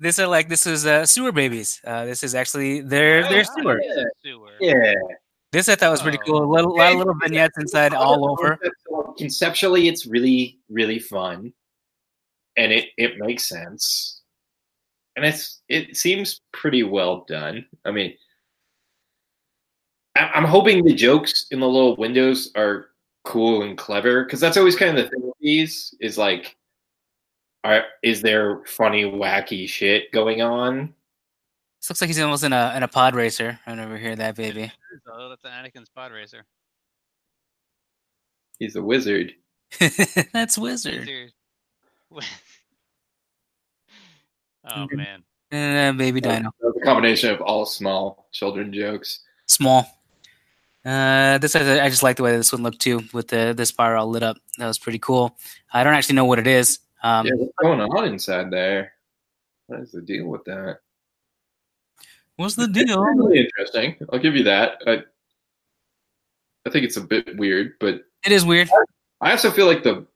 [0.00, 1.80] this are like this is uh, sewer babies.
[1.84, 3.78] Uh, this is actually their their Oh, sewer.
[3.82, 4.50] this sewer.
[4.60, 4.94] Yeah.
[5.52, 6.26] This I thought was pretty Oh.
[6.26, 6.44] cool.
[6.44, 8.58] A little, lot of little vignettes inside all over.
[9.18, 11.52] Conceptually, it's really, really fun,
[12.56, 14.22] and it it makes sense,
[15.16, 17.66] and it's it seems pretty well done.
[17.84, 18.14] I mean,
[20.16, 22.90] I- I'm hoping the jokes in the little windows are
[23.24, 26.56] cool and clever because that's always kind of the thing with these is like,
[27.64, 30.94] are is there funny, wacky shit going on?
[31.80, 33.58] This looks like he's almost in a in a pod racer.
[33.66, 34.72] I never hear that baby.
[35.12, 36.44] Oh, that's an Anakin's pod racer.
[38.58, 39.34] He's a wizard.
[40.32, 41.08] That's wizard.
[42.10, 42.30] Wizard.
[44.70, 45.22] oh man.
[45.50, 46.50] Uh, baby dino.
[46.60, 49.20] It's a combination of all small children jokes.
[49.46, 49.86] Small.
[50.84, 53.66] Uh, this I I just like the way this one looked too, with the the
[53.66, 54.36] spiral all lit up.
[54.58, 55.36] That was pretty cool.
[55.72, 56.80] I don't actually know what it is.
[57.02, 58.92] Um, yeah, what's going on inside there?
[59.66, 60.78] What is the deal with that?
[62.36, 63.02] What's the deal?
[63.02, 63.96] Really interesting.
[64.12, 64.78] I'll give you that.
[64.86, 65.02] I,
[66.66, 68.68] I think it's a bit weird, but It is weird.
[69.20, 70.06] I also feel like the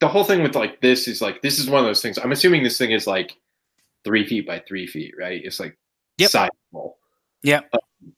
[0.00, 2.18] the whole thing with like this is like this is one of those things.
[2.18, 3.36] I'm assuming this thing is like
[4.04, 5.40] three feet by three feet, right?
[5.44, 5.76] It's like
[6.18, 6.30] Yep.
[6.30, 6.98] sizable.
[7.42, 7.68] Yep.
[7.72, 8.12] Um,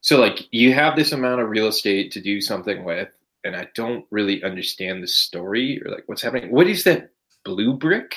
[0.00, 3.10] so like you have this amount of real estate to do something with,
[3.44, 6.50] and I don't really understand the story or like what's happening.
[6.50, 7.10] What is that
[7.44, 8.14] blue brick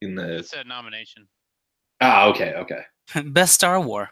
[0.00, 0.36] in the?
[0.38, 1.28] It's a nomination.
[2.00, 2.82] Ah, okay, okay.
[3.26, 4.10] Best Star War.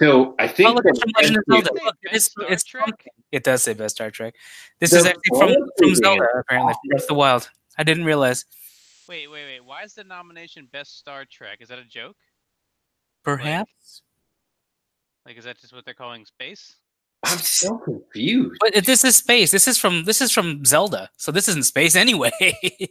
[0.00, 1.70] So I think Oh, look, it's from the- Zelda.
[1.84, 2.64] Look, it's, it's
[3.32, 4.34] it does say Best Star Trek.
[4.78, 7.50] This The is actually from, Zelda from Zelda, apparently, from Breath of the Wild.
[7.76, 8.44] I didn't realize.
[9.08, 9.64] Wait, wait, wait.
[9.64, 11.58] Why is the nomination Best Star Trek?
[11.60, 12.16] Is that a joke?
[13.24, 14.02] Perhaps.
[15.26, 16.76] Like, is that just what they're calling space?
[17.24, 18.58] I'm so confused.
[18.60, 19.50] But this is space.
[19.50, 21.10] This is from this is from Zelda.
[21.16, 22.30] So this isn't space anyway.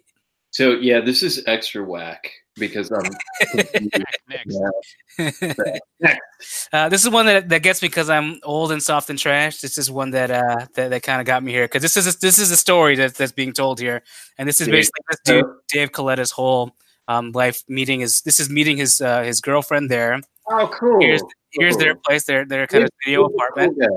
[0.57, 3.03] So yeah, this is extra whack because I'm
[3.51, 3.91] confused.
[4.27, 6.69] Back next.
[6.73, 9.61] Uh, this is one that, that gets me because I'm old and soft and trash.
[9.61, 12.07] This is one that uh, that, that kind of got me here because this is
[12.07, 14.01] a, this is a story that, that's being told here,
[14.39, 14.71] and this is Yeah.
[14.71, 16.75] basically this dude Dave Coletta's whole
[17.07, 20.19] um, life meeting his this is meeting his uh, his girlfriend there.
[20.49, 20.99] Oh, cool.
[20.99, 21.21] Here's
[21.51, 23.77] here's their place, their their kind of studio apartment.
[23.79, 23.89] Yeah.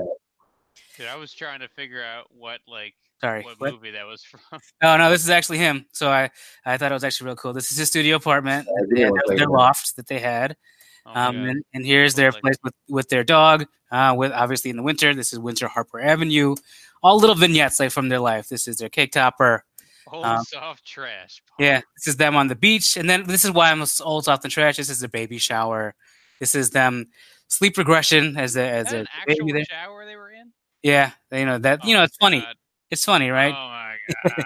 [0.95, 3.73] Dude, I was trying to figure out what like Sorry, what what?
[3.73, 4.59] movie that was from.
[4.81, 5.85] Oh no, this is actually him.
[5.93, 6.29] So I
[6.65, 7.53] I thought it was actually real cool.
[7.53, 8.67] This is his studio apartment.
[8.67, 10.57] I That did they had, look that was their loft that they had.
[11.05, 11.49] Oh my Um, God.
[11.49, 13.65] and, and here's their Like- place with, with their dog.
[13.91, 16.55] Uh, with obviously in the winter, this is Winter Harper Avenue.
[17.03, 18.47] All little vignettes like from their life.
[18.49, 19.65] This is their cake topper.
[20.11, 21.41] Old um, soft trash.
[21.59, 24.43] Yeah, this is them on the beach, and then this is why I'm old, soft,
[24.43, 24.77] and trash.
[24.77, 25.93] This is the baby shower.
[26.39, 27.07] This is them
[27.47, 29.59] sleep regression as a Is as that a an baby.
[29.59, 30.51] actual shower they were in?
[30.83, 31.83] Yeah, you know that.
[31.85, 32.45] You Oh know my it's funny.
[32.91, 33.53] It's funny, right?
[33.57, 33.95] Oh my
[34.37, 34.45] god.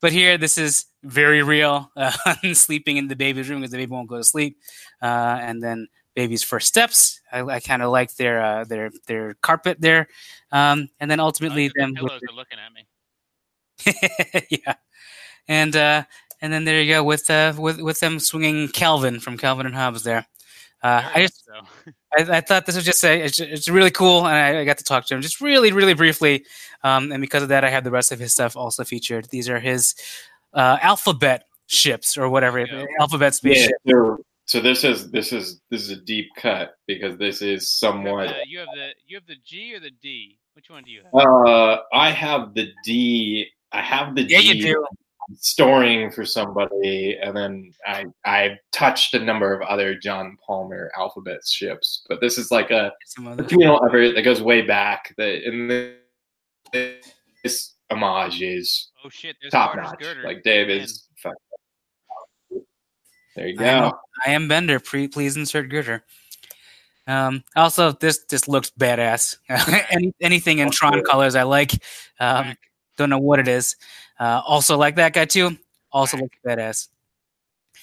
[0.00, 1.90] But here, this is very real.
[1.96, 2.12] Uh,
[2.52, 4.58] sleeping in the baby's room because the baby won't go to sleep,
[5.00, 7.20] uh, and then baby's first steps.
[7.32, 10.08] I, I kind of like their uh, their their carpet there,
[10.52, 11.90] um, and then ultimately that them.
[11.92, 14.46] with pillows are looking at me.
[14.66, 14.74] yeah,
[15.48, 16.02] and uh,
[16.42, 19.74] and then there you go with uh, with with them swinging Calvin from Calvin and
[19.74, 20.26] Hobbes there.
[20.86, 21.52] Uh, I just so.
[22.16, 24.78] I, I thought this was just a, it's, it's really cool, and I, I got
[24.78, 26.44] to talk to him just really, really briefly.
[26.84, 29.26] Um, and because of that, I have the rest of his stuff also featured.
[29.30, 29.96] These are his
[30.54, 32.94] uh, alphabet ships or whatever, There you go.
[33.00, 33.74] alphabet Yeah, spaceship.
[33.88, 38.28] so, so this is this is this is a deep cut because this is somewhat.
[38.28, 40.38] the, you have the you have the G or the D.
[40.52, 41.12] Which one do you have?
[41.12, 43.48] Uh, I have the D.
[43.72, 44.86] I have the Yeah, D you do.
[45.34, 51.40] Storing for somebody, and then I I touched a number of other John Palmer alphabet
[51.46, 55.14] ships, but this is like a, Some a other- communal effort that goes way back.
[55.18, 55.96] That in the,
[57.42, 59.36] this homage is oh shit!
[59.50, 60.02] Top notch.
[60.24, 61.08] Like Dave is.
[61.22, 61.36] fucking-
[63.36, 63.90] There you I know.
[63.90, 63.98] go.
[64.26, 64.80] I am Bender.
[64.80, 66.04] Pre- please insert girder.
[67.08, 69.36] Um, also, this this looks badass.
[69.90, 71.72] Any, anything in Tron colors, I like.
[72.18, 72.56] Um,
[72.96, 73.76] don't know what it is.
[74.18, 75.56] Uh, also like that guy too.
[75.92, 76.88] Also looks badass.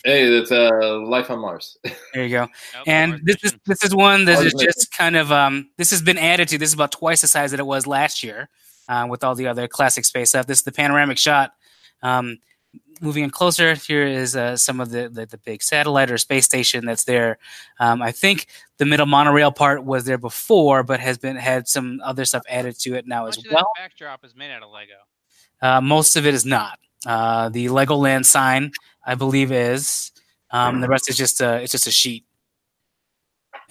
[0.03, 1.77] Hey, that's uh, life on Mars.
[2.13, 2.41] There you go.
[2.75, 3.61] Nope, and this is mission.
[3.65, 4.67] this is one that Mars is mission.
[4.67, 7.51] just kind of um this has been added to this is about twice the size
[7.51, 8.49] that it was last year
[8.89, 11.53] uh, with all the other classic space stuff this is the panoramic shot
[12.03, 12.37] um
[13.01, 16.45] moving in closer here is uh, some of the, the the big satellite or space
[16.45, 17.39] station that's there
[17.79, 18.47] um, i think
[18.77, 22.77] the middle monorail part was there before but has been had some other stuff added
[22.79, 24.93] to it now How as much of well that backdrop is made out of Lego?
[25.63, 26.77] Uh, most of it is not
[27.07, 28.71] uh, the legoland sign
[29.05, 30.11] i believe is
[30.51, 32.25] um, the rest is just a it's just a sheet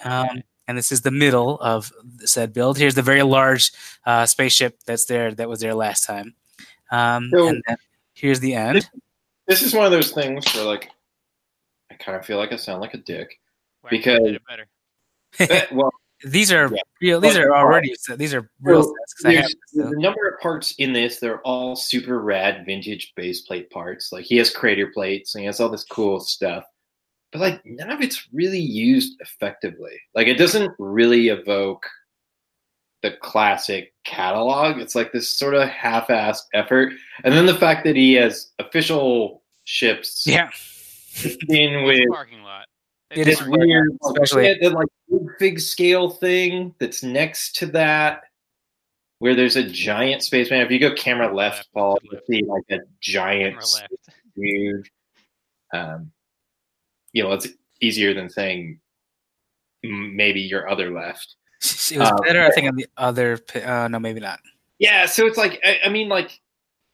[0.03, 1.91] um, and this is the middle of
[2.25, 2.77] said build.
[2.77, 3.71] Here's the very large
[4.05, 6.35] uh, spaceship that's there that was there last time.
[6.91, 7.77] Um, So- and then
[8.13, 8.89] here's the end.
[9.47, 10.89] this is one of those things where like
[11.91, 13.39] I kind of feel like I sound like a dick.
[13.83, 14.67] Whack Because- better.
[15.75, 15.91] Well,
[16.23, 16.81] these are Yeah.
[17.01, 17.21] real.
[17.21, 17.93] These But- are already.
[18.17, 19.13] These are real So, sets.
[19.13, 21.19] 'cause I have there's, there's a number of parts in this.
[21.19, 24.11] They're all super rad vintage base plate parts.
[24.11, 26.65] Like he has crater plates and he has all this cool stuff.
[27.31, 29.99] But like none of it's really used effectively.
[30.15, 31.85] Like it doesn't really evoke
[33.01, 34.79] the classic catalog.
[34.79, 36.93] It's like this sort of half-assed effort.
[37.25, 40.49] And then the fact that he has official ships Yeah,
[41.49, 42.67] in It's with parking lot.
[43.15, 43.67] It It's is a this parking lot.
[43.67, 48.23] weird, especially- the like big fig scale thing that's next to that,
[49.19, 50.61] where there's a giant spaceman.
[50.61, 53.93] If you go camera left, Left, Paul, you'll see like a giant Camera left.
[54.35, 54.89] dude.
[55.73, 56.11] Um,
[57.11, 57.47] you know, it's
[57.81, 58.79] easier than saying
[59.83, 61.35] maybe your other left.
[61.61, 62.43] it was Uh, better.
[62.43, 63.39] I think on the other.
[63.55, 64.39] Uh, no, maybe not.
[64.79, 66.39] Yeah, so it's like I, I mean, like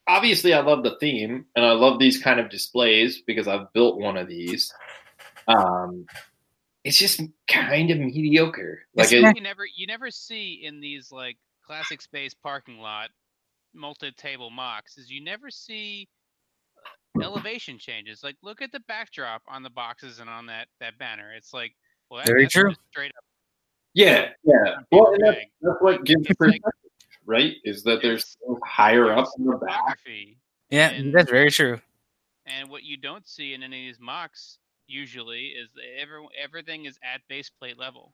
[0.07, 3.99] obviously I love the theme and I love these kind of displays because I've built
[3.99, 4.71] one of these.
[5.49, 6.05] Um,
[6.83, 8.83] it's just kind of mediocre.
[8.95, 13.09] Like it, you never you never see in these like classic space parking lot
[13.75, 16.07] multi-table mocks is you never see
[17.17, 18.23] uh, elevation changes.
[18.23, 21.33] Like look at the backdrop on the boxes and on that that banner.
[21.35, 21.73] It's like
[22.09, 22.73] well, that, Very that's true.
[22.91, 23.23] Straight up.
[23.93, 24.75] Yeah, yeah.
[24.91, 26.71] Well, that's, that's what gives It's like- perspective,
[27.25, 27.53] right?
[27.63, 29.99] Is that there's It's- higher up in the back.
[30.69, 31.81] Yeah, And- that's very true.
[32.45, 34.57] And what you don't see in any of these mocks
[34.89, 35.69] usually is
[36.01, 38.13] every, everything is at base plate level.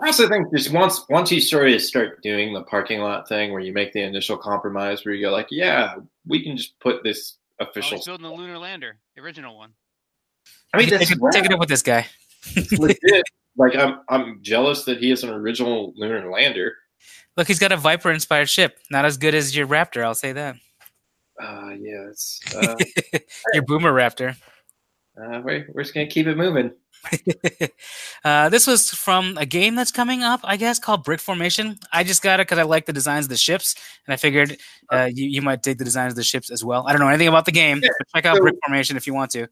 [0.00, 3.50] I also think just once once you sort of start doing the parking lot thing
[3.50, 5.96] where you make the initial compromise where you go like, yeah,
[6.26, 7.96] we can just put this official.
[7.96, 9.72] he's building the lunar lander, the original one.
[10.72, 12.06] I mean, take, that's it, take it up with this guy.
[13.58, 16.76] Like I'm I'm jealous that he has an original lunar lander.
[17.36, 18.78] Look, he's got a Viper inspired ship.
[18.88, 20.54] Not as good as your Raptor, I'll say that.
[21.40, 22.76] Uh, yeah, it's uh,
[23.54, 24.36] your Boomer Raptor.
[25.20, 26.72] uh, we're we're just gonna keep it moving.
[28.24, 31.78] uh, this was from a game that's coming up, I guess, called Brick Formation.
[31.92, 34.56] I just got it because I like the designs of the ships, and I figured
[34.92, 36.84] uh, you, you might dig the designs of the ships as well.
[36.86, 39.06] I don't know anything about the game, Yeah, but check out so- Brick Formation if
[39.06, 39.46] you want to.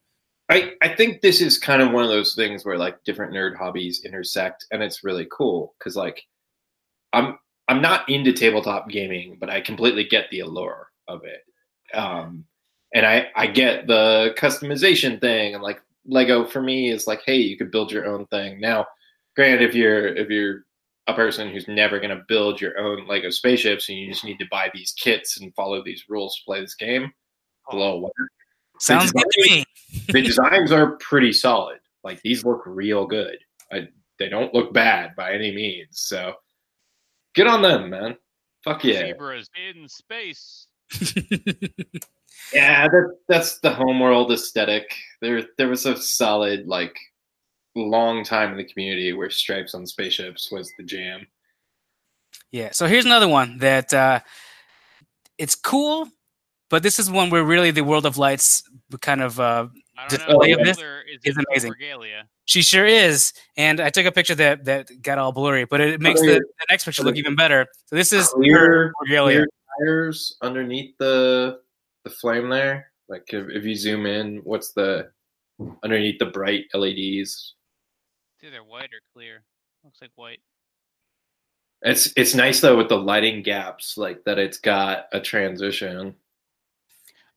[0.48, 3.56] I, I think this is kind of one of those things where like different nerd
[3.56, 6.22] hobbies intersect and it's really cool because like
[7.12, 7.36] I'm
[7.66, 11.40] I'm not into tabletop gaming, but I completely get the allure of it.
[11.96, 12.44] Um
[12.94, 17.36] and I I get the customization thing and like Lego for me is like, hey,
[17.36, 18.60] you could build your own thing.
[18.60, 18.86] Now,
[19.34, 20.64] granted if you're if you're
[21.08, 24.46] a person who's never gonna build your own Lego spaceships and you just need to
[24.50, 27.12] buy these kits and follow these rules to play this game,
[27.68, 28.12] hello, what
[28.78, 29.64] Sounds good to me.
[30.08, 31.78] the designs are pretty solid.
[32.04, 33.38] Like these look real good.
[33.72, 35.88] I, they don't look bad by any means.
[35.92, 36.34] So
[37.34, 38.16] get on them, man.
[38.64, 39.06] Fuck yeah.
[39.06, 40.68] Zebras in space.
[42.52, 44.94] Yeah, that, that's the homeworld aesthetic.
[45.20, 46.96] There there was a solid like
[47.74, 51.26] long time in the community where stripes on spaceships was the jam.
[52.52, 52.70] Yeah.
[52.72, 54.20] So here's another one that uh,
[55.38, 56.08] it's cool,
[56.70, 58.62] but this is one where really the World of Lights
[59.00, 59.66] kind of uh,
[59.98, 60.26] I don't know.
[60.26, 61.72] display of this is, is amazing.
[61.72, 62.28] Regalia.
[62.44, 66.00] She sure is, and I took a picture that that got all blurry, but it
[66.00, 67.66] makes the, the next picture look even better.
[67.86, 69.46] So this is Clear- her regalia.
[69.76, 71.60] Clear tires underneath the
[72.04, 72.92] the flame there.
[73.08, 75.10] Like if, if you zoom in, what's the
[75.82, 77.54] underneath the bright LEDs?
[78.34, 79.42] It's either white or clear.
[79.84, 80.40] Looks like white.
[81.82, 86.14] It's it's nice though with the lighting gaps, like that it's got a transition.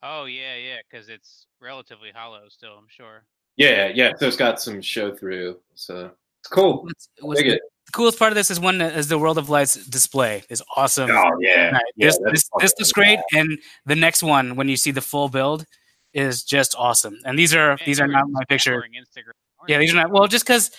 [0.01, 2.73] Oh yeah, yeah, because it's relatively hollow still.
[2.77, 3.23] I'm sure.
[3.57, 4.13] Yeah, yeah.
[4.17, 5.59] So it's got some show through.
[5.75, 6.83] So it's cool.
[6.83, 7.61] What's, what's Dig the, it.
[7.89, 11.09] The coolest part of this is one is the World of Lights display is awesome.
[11.09, 11.71] Oh yeah.
[11.71, 11.81] Right.
[11.95, 13.39] yeah, this that's this, this looks great, cool.
[13.39, 13.57] and
[13.87, 15.65] the next one when you see the full build
[16.13, 17.17] is just awesome.
[17.25, 18.83] And these are Man, these are not my picture.
[18.95, 19.31] Instagram.
[19.67, 20.69] Yeah, these are not well just because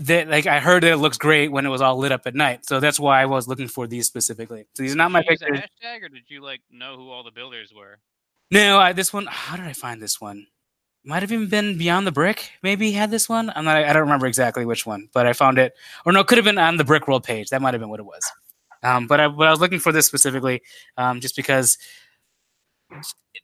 [0.00, 2.34] that like I heard that it looks great when it was all lit up at
[2.34, 4.66] night, so that's why I was looking for these specifically.
[4.74, 5.64] So these are not Did my you use a pictures.
[5.82, 8.00] hashtag, or did you like know who all the builders were?
[8.50, 9.24] No, I, this one.
[9.30, 10.46] How did I find this one?
[11.04, 12.50] Might have even been Beyond the Brick.
[12.62, 13.50] Maybe had this one.
[13.54, 13.76] I'm not.
[13.76, 15.74] I don't remember exactly which one, but I found it.
[16.04, 17.48] Or no, it could have been on the Brickworld page.
[17.50, 18.30] That might have been what it was.
[18.82, 20.62] Um, but I, but I was looking for this specifically,
[20.96, 21.78] um, just because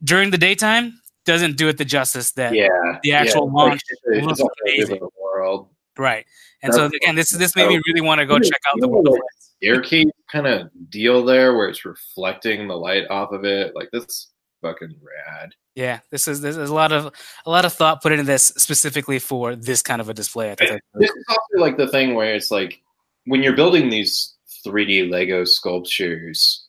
[0.03, 2.69] during the daytime doesn't do it the justice that Yeah.
[3.03, 4.99] the actual yeah, launch looks amazing.
[5.01, 5.69] the world.
[5.99, 6.27] right.
[6.63, 8.89] And so again, this is this made me really want to go check out the
[8.89, 9.19] World.
[9.39, 13.75] Staircase kind of deal there where it's reflecting the light off of it.
[13.75, 14.31] Like that's
[14.65, 15.55] fucking rad.
[15.75, 17.13] Yeah, this is there's a lot of
[17.47, 20.55] a lot of thought put into this specifically for this kind of a display.
[20.59, 22.81] This is also like the thing where it's like
[23.27, 24.35] when you're building these
[24.67, 26.67] 3D Lego sculptures,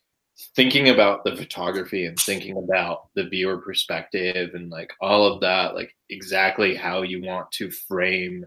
[0.55, 5.75] thinking about the photography and thinking about the viewer perspective and like all of that,
[5.75, 8.45] like exactly how you want to frame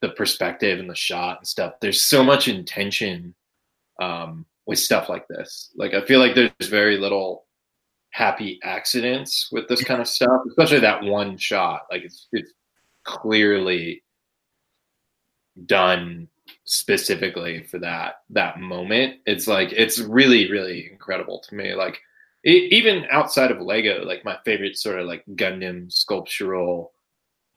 [0.00, 1.74] the perspective and the shot and stuff.
[1.80, 3.34] There's so much intention
[4.00, 5.72] um, with stuff like this.
[5.76, 7.47] Like I feel like there's very little
[8.10, 11.82] happy accidents with this kind of stuff, especially that one shot.
[11.90, 12.52] Like it's it's
[13.04, 14.02] clearly
[15.66, 16.28] done
[16.64, 19.16] specifically for that that moment.
[19.26, 21.74] It's like it's really really incredible to me.
[21.74, 22.00] Like
[22.46, 26.92] e even outside of Lego, like my favorite sort of like Gundam sculptural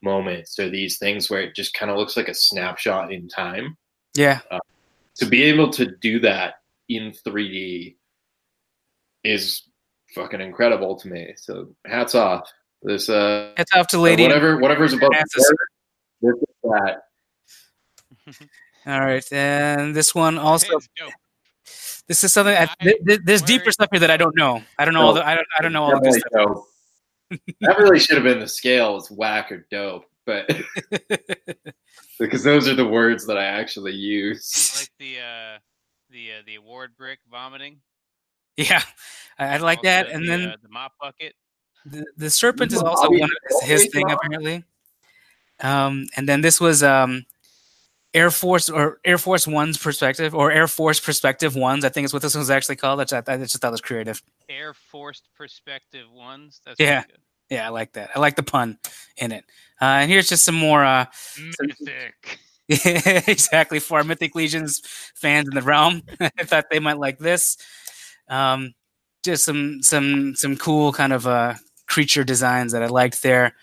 [0.01, 3.77] moments are these things where it just kind of looks like a snapshot in time.
[4.15, 4.39] yeah.
[4.49, 4.59] Uh,
[5.15, 6.55] to be able to do that
[6.89, 7.95] in 3D
[9.23, 9.63] is
[10.13, 11.33] fucking incredible to me.
[11.37, 12.49] So hats off.
[12.83, 14.23] This uh Hats off to Lady.
[14.23, 15.51] whatever whatever's above Francis.
[16.21, 17.03] this is that.
[18.87, 20.77] All right, and this one also.
[20.77, 20.87] It's.
[22.07, 22.55] This is something.
[22.55, 24.63] I, I- th- th- there's deeper stuff here that I don't know.
[24.79, 25.25] I don't know all the.
[25.25, 25.47] I don't.
[25.57, 26.63] I don't know all the good Definitely
[27.61, 28.97] that really should have been the scale.
[28.97, 30.49] It's whack or dope, but
[32.19, 34.51] because those are the words that I actually use.
[34.53, 34.81] I use.
[34.81, 35.57] like the uh,
[36.09, 37.77] the uh, the award brick vomiting.
[38.57, 38.81] Yeah,
[39.37, 40.09] I, I like Also that.
[40.09, 41.35] And the, then uh, the mop bucket.
[41.85, 44.63] the, the serpent is also one of his, his thing apparently.
[45.59, 47.25] Um, and then this was um,
[48.13, 51.85] Air Force or Air Force One's perspective or Air Force Perspective Ones.
[51.85, 52.99] I think is what this was actually called.
[53.13, 54.21] I, I just thought was creative.
[54.49, 56.61] Air Force perspective ones.
[56.65, 57.03] That's Yeah.
[57.49, 58.11] Yeah, I like that.
[58.15, 58.79] I like the pun
[59.17, 59.43] in it.
[59.81, 60.83] Uh, and here's just some more.
[60.85, 61.05] Uh.
[61.59, 62.39] Mythic.
[62.69, 64.81] exactly for our Mythic Legions
[65.15, 66.01] fans in the realm.
[66.19, 67.57] I thought they might like this.
[68.31, 68.73] Um,
[69.23, 71.53] just some some some cool kind of uh,
[71.87, 73.53] creature designs that I liked there.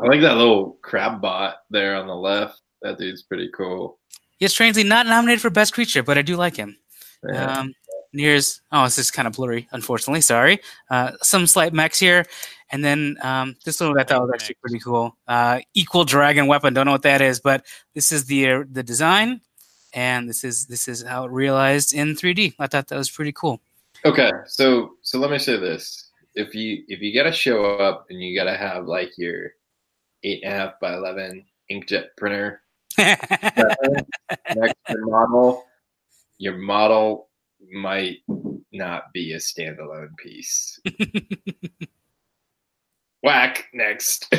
[0.00, 2.60] I like that little crab bot there on the left.
[2.82, 3.98] That dude's pretty cool.
[4.38, 6.76] He's strangely not nominated for best creature, but I do like him.
[7.28, 7.58] Yeah.
[7.58, 7.74] Um,
[8.12, 10.20] here's oh, this is kind of blurry, unfortunately.
[10.20, 10.60] Sorry.
[10.90, 12.26] Uh, some slight mechs here,
[12.70, 15.16] and then um, this one I thought was actually pretty cool.
[15.26, 16.74] Uh, equal dragon weapon.
[16.74, 17.64] Don't know what that is, but
[17.94, 19.40] this is the uh, the design,
[19.92, 22.54] and this is this is how it realized in 3D.
[22.58, 23.60] I thought that was pretty cool.
[24.08, 28.18] Okay, so so let me say this: if you if you gotta show up and
[28.18, 29.50] you gotta have like your
[30.24, 32.62] eight and a half by eleven inkjet printer
[32.98, 33.28] next
[34.56, 35.66] to your model,
[36.38, 37.28] your model
[37.70, 38.20] might
[38.72, 40.80] not be a standalone piece.
[43.22, 44.34] Whack next.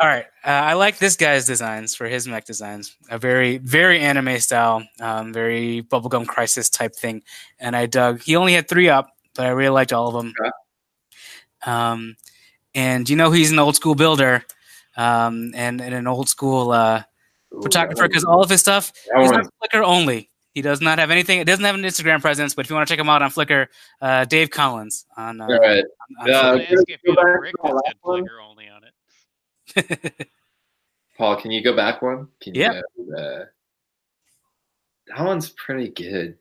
[0.00, 2.96] All right, uh, I like this guy's designs for his mech designs.
[3.10, 7.22] A very, very anime style, um, very bubblegum crisis type thing,
[7.60, 8.22] and I dug.
[8.22, 10.32] He only had three up, but I really liked all of them.
[11.66, 12.16] Um,
[12.74, 14.44] and you know he's an old school builder,
[14.96, 17.02] um, and, and an old school uh,
[17.60, 20.30] photographer because all of his stuff That is one's- on Flickr only.
[20.54, 21.38] He does not have anything.
[21.40, 23.30] It doesn't have an Instagram presence, but if you want to check him out on
[23.30, 23.68] Flickr,
[24.02, 25.40] uh, Dave Collins on.
[25.40, 25.84] Uh, all right.
[26.20, 26.56] on Uh, I
[28.04, 28.26] Flickr.
[31.18, 32.28] Paul, can you go back one?
[32.40, 32.80] Can you Yeah.
[32.96, 33.44] go, uh,
[35.08, 36.38] that one's pretty good.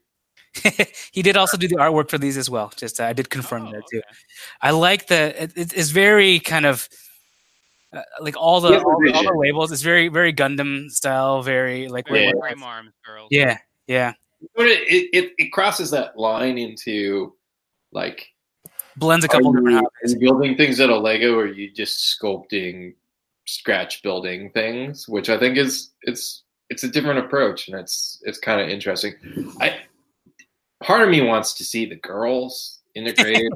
[1.11, 2.71] he did also do the artwork for these as well.
[2.75, 3.97] Just uh, I did confirm Oh, that too.
[3.99, 4.07] okay.
[4.61, 6.87] I like the it, it- it's very kind of
[7.93, 9.71] uh, like all the, all the all the labels.
[9.71, 11.41] It's very very Gundam style.
[11.41, 12.31] Very like Very Yeah.
[12.39, 13.27] frame arms, girls.
[13.31, 14.13] yeah yeah
[14.55, 17.33] But it, it, it, it crosses that line into
[17.91, 18.27] like
[18.97, 20.15] blends a couple you, different are hobbies.
[20.19, 22.93] building things out of Lego or are you just sculpting
[23.45, 28.39] scratch building things, which I think is it's it's a different approach and it's it's
[28.39, 29.13] kind of interesting.
[29.59, 29.77] I
[30.81, 33.51] part of me wants to see the girls integrated.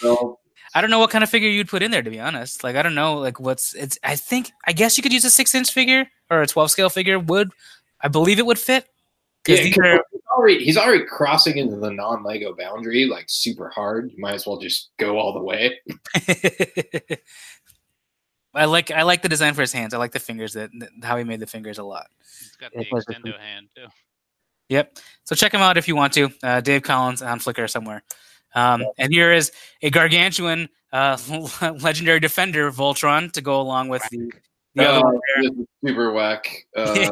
[0.00, 0.36] film.
[0.76, 2.64] I don't know what kind of figure you'd put in there to be honest.
[2.64, 3.98] Like I don't know like what's it's.
[4.02, 6.90] I think I guess you could use a six inch figure or a twelve scale
[6.90, 7.18] figure.
[7.18, 7.52] Would
[8.00, 8.88] I believe it would fit.
[9.46, 14.10] Yeah, are- he's already he's already crossing into the non Lego boundary like super hard.
[14.10, 15.78] You might as well just go all the way.
[18.54, 19.94] I like I like the design for his hands.
[19.94, 22.06] I like the fingers that, that how he made the fingers a lot.
[22.20, 23.86] It's got the plus the- extendo hand too.
[24.70, 24.98] Yep.
[25.24, 26.30] So check him out if you want to.
[26.42, 28.02] Uh, Dave Collins on Flickr somewhere.
[28.54, 29.52] Um, and here is
[29.82, 31.18] a gargantuan uh,
[31.82, 34.30] legendary defender Voltron to go along with the,
[34.74, 35.50] the other Uh, one there.
[35.50, 36.48] this is super whack.
[36.76, 37.10] Uh,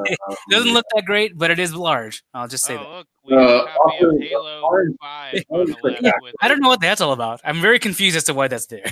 [0.50, 2.22] doesn't look that great, but it is large.
[2.32, 2.86] I'll just say that.
[2.86, 4.60] Oh look, we have Uh, a copy also, of Halo
[5.00, 6.16] Five on the orange- left.
[6.22, 7.40] With I don't know what that's all about.
[7.44, 8.82] I'm very confused as to why that's there.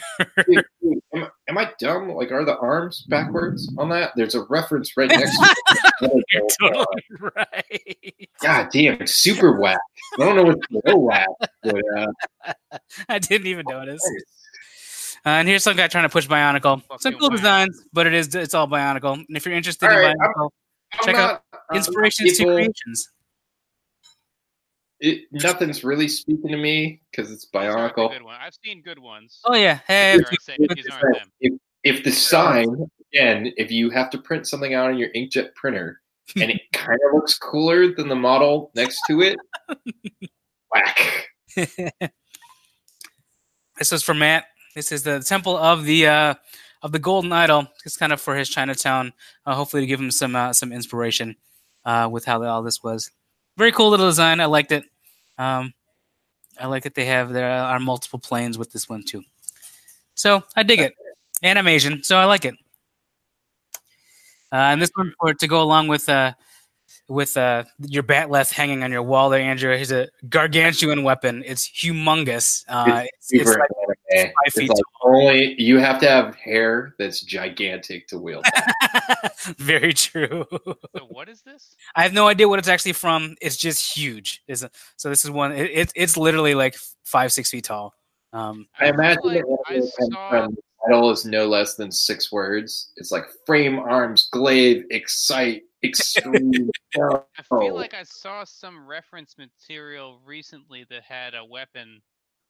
[1.13, 2.11] am, am I dumb?
[2.11, 4.13] Like, are the arms backwards on that?
[4.15, 5.55] There's a reference right next to
[6.03, 6.25] it.
[6.33, 8.29] You're totally right.
[8.41, 9.81] God damn, super whack.
[10.21, 11.27] I don't know what's below whack.
[11.65, 12.07] But, uh,
[13.09, 14.01] I didn't even notice.
[15.27, 16.83] Uh, and here's some guy trying to push Bionicle.
[17.01, 17.37] Some cool whack.
[17.39, 19.15] designs, but it is it's all Bionicle.
[19.15, 20.51] And if you're interested All in right, I'm- Bionicle,
[20.93, 23.11] I'm Check not- I'm inspirations to people- creations.
[25.01, 28.11] It, nothing's really speaking to me because it's These Bionicle.
[28.13, 28.37] Good one.
[28.39, 29.41] I've seen good ones.
[29.47, 31.33] Oh yeah, hey, These aren't, these aren't them.
[31.41, 31.53] If,
[31.85, 36.01] if the sign, again, if you have to print something out on your inkjet printer
[36.37, 39.39] and it kind of looks cooler than the model next to it,
[40.75, 41.29] whack.
[43.79, 44.45] this was for Matt.
[44.75, 46.35] This is the temple of the uh,
[46.83, 47.69] of the golden idol.
[47.87, 49.15] It's kind of for his Chinatown.
[49.47, 51.37] Uh, hopefully, to give him some uh, some inspiration
[51.87, 53.11] uh, with how all this was.
[53.57, 54.41] Very cool little design.
[54.41, 54.85] I liked it.
[55.39, 55.73] Um,
[56.59, 59.23] I like that they have there are multiple planes with this one too.
[60.15, 60.95] So I dig it.
[61.43, 62.03] Animation.
[62.03, 62.55] So I like it.
[64.53, 66.33] Uh, and this one for to go along with uh,
[67.11, 69.75] with uh, your bat'leth hanging on your wall there, Andrew.
[69.75, 71.43] Here's a gargantuan weapon.
[71.45, 72.65] It's humongous.
[72.69, 73.69] Uh, it's, it's Super like
[74.13, 74.27] anime.
[74.29, 78.47] five It's feet like only you have to have hair that's gigantic to wield.
[79.59, 80.47] Very true.
[80.51, 81.75] So what is this?
[81.97, 83.37] I have no idea what it's actually from.
[83.41, 84.43] It's just huge.
[84.47, 84.65] Is
[84.97, 85.53] so this is one.
[85.53, 87.95] It, it, it's literally like five six feet tall.
[88.33, 90.31] Um, I feel imagine like the I anime saw.
[90.31, 92.93] from the title is no less than six words.
[92.97, 96.71] It's like frame arms, glaive, excite, extreme.
[96.97, 97.25] no.
[97.39, 102.01] I feel like I saw some reference material recently that had a weapon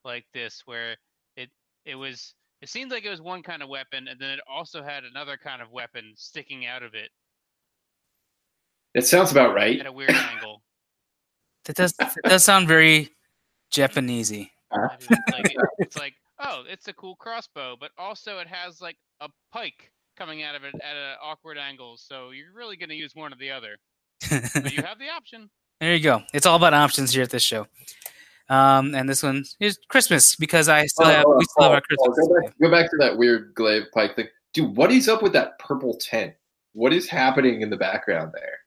[0.05, 0.97] like this where
[1.37, 1.51] it
[1.85, 4.83] it was it seemed like it was one kind of weapon and then it also
[4.83, 7.11] had another kind of weapon sticking out of it
[8.95, 9.79] It sounds about right.
[9.79, 10.63] at a weird angle.
[11.67, 13.11] That does that does sound very
[13.71, 14.51] Japanesey.
[14.73, 14.89] Uh-huh.
[15.11, 18.81] Maybe it's like it- it's like oh, it's a cool crossbow, but also it has
[18.81, 21.97] like a pike coming out of it at an awkward angle.
[21.97, 23.79] So you're really going to use one or the other.
[24.29, 25.49] But you have the option.
[25.81, 26.23] There you go.
[26.35, 27.67] It's all about options here at this show.
[28.51, 32.19] Um, and this one is Christmas because I still have we still have our Christmas.
[32.19, 34.27] go, back, go back to that weird glaive pike thing.
[34.53, 36.35] Dude, what is up with that purple tent?
[36.73, 38.59] What is happening in the background there?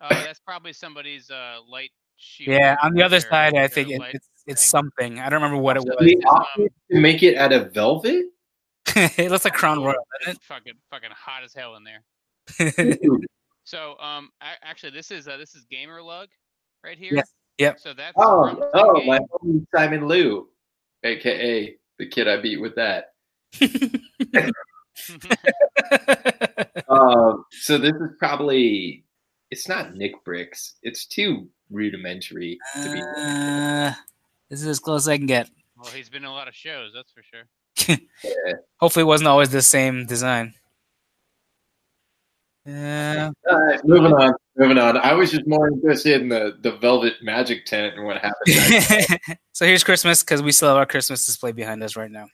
[0.00, 2.58] Uh, that's probably somebody's uh, light shield.
[2.58, 5.20] Yeah, on the other side, I think it, it's it's something.
[5.20, 5.96] I don't remember what it was.
[6.00, 8.26] They um, opted to make it out of velvet?
[9.18, 10.06] it looks like Crown Royal.
[10.26, 12.02] It's fucking fucking hot as hell in there.
[12.58, 13.02] doesn't it?
[13.02, 13.26] Dude.
[13.64, 16.28] So um, a- actually, this is uh, this is Gamer Lug
[16.84, 17.12] right here.
[17.14, 17.78] Yes, yep.
[17.78, 20.48] So that's Oh, oh, my homie Simon Liu,
[21.04, 23.12] aka the kid I beat with that.
[26.88, 29.04] Um, so this is probably
[29.50, 30.74] it's not Nick Bricks.
[30.82, 33.00] It's too rudimentary to be.
[33.00, 33.92] Uh,
[34.50, 35.50] this is as close as I can get.
[35.76, 37.42] well, he's been in a lot of shows, that's for sure.
[38.80, 40.54] Hopefully, it wasn't always the same design.
[42.68, 44.32] Uh, All right, moving on.
[44.56, 44.96] Moving on.
[44.98, 49.38] I was just more interested in the the velvet magic tent and what happened.
[49.52, 52.26] so here's Christmas because we still have our Christmas display behind us right now.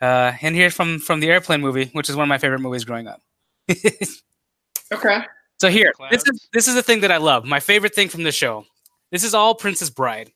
[0.00, 2.84] Uh, and here from from the airplane movie, which is one of my favorite movies
[2.84, 3.20] growing up.
[4.92, 5.22] okay.
[5.58, 7.44] so here, this is this is the thing that I love.
[7.44, 8.64] My favorite thing from the show.
[9.10, 10.30] This is all Princess Bride,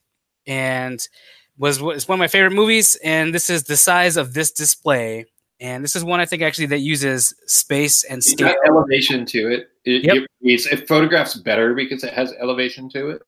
[0.46, 1.00] and
[1.58, 2.96] was was one of my favorite movies.
[3.02, 5.26] And this is the size of this display.
[5.58, 8.48] And this is one I think actually that uses space and scale.
[8.48, 9.70] got elevation to it.
[9.86, 10.26] It, Yep.
[10.42, 13.22] it, it photographs better because it has elevation to it.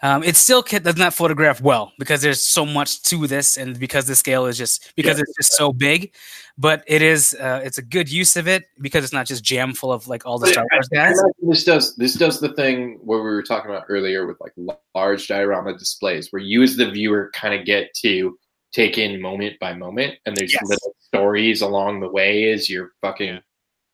[0.00, 3.78] Um, it still ca- does not photograph well because there's so much to this, and
[3.78, 5.22] because the scale is just because Yeah.
[5.26, 6.14] it's just so big.
[6.56, 9.74] But it is uh, it's a good use of it because it's not just jam
[9.74, 11.20] full of like all the But Star Wars guys.
[11.42, 14.52] This does this does the thing where we were talking about earlier with like
[14.94, 18.38] large diorama displays, where you as the viewer kind of get to
[18.76, 20.62] take in moment by moment, and there's Yes.
[20.68, 23.40] little stories along the way as you're fucking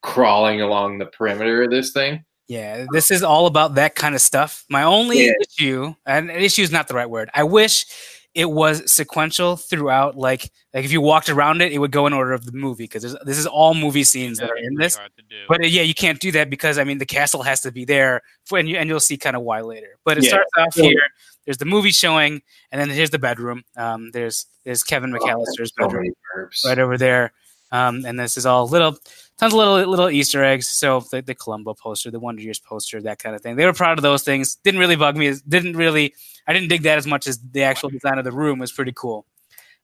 [0.03, 2.25] crawling along the perimeter of this thing.
[2.49, 4.65] Yeah, this is all about that kind of stuff.
[4.69, 5.33] My only Yeah.
[5.41, 7.31] issue, and issue is not the right word.
[7.33, 7.87] I wish
[8.35, 10.17] it was sequential throughout.
[10.17, 12.85] Like, like if you walked around it, it would go in order of the movie
[12.85, 14.97] because this is all movie scenes that That'd are in this.
[14.97, 15.37] hard to do.
[15.49, 17.85] But uh, yeah, you can't do that because I mean the castle has to be
[17.85, 19.99] there, for, and you and you'll see kind of why later.
[20.05, 20.31] But it Yeah.
[20.31, 21.01] starts off So- here.
[21.45, 22.41] There's the movie showing,
[22.71, 23.65] and then here's the bedroom.
[23.77, 26.63] Um, there's there's Kevin McAllister's So bedroom many verbs.
[26.65, 27.33] right over there,
[27.73, 28.93] um, and this is all little
[29.39, 30.69] tons of little little Easter eggs.
[30.69, 33.57] So the, the Columbo poster, the Wonder Years poster, that kind of thing.
[33.57, 34.55] They were proud of those things.
[34.57, 35.35] Didn't really bug me.
[35.49, 36.15] Didn't really.
[36.47, 38.93] I didn't dig that as much as the actual design of the room was pretty
[38.95, 39.27] cool.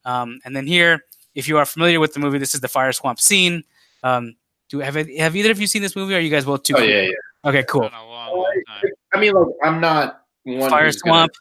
[0.05, 1.03] Um, and then here,
[1.35, 3.63] if you are familiar with the movie, this is the fire swamp scene.
[4.03, 4.35] Um,
[4.69, 6.13] do have have either of you seen this movie?
[6.13, 6.75] Or are you guys both too?
[6.77, 7.11] Oh yeah, yeah.
[7.45, 7.81] Okay, cool.
[7.81, 8.91] Long, long time.
[9.13, 11.31] I mean, like I'm not one Fire who's swamp.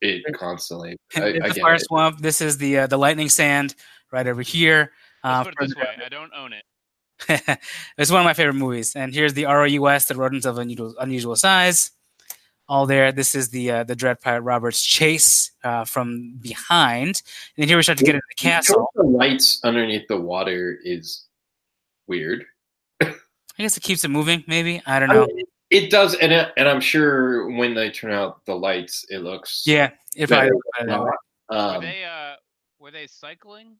[0.00, 0.96] it constantly.
[1.16, 1.82] I, It's I the get fire it.
[1.82, 2.20] swamp.
[2.20, 3.74] This is the uh, the lightning sand
[4.12, 4.92] right over here.
[5.22, 6.64] Uh, Let's put it this way: I don't own it.
[7.98, 8.96] it's one of my favorite movies.
[8.96, 11.90] And here's the ROUS, the rodents of unusual, unusual size.
[12.68, 13.10] All there.
[13.12, 17.22] This is the uh, the Dread Pirate Roberts chase uh, from behind.
[17.58, 18.90] And here we start to get into the You know castle.
[18.94, 21.26] The lights underneath the water is
[22.06, 22.44] weird.
[23.02, 23.12] I
[23.58, 24.44] guess it keeps it moving.
[24.46, 25.26] Maybe I don't I know.
[25.26, 29.18] mean, it does, and it, and I'm sure when they turn out the lights, it
[29.18, 30.46] looks Yeah, it probably.
[30.50, 30.54] better.
[30.54, 31.00] looks better that.
[31.00, 32.34] Were Um, they uh
[32.78, 33.76] were they cycling,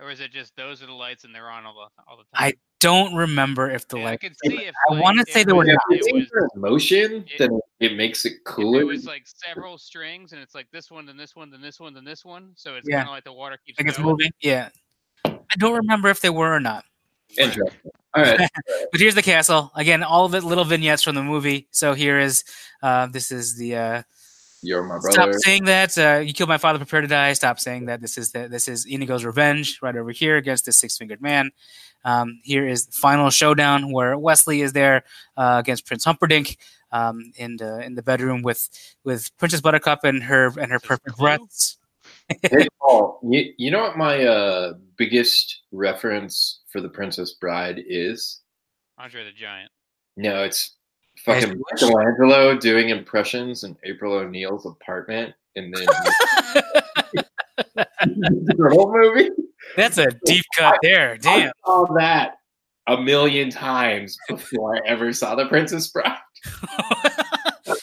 [0.00, 2.24] or is it just those are the lights and they're on all the all the
[2.36, 2.48] time?
[2.48, 2.52] I?
[2.80, 4.20] Don't remember if the Yeah, I light.
[4.44, 5.80] see if I like, wanna say there were if not.
[5.90, 8.80] It was, motion, it- then it makes it if cooler.
[8.80, 11.78] it was like several strings and it's like this one, then this one, then this
[11.78, 12.50] one, then this one.
[12.56, 12.96] So it's Yeah.
[12.98, 14.32] kind of like the water keeps Like it's moving.
[14.40, 14.70] Yeah,
[15.24, 16.84] I don't remember if they were or not.
[17.38, 17.80] Interesting.
[18.14, 18.50] All right.
[18.90, 20.02] But here's the castle again.
[20.02, 21.68] All of it little vignettes from the movie.
[21.70, 22.42] So here is
[22.82, 24.02] uh, this is the uh,
[24.62, 25.12] You're my brother.
[25.12, 25.98] Stop saying that.
[25.98, 27.32] Uh, you killed my father, prepare to die.
[27.32, 28.00] Stop saying that.
[28.00, 31.50] This is the, this is Inigo's revenge right over here against the six fingered man.
[32.04, 35.04] Um, here is the final showdown where Westley is there
[35.36, 36.58] uh, against Prince Humperdinck
[36.92, 38.68] um, in the in the bedroom with
[39.04, 41.26] with Princess Buttercup and her and her perfect Clue?
[41.26, 41.78] breaths.
[42.28, 48.40] Hey, Paul, you, you know what my uh, biggest reference for the Princess Bride is?
[48.98, 49.70] Andre the Giant.
[50.16, 50.81] No, it's As
[51.24, 51.60] fucking.
[51.72, 55.86] Michelangelo doing impressions in April O'Neil's apartment, and then
[58.04, 59.30] the whole movie.
[59.76, 61.16] That's a deep cut there.
[61.18, 61.48] Damn.
[61.48, 62.36] I saw that
[62.86, 66.18] a million times before I ever saw The Princess Bride.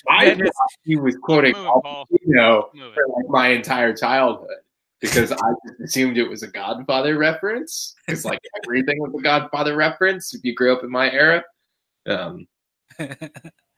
[0.10, 2.64] I That is- thought he was quoting Move, Al Pacino
[2.94, 4.57] for like my entire childhood
[4.99, 7.95] because I just assumed it was a Godfather reference.
[8.10, 11.44] It's like everything was a Godfather reference if you grew up in my era.
[12.07, 12.45] Um,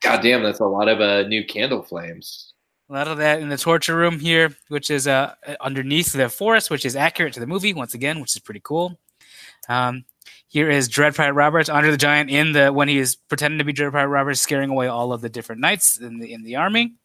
[0.01, 2.53] God damn, that's a lot of uh, new candle flames.
[2.89, 6.69] A lot of that in the torture room here, which is uh, underneath the forest,
[6.69, 8.99] which is accurate to the movie once again, which is pretty cool.
[9.69, 10.03] Um,
[10.47, 13.63] here is Dread Pirate Roberts, Andre the Giant, in the when he is pretending to
[13.63, 16.57] be Dread Pirate Roberts, scaring away all of the different knights in the in the
[16.57, 16.95] army.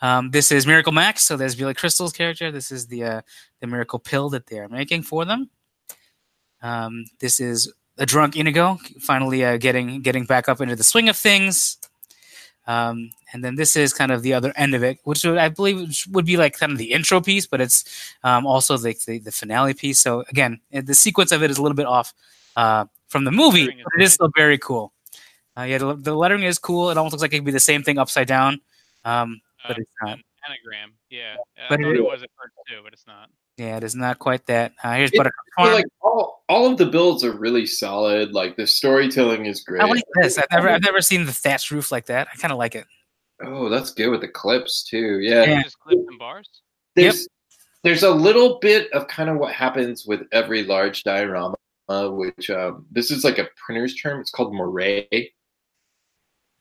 [0.00, 2.50] Um, this is Miracle Max, so there's Billy Crystal's character.
[2.50, 3.22] This is the uh,
[3.60, 5.50] the miracle pill that they are making for them.
[6.60, 11.08] Um, this is a drunk Inigo, finally uh, getting getting back up into the swing
[11.08, 11.78] of things.
[12.66, 15.94] Um, and then this is kind of the other end of it, which I believe
[16.10, 17.84] would be like kind of the intro piece, but it's
[18.24, 19.98] um, also the, the the finale piece.
[20.00, 22.14] So again, uh, the sequence of it is a little bit off
[22.56, 24.92] uh, from the movie, but it is still very cool.
[25.56, 26.90] Uh, yeah, the, the lettering is cool.
[26.90, 28.60] It almost looks like it could be the same thing upside down,
[29.04, 30.18] um, but Uh, it's not.
[30.18, 30.92] an anagram.
[31.10, 31.36] Yeah.
[31.58, 33.28] I But thought it- it was at first too, but it's not.
[33.56, 34.72] Yeah, it is not quite that.
[34.82, 35.72] Uh, here's It- Buttercup Farm.
[35.74, 38.32] like all, all of the builds are really solid.
[38.32, 39.82] Like the storytelling is great.
[39.82, 40.38] I like this.
[40.38, 42.28] I've never I've never seen the thatched roof like that.
[42.32, 42.86] I kind of like it.
[43.44, 45.20] Oh, that's good with the clips too.
[45.20, 45.44] Yeah.
[45.44, 45.62] Yeah.
[45.62, 46.48] Just clips and bars.
[46.96, 47.28] There's
[47.84, 51.54] there's a little bit of kind of what happens with every large diorama,
[51.88, 54.20] uh, which um, this is like a printer's term.
[54.20, 55.04] It's called moire.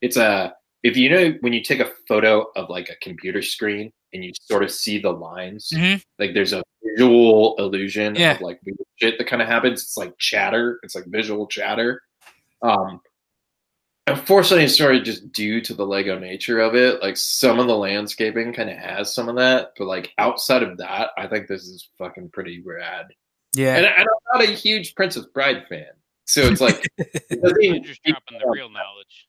[0.01, 0.53] It's a
[0.83, 4.31] if you know when you take a photo of like a computer screen and you
[4.41, 6.03] sort of see the lines, Mhm.
[6.19, 6.61] like there's a
[6.95, 8.35] visual illusion Yeah.
[8.35, 8.59] of like
[8.97, 9.81] shit that kind of happens.
[9.81, 10.79] It's like chatter.
[10.83, 12.01] It's like visual chatter.
[12.61, 13.01] Um,
[14.07, 17.01] unfortunately, it's sort of just due to the Lego nature of it.
[17.01, 20.77] Like some of the landscaping kind of has some of that, but like outside of
[20.77, 23.07] that, I think this is fucking pretty rad.
[23.55, 25.85] Yeah, And, and I'm not a huge Princess Bride fan,
[26.25, 29.27] so it's like it doesn't You're even just speak dropping to the real knowledge.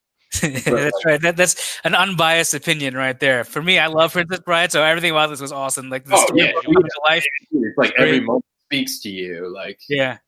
[0.64, 1.20] that's right.
[1.20, 3.44] That, that's an unbiased opinion right there.
[3.44, 5.90] For me, I love Princess Bride, so everything about this was awesome.
[5.90, 6.52] Like the Oh, story yeah.
[6.52, 7.24] comes to life.
[7.50, 9.52] It's like every moment speaks to you.
[9.52, 10.18] Like Yeah.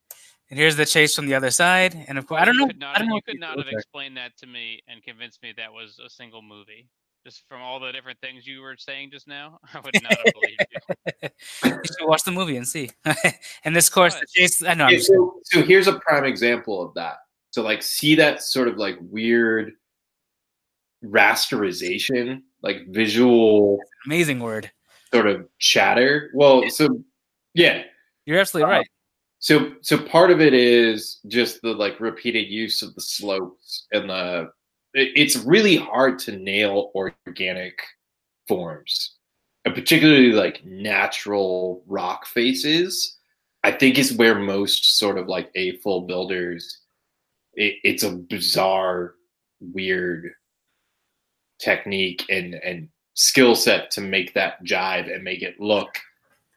[0.49, 2.67] And here's the chase from the other side, and of course, I don't know.
[2.77, 3.15] Not, I don't know.
[3.15, 3.75] you if could not have okay.
[3.77, 6.89] explained that to me and convinced me that was a single movie.
[7.25, 10.35] Just from all the different things you were saying just now, I would not have
[10.35, 11.29] believed you.
[11.65, 12.91] You should watch the movie and see.
[13.65, 14.63] and this course, the chase.
[14.63, 14.87] I know.
[14.87, 17.17] Yeah, so, so here's a prime example of that.
[17.51, 19.73] So like see that sort of like weird
[21.05, 24.71] rasterization, like visual amazing word.
[25.13, 26.31] sort of chatter.
[26.35, 27.03] Well, so
[27.55, 27.85] yeah.
[28.25, 28.87] You're absolutely Uh, right.
[29.39, 34.09] So so part of it is just the like repeated use of the slopes and
[34.11, 34.51] the
[34.95, 37.79] it- it's really hard to nail organic
[38.49, 39.17] forms.
[39.65, 43.19] And particularly like natural rock faces,
[43.63, 46.83] I think is where most sort of like AFOL builders
[47.55, 49.15] it, it's a bizarre,
[49.61, 50.33] weird
[51.59, 55.89] technique and and skill set to make that jive and make it look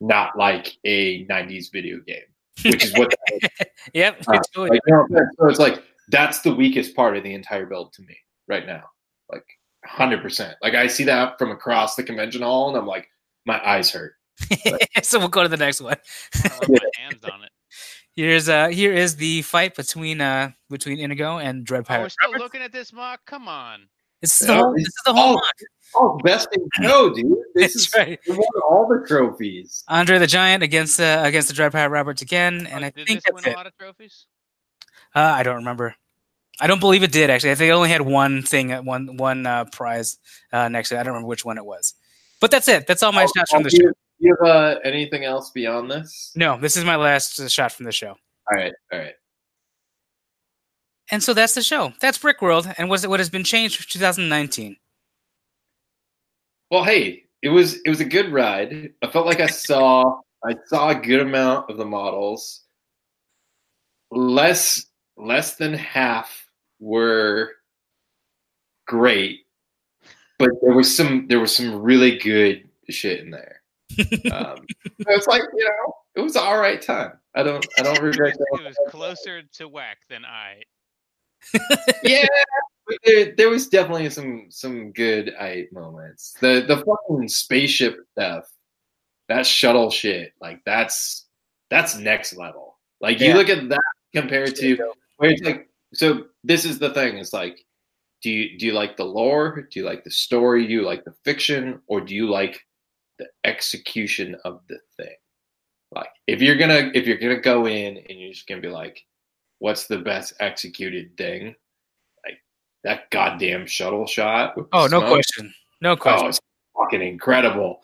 [0.01, 2.23] not like a 90s video game
[2.65, 3.13] which is what
[3.93, 4.23] Yep.
[4.27, 4.69] uh, totally.
[4.71, 8.01] like, you know, so it's like that's the weakest part of the entire build to
[8.01, 8.17] me
[8.47, 8.83] right now
[9.31, 9.45] like
[9.87, 13.07] 100% like i see that from across the convention hall and i'm like
[13.45, 14.13] my eyes hurt
[15.03, 15.97] so we'll go to the next one.
[16.35, 17.51] I wanna rub my hands on it.
[18.15, 22.01] Here's uh here is the fight between uh between Inigo and Dread Oh, Pirate.
[22.03, 22.43] we're still Roberts.
[22.43, 23.17] looking at this MOC.
[23.25, 23.81] Come on.
[24.21, 24.73] This is the whole.
[24.73, 25.35] This is the whole.
[25.35, 25.65] oh, MOC.
[25.95, 27.25] oh best in show dude
[27.55, 28.19] this That's is right.
[28.27, 32.21] we won all the trophies Andre the Giant against uh, against the Dread Pirate Roberts
[32.21, 33.55] again, and Oh, I did think this that's win it.
[33.55, 34.25] a lot of trophies?
[35.15, 35.95] Uh, I don't remember.
[36.61, 37.51] I don't believe it did actually.
[37.51, 40.17] I think it only had one thing, at one one uh, prize
[40.51, 40.99] uh, next to it.
[40.99, 41.93] I don't remember which one it was.
[42.41, 42.85] But that's it.
[42.87, 43.83] That's all my Oh, shots from oh, the do show.
[43.83, 47.47] you, do you have uh, anything else beyond this No, this is my last uh,
[47.47, 48.09] shot from the show.
[48.09, 49.13] all right all right
[51.11, 51.93] And so that's the show.
[52.01, 54.77] That's Brickworld, and what's what has been changed for 2019.
[56.69, 58.91] Well, hey, it was it was a good ride.
[59.01, 62.61] I felt like I saw I saw a good amount of the models.
[64.11, 64.85] Less
[65.17, 66.47] less than half
[66.79, 67.51] were
[68.87, 69.41] great,
[70.37, 73.61] but there was some there was some really good shit in there.
[74.31, 74.57] Um,
[75.01, 77.13] so it's like you know, it was all right time.
[77.35, 80.61] I don't I don't regret It was closer to whack than I.
[82.03, 82.25] yeah,
[83.05, 86.35] there, there was definitely some some good I moments.
[86.39, 88.45] The the fucking spaceship stuff,
[89.27, 91.27] that shuttle shit, like that's
[91.69, 92.77] that's next level.
[93.01, 93.81] Like you look at that
[94.13, 95.67] compared to where it's like.
[95.91, 97.17] So this is the thing.
[97.17, 97.65] It's like,
[98.21, 99.67] do you do you like the lore?
[99.71, 100.67] Do you like the story?
[100.67, 102.59] Do you like the fiction, or do you like
[103.17, 105.15] the execution of the thing?
[105.91, 109.03] Like if you're gonna if you're gonna go in and you're just gonna be like,
[109.59, 111.55] what's the best executed thing?
[112.25, 112.39] Like
[112.83, 114.55] that goddamn shuttle shot.
[114.73, 115.07] Oh, no smoke.
[115.07, 115.53] question.
[115.81, 116.25] No oh, question.
[116.25, 116.39] Oh, it's
[116.77, 117.81] fucking incredible.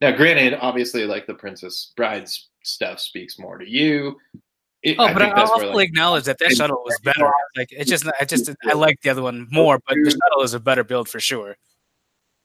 [0.00, 4.18] Now, granted, obviously, like the Princess Bride's stuff speaks more to you.
[4.82, 7.30] It- Oh, I but I I'll like, acknowledge that that shuttle was better.
[7.56, 10.52] Like it's just, I just, I like the other one more, but the shuttle is
[10.52, 11.56] a better build for sure.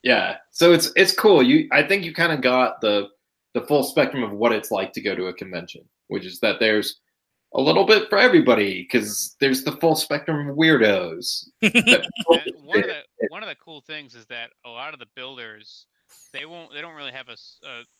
[0.04, 0.38] Yeah.
[0.52, 1.44] So it's it's cool.
[1.44, 3.10] You I think you kind of got the
[3.54, 6.62] the full spectrum of what it's like to go to a convention, which is that
[6.62, 7.02] there's
[7.54, 11.48] a little bit for everybody because there's the full spectrum of weirdos.
[11.62, 12.08] that
[12.64, 15.88] one of the one of the cool things is that a lot of the builders
[16.34, 17.36] they won't they don't really have a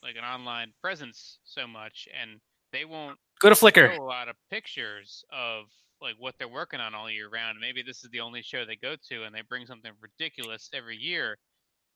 [0.04, 2.40] like an online presence so much and
[2.72, 3.96] they won't Go to Flickr.
[3.96, 5.66] show a lot of pictures of
[6.02, 8.76] like what they're working on all year round maybe this is the only show they
[8.76, 11.38] go to and they bring something ridiculous every year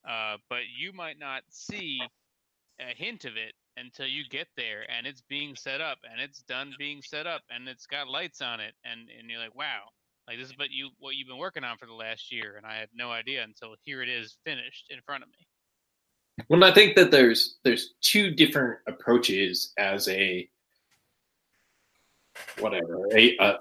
[0.07, 1.99] uh, but you might not see
[2.80, 6.41] a hint of it until you get there and it's being set up and it's
[6.43, 9.81] done being set up and it's got lights on it and, and you're like wow
[10.27, 12.65] like this is what you what you've been working on for the last year and
[12.65, 15.45] i had no idea until here it is finished in front of me
[16.49, 20.49] Well, I think that there's there's two different approaches as a
[22.59, 23.57] whatever a a,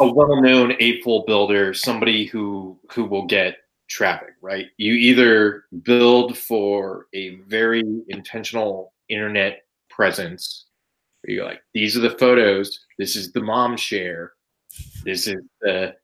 [0.00, 3.56] a well-known AFOL builder, somebody who who will get
[3.88, 4.66] traffic, right?
[4.76, 10.66] You either build for a very intentional internet presence.
[11.22, 12.78] Where you're like, these are the photos.
[12.98, 14.32] This is the mom share.
[15.04, 15.96] This is the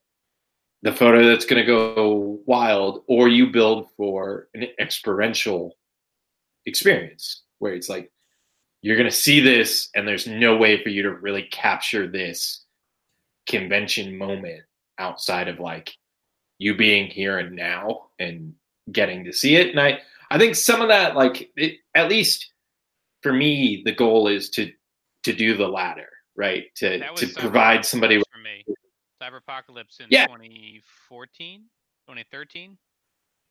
[0.82, 5.76] the photo that's going to go wild, or you build for an experiential
[6.66, 8.10] experience where it's like
[8.82, 12.64] you're going to see this and there's no way for you to really capture this
[13.48, 14.60] convention moment
[14.98, 15.90] outside of like
[16.58, 18.54] you being here and now and
[18.92, 19.98] getting to see it and i
[20.30, 22.52] i think some of that like it, at least
[23.24, 24.70] for me the goal is to
[25.24, 28.64] to do the latter right to to provide somebody for me
[29.20, 30.26] cyberpocalypse in Yeah.
[30.26, 31.62] 2014
[32.06, 32.76] 2013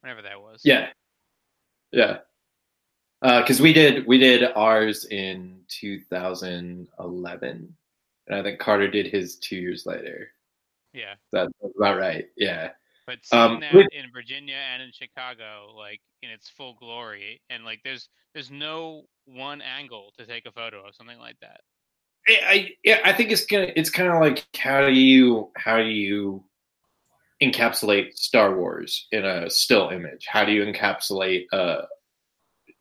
[0.02, 0.90] whenever that was Yeah,
[1.92, 2.20] yeah.
[3.24, 7.76] Uh, because we did we did ours in 2011,
[8.28, 10.28] and I think Carter did his two years later.
[10.94, 12.26] yeah That's about right.
[12.36, 12.72] Yeah,
[13.06, 17.42] But seeing Um, that with- in Virginia and in Chicago, like in its full glory,
[17.50, 21.62] and like there's there's no one angle to take a photo of something like that.
[22.28, 25.78] I, I yeah I think it's gonna it's kind of like how do you how
[25.78, 26.44] do you
[27.42, 30.26] encapsulate Star Wars in a still image?
[30.28, 31.86] How do you encapsulate a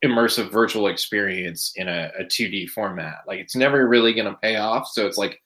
[0.05, 3.19] immersive virtual experience in a, a 2D format?
[3.27, 4.87] Like it's never really gonna pay off.
[4.87, 5.41] So it's like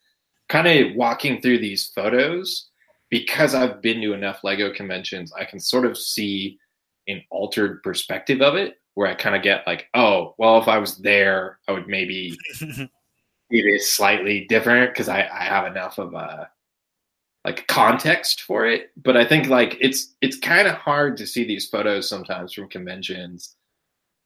[0.49, 2.69] kind of walking through these photos
[3.09, 6.59] because I've been to enough Lego conventions, I can sort of see
[7.07, 10.77] an altered perspective of it where I kind of get like, oh, well, if I
[10.77, 12.89] was there, I would maybe it
[13.51, 16.49] is slightly different because I, I have enough of a
[17.45, 18.89] like context for it.
[18.97, 22.67] But I think like it's it's kind of hard to see these photos sometimes from
[22.67, 23.55] conventions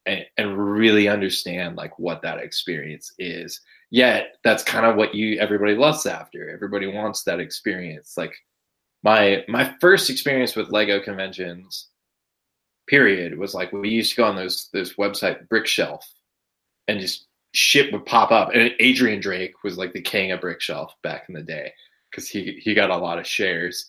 [0.06, 3.60] and, and really understand like what that experience is.
[3.90, 6.50] Yet that's kind of what you everybody lusts after.
[6.50, 8.14] Everybody wants that experience.
[8.16, 8.34] Like
[9.02, 11.88] my my first experience with Lego conventions,
[12.86, 16.02] period, was like we used to go on those this website Brickshelf,
[16.88, 18.50] and just shit would pop up.
[18.54, 21.72] And Adrian Drake was like the king of Brickshelf back in the day
[22.10, 23.88] because he he got a lot of shares.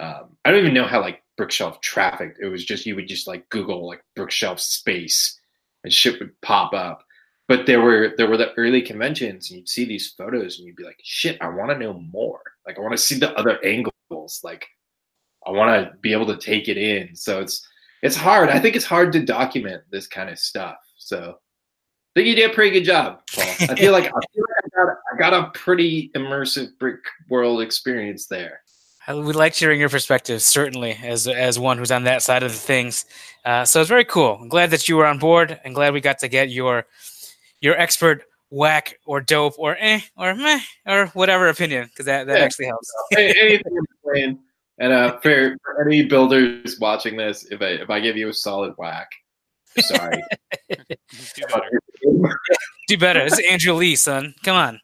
[0.00, 2.38] Um, I don't even know how like Brickshelf trafficked.
[2.40, 5.38] It was just you would just like Google like Brickshelf space
[5.84, 7.04] and shit would pop up.
[7.52, 10.76] But there were there were the early conventions and you'd see these photos and you'd
[10.76, 12.40] be like, shit, I want to know more.
[12.66, 14.40] Like I want to see the other angles.
[14.42, 14.66] Like
[15.46, 17.14] I want to be able to take it in.
[17.14, 17.68] So it's
[18.02, 18.48] it's hard.
[18.48, 20.78] I think it's hard to document this kind of stuff.
[20.96, 23.44] So I think you did a pretty good job, Paul.
[23.44, 27.60] I feel like I feel like I got, I got a pretty immersive brick world
[27.60, 28.62] experience there.
[29.06, 32.52] I would like hearing your perspective, certainly, as as one who's on that side of
[32.52, 33.04] the things.
[33.44, 34.38] Uh, so it's very cool.
[34.40, 36.86] I'm glad that you were on board, and glad we got to get your
[37.62, 42.38] your expert whack or dope or eh or meh or whatever opinion because that, that
[42.38, 42.44] Yeah.
[42.44, 42.92] actually helps.
[43.16, 44.38] Any- Anything in between.
[44.78, 48.32] And uh, for, for any builders watching this, if I if I give you a
[48.34, 49.08] solid whack,
[49.78, 50.22] sorry.
[50.70, 51.80] Do better.
[52.88, 53.24] Do better.
[53.24, 54.34] This is Andrew Lee, son.
[54.44, 54.80] Come on.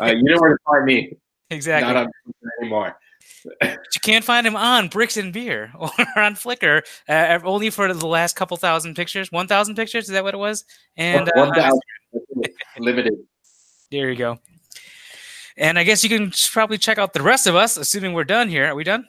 [0.00, 1.12] uh, you know where to find me.
[1.50, 1.92] Exactly.
[1.92, 2.12] Not on
[2.60, 2.96] anymore.
[3.60, 7.92] But you can't find him on Bricks and Beer or on Flickr, uh, only for
[7.92, 9.30] the last couple thousand pictures.
[9.32, 10.64] One thousand pictures is that what it was?
[10.96, 11.80] And uh, One thousand
[12.78, 13.14] limited.
[13.90, 14.38] there you go.
[15.56, 18.48] And I guess you can probably check out the rest of us, assuming we're done
[18.48, 18.66] here.
[18.66, 19.06] Are we done?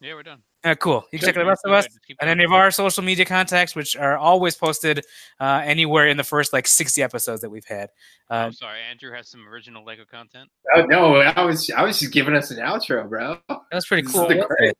[0.00, 0.42] Yeah, we're done.
[0.64, 1.04] Uh, cool.
[1.10, 2.30] You can check out the rest of us and going.
[2.30, 5.04] any of our social media contacts, which are always posted
[5.40, 7.90] uh, anywhere in the first like 60 episodes that we've had.
[8.30, 10.48] Uh, sorry, Andrew has some original Lego content.
[10.74, 13.38] Oh no, I was I was just giving us an outro, bro.
[13.48, 14.28] That's was pretty This is cool.
[14.28, 14.74] the great-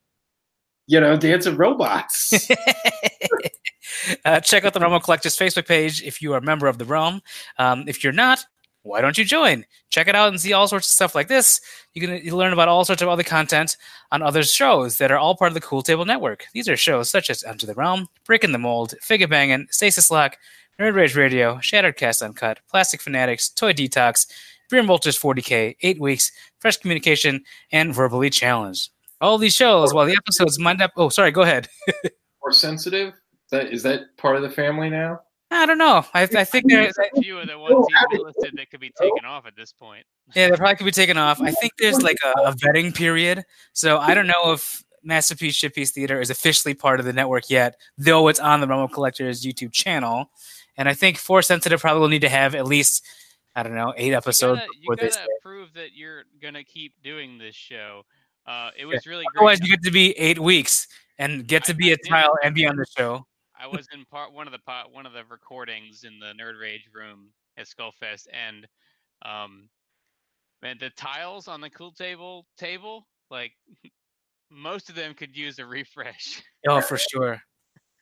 [0.87, 2.33] You know, dance of robots.
[4.25, 6.79] uh, check out the Realm of Collectors Facebook page if you are a member of
[6.79, 7.21] the Realm.
[7.59, 8.45] Um, if you're not,
[8.83, 9.65] why don't you join?
[9.91, 11.61] Check it out and see all sorts of stuff like this.
[11.95, 13.77] You can learn about all sorts of other content
[14.11, 16.47] on other shows that are all part of the Cool Table Network.
[16.53, 20.37] These are shows such as Enter the Realm, Breaking the Mold, Figure Bangin', Stasis Lock,
[20.81, 24.27] Nerd Rage Radio, Shattered Cast Uncut, Plastic Fanatics, Toy Detox,
[24.69, 28.91] Beer Vultures 40K, Eight Weeks, Fresh Communication, and Verbally Challenged.
[29.21, 30.91] All these shows, while the episodes might up.
[30.97, 31.69] Oh, sorry, go ahead.
[32.43, 33.15] More sensitive.
[33.51, 35.21] That is that part of the family now?
[35.53, 36.05] I don't know.
[36.15, 39.25] I, I think there's, A few of the ones he's listed that could be taken
[39.25, 40.05] off at this point.
[40.35, 41.41] yeah, they probably could be taken off.
[41.41, 45.91] I think there's like a, a vetting period, so I don't know if Masterpiece Shitpiece
[45.91, 49.43] Theater is officially part of the network yet, though it's on the Realm of Collectors
[49.43, 50.31] YouTube channel.
[50.77, 53.05] And I think Force Sensitive probably will need to have at least
[53.55, 57.37] I don't know eight You episodes gotta, you gotta prove that you're gonna keep doing
[57.39, 58.05] this show.
[58.47, 59.39] Uh, it was really great.
[59.39, 60.89] Otherwise, you get to be eight weeks
[61.19, 63.27] and get to be I a trial and be on the show.
[63.63, 66.61] I was in part one of the pot one of the recordings in the Nerd
[66.61, 68.67] Rage room at Skullfest, and
[69.25, 69.69] um,
[70.63, 73.53] man, the tiles on the cool table table, like
[74.51, 76.43] most of them could use a refresh.
[76.69, 77.43] Oh, for sure.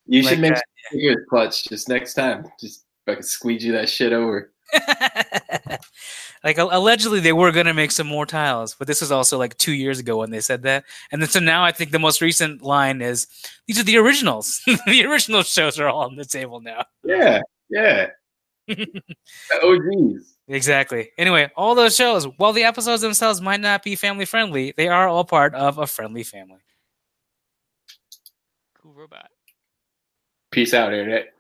[0.05, 2.45] You Like should make that, some fingers clutch just next time.
[2.61, 4.53] Just fucking squeegee that shit over.
[6.45, 9.73] like allegedly they were gonna make some more tiles, but this was also like two
[9.73, 10.85] years ago when they said that.
[11.13, 13.27] And then so now I think the most recent line is
[13.67, 14.61] these are the originals.
[14.87, 16.85] the original shows are all on the table now.
[17.05, 18.09] Yeah, yeah.
[18.69, 20.37] The OGs.
[20.49, 21.11] Exactly.
[21.17, 25.09] Anyway, all those shows, while the episodes themselves might not be family friendly, they are
[25.09, 26.61] all part of a friendly family.
[28.81, 29.29] Cool robot.
[30.51, 31.33] Peace out, internet.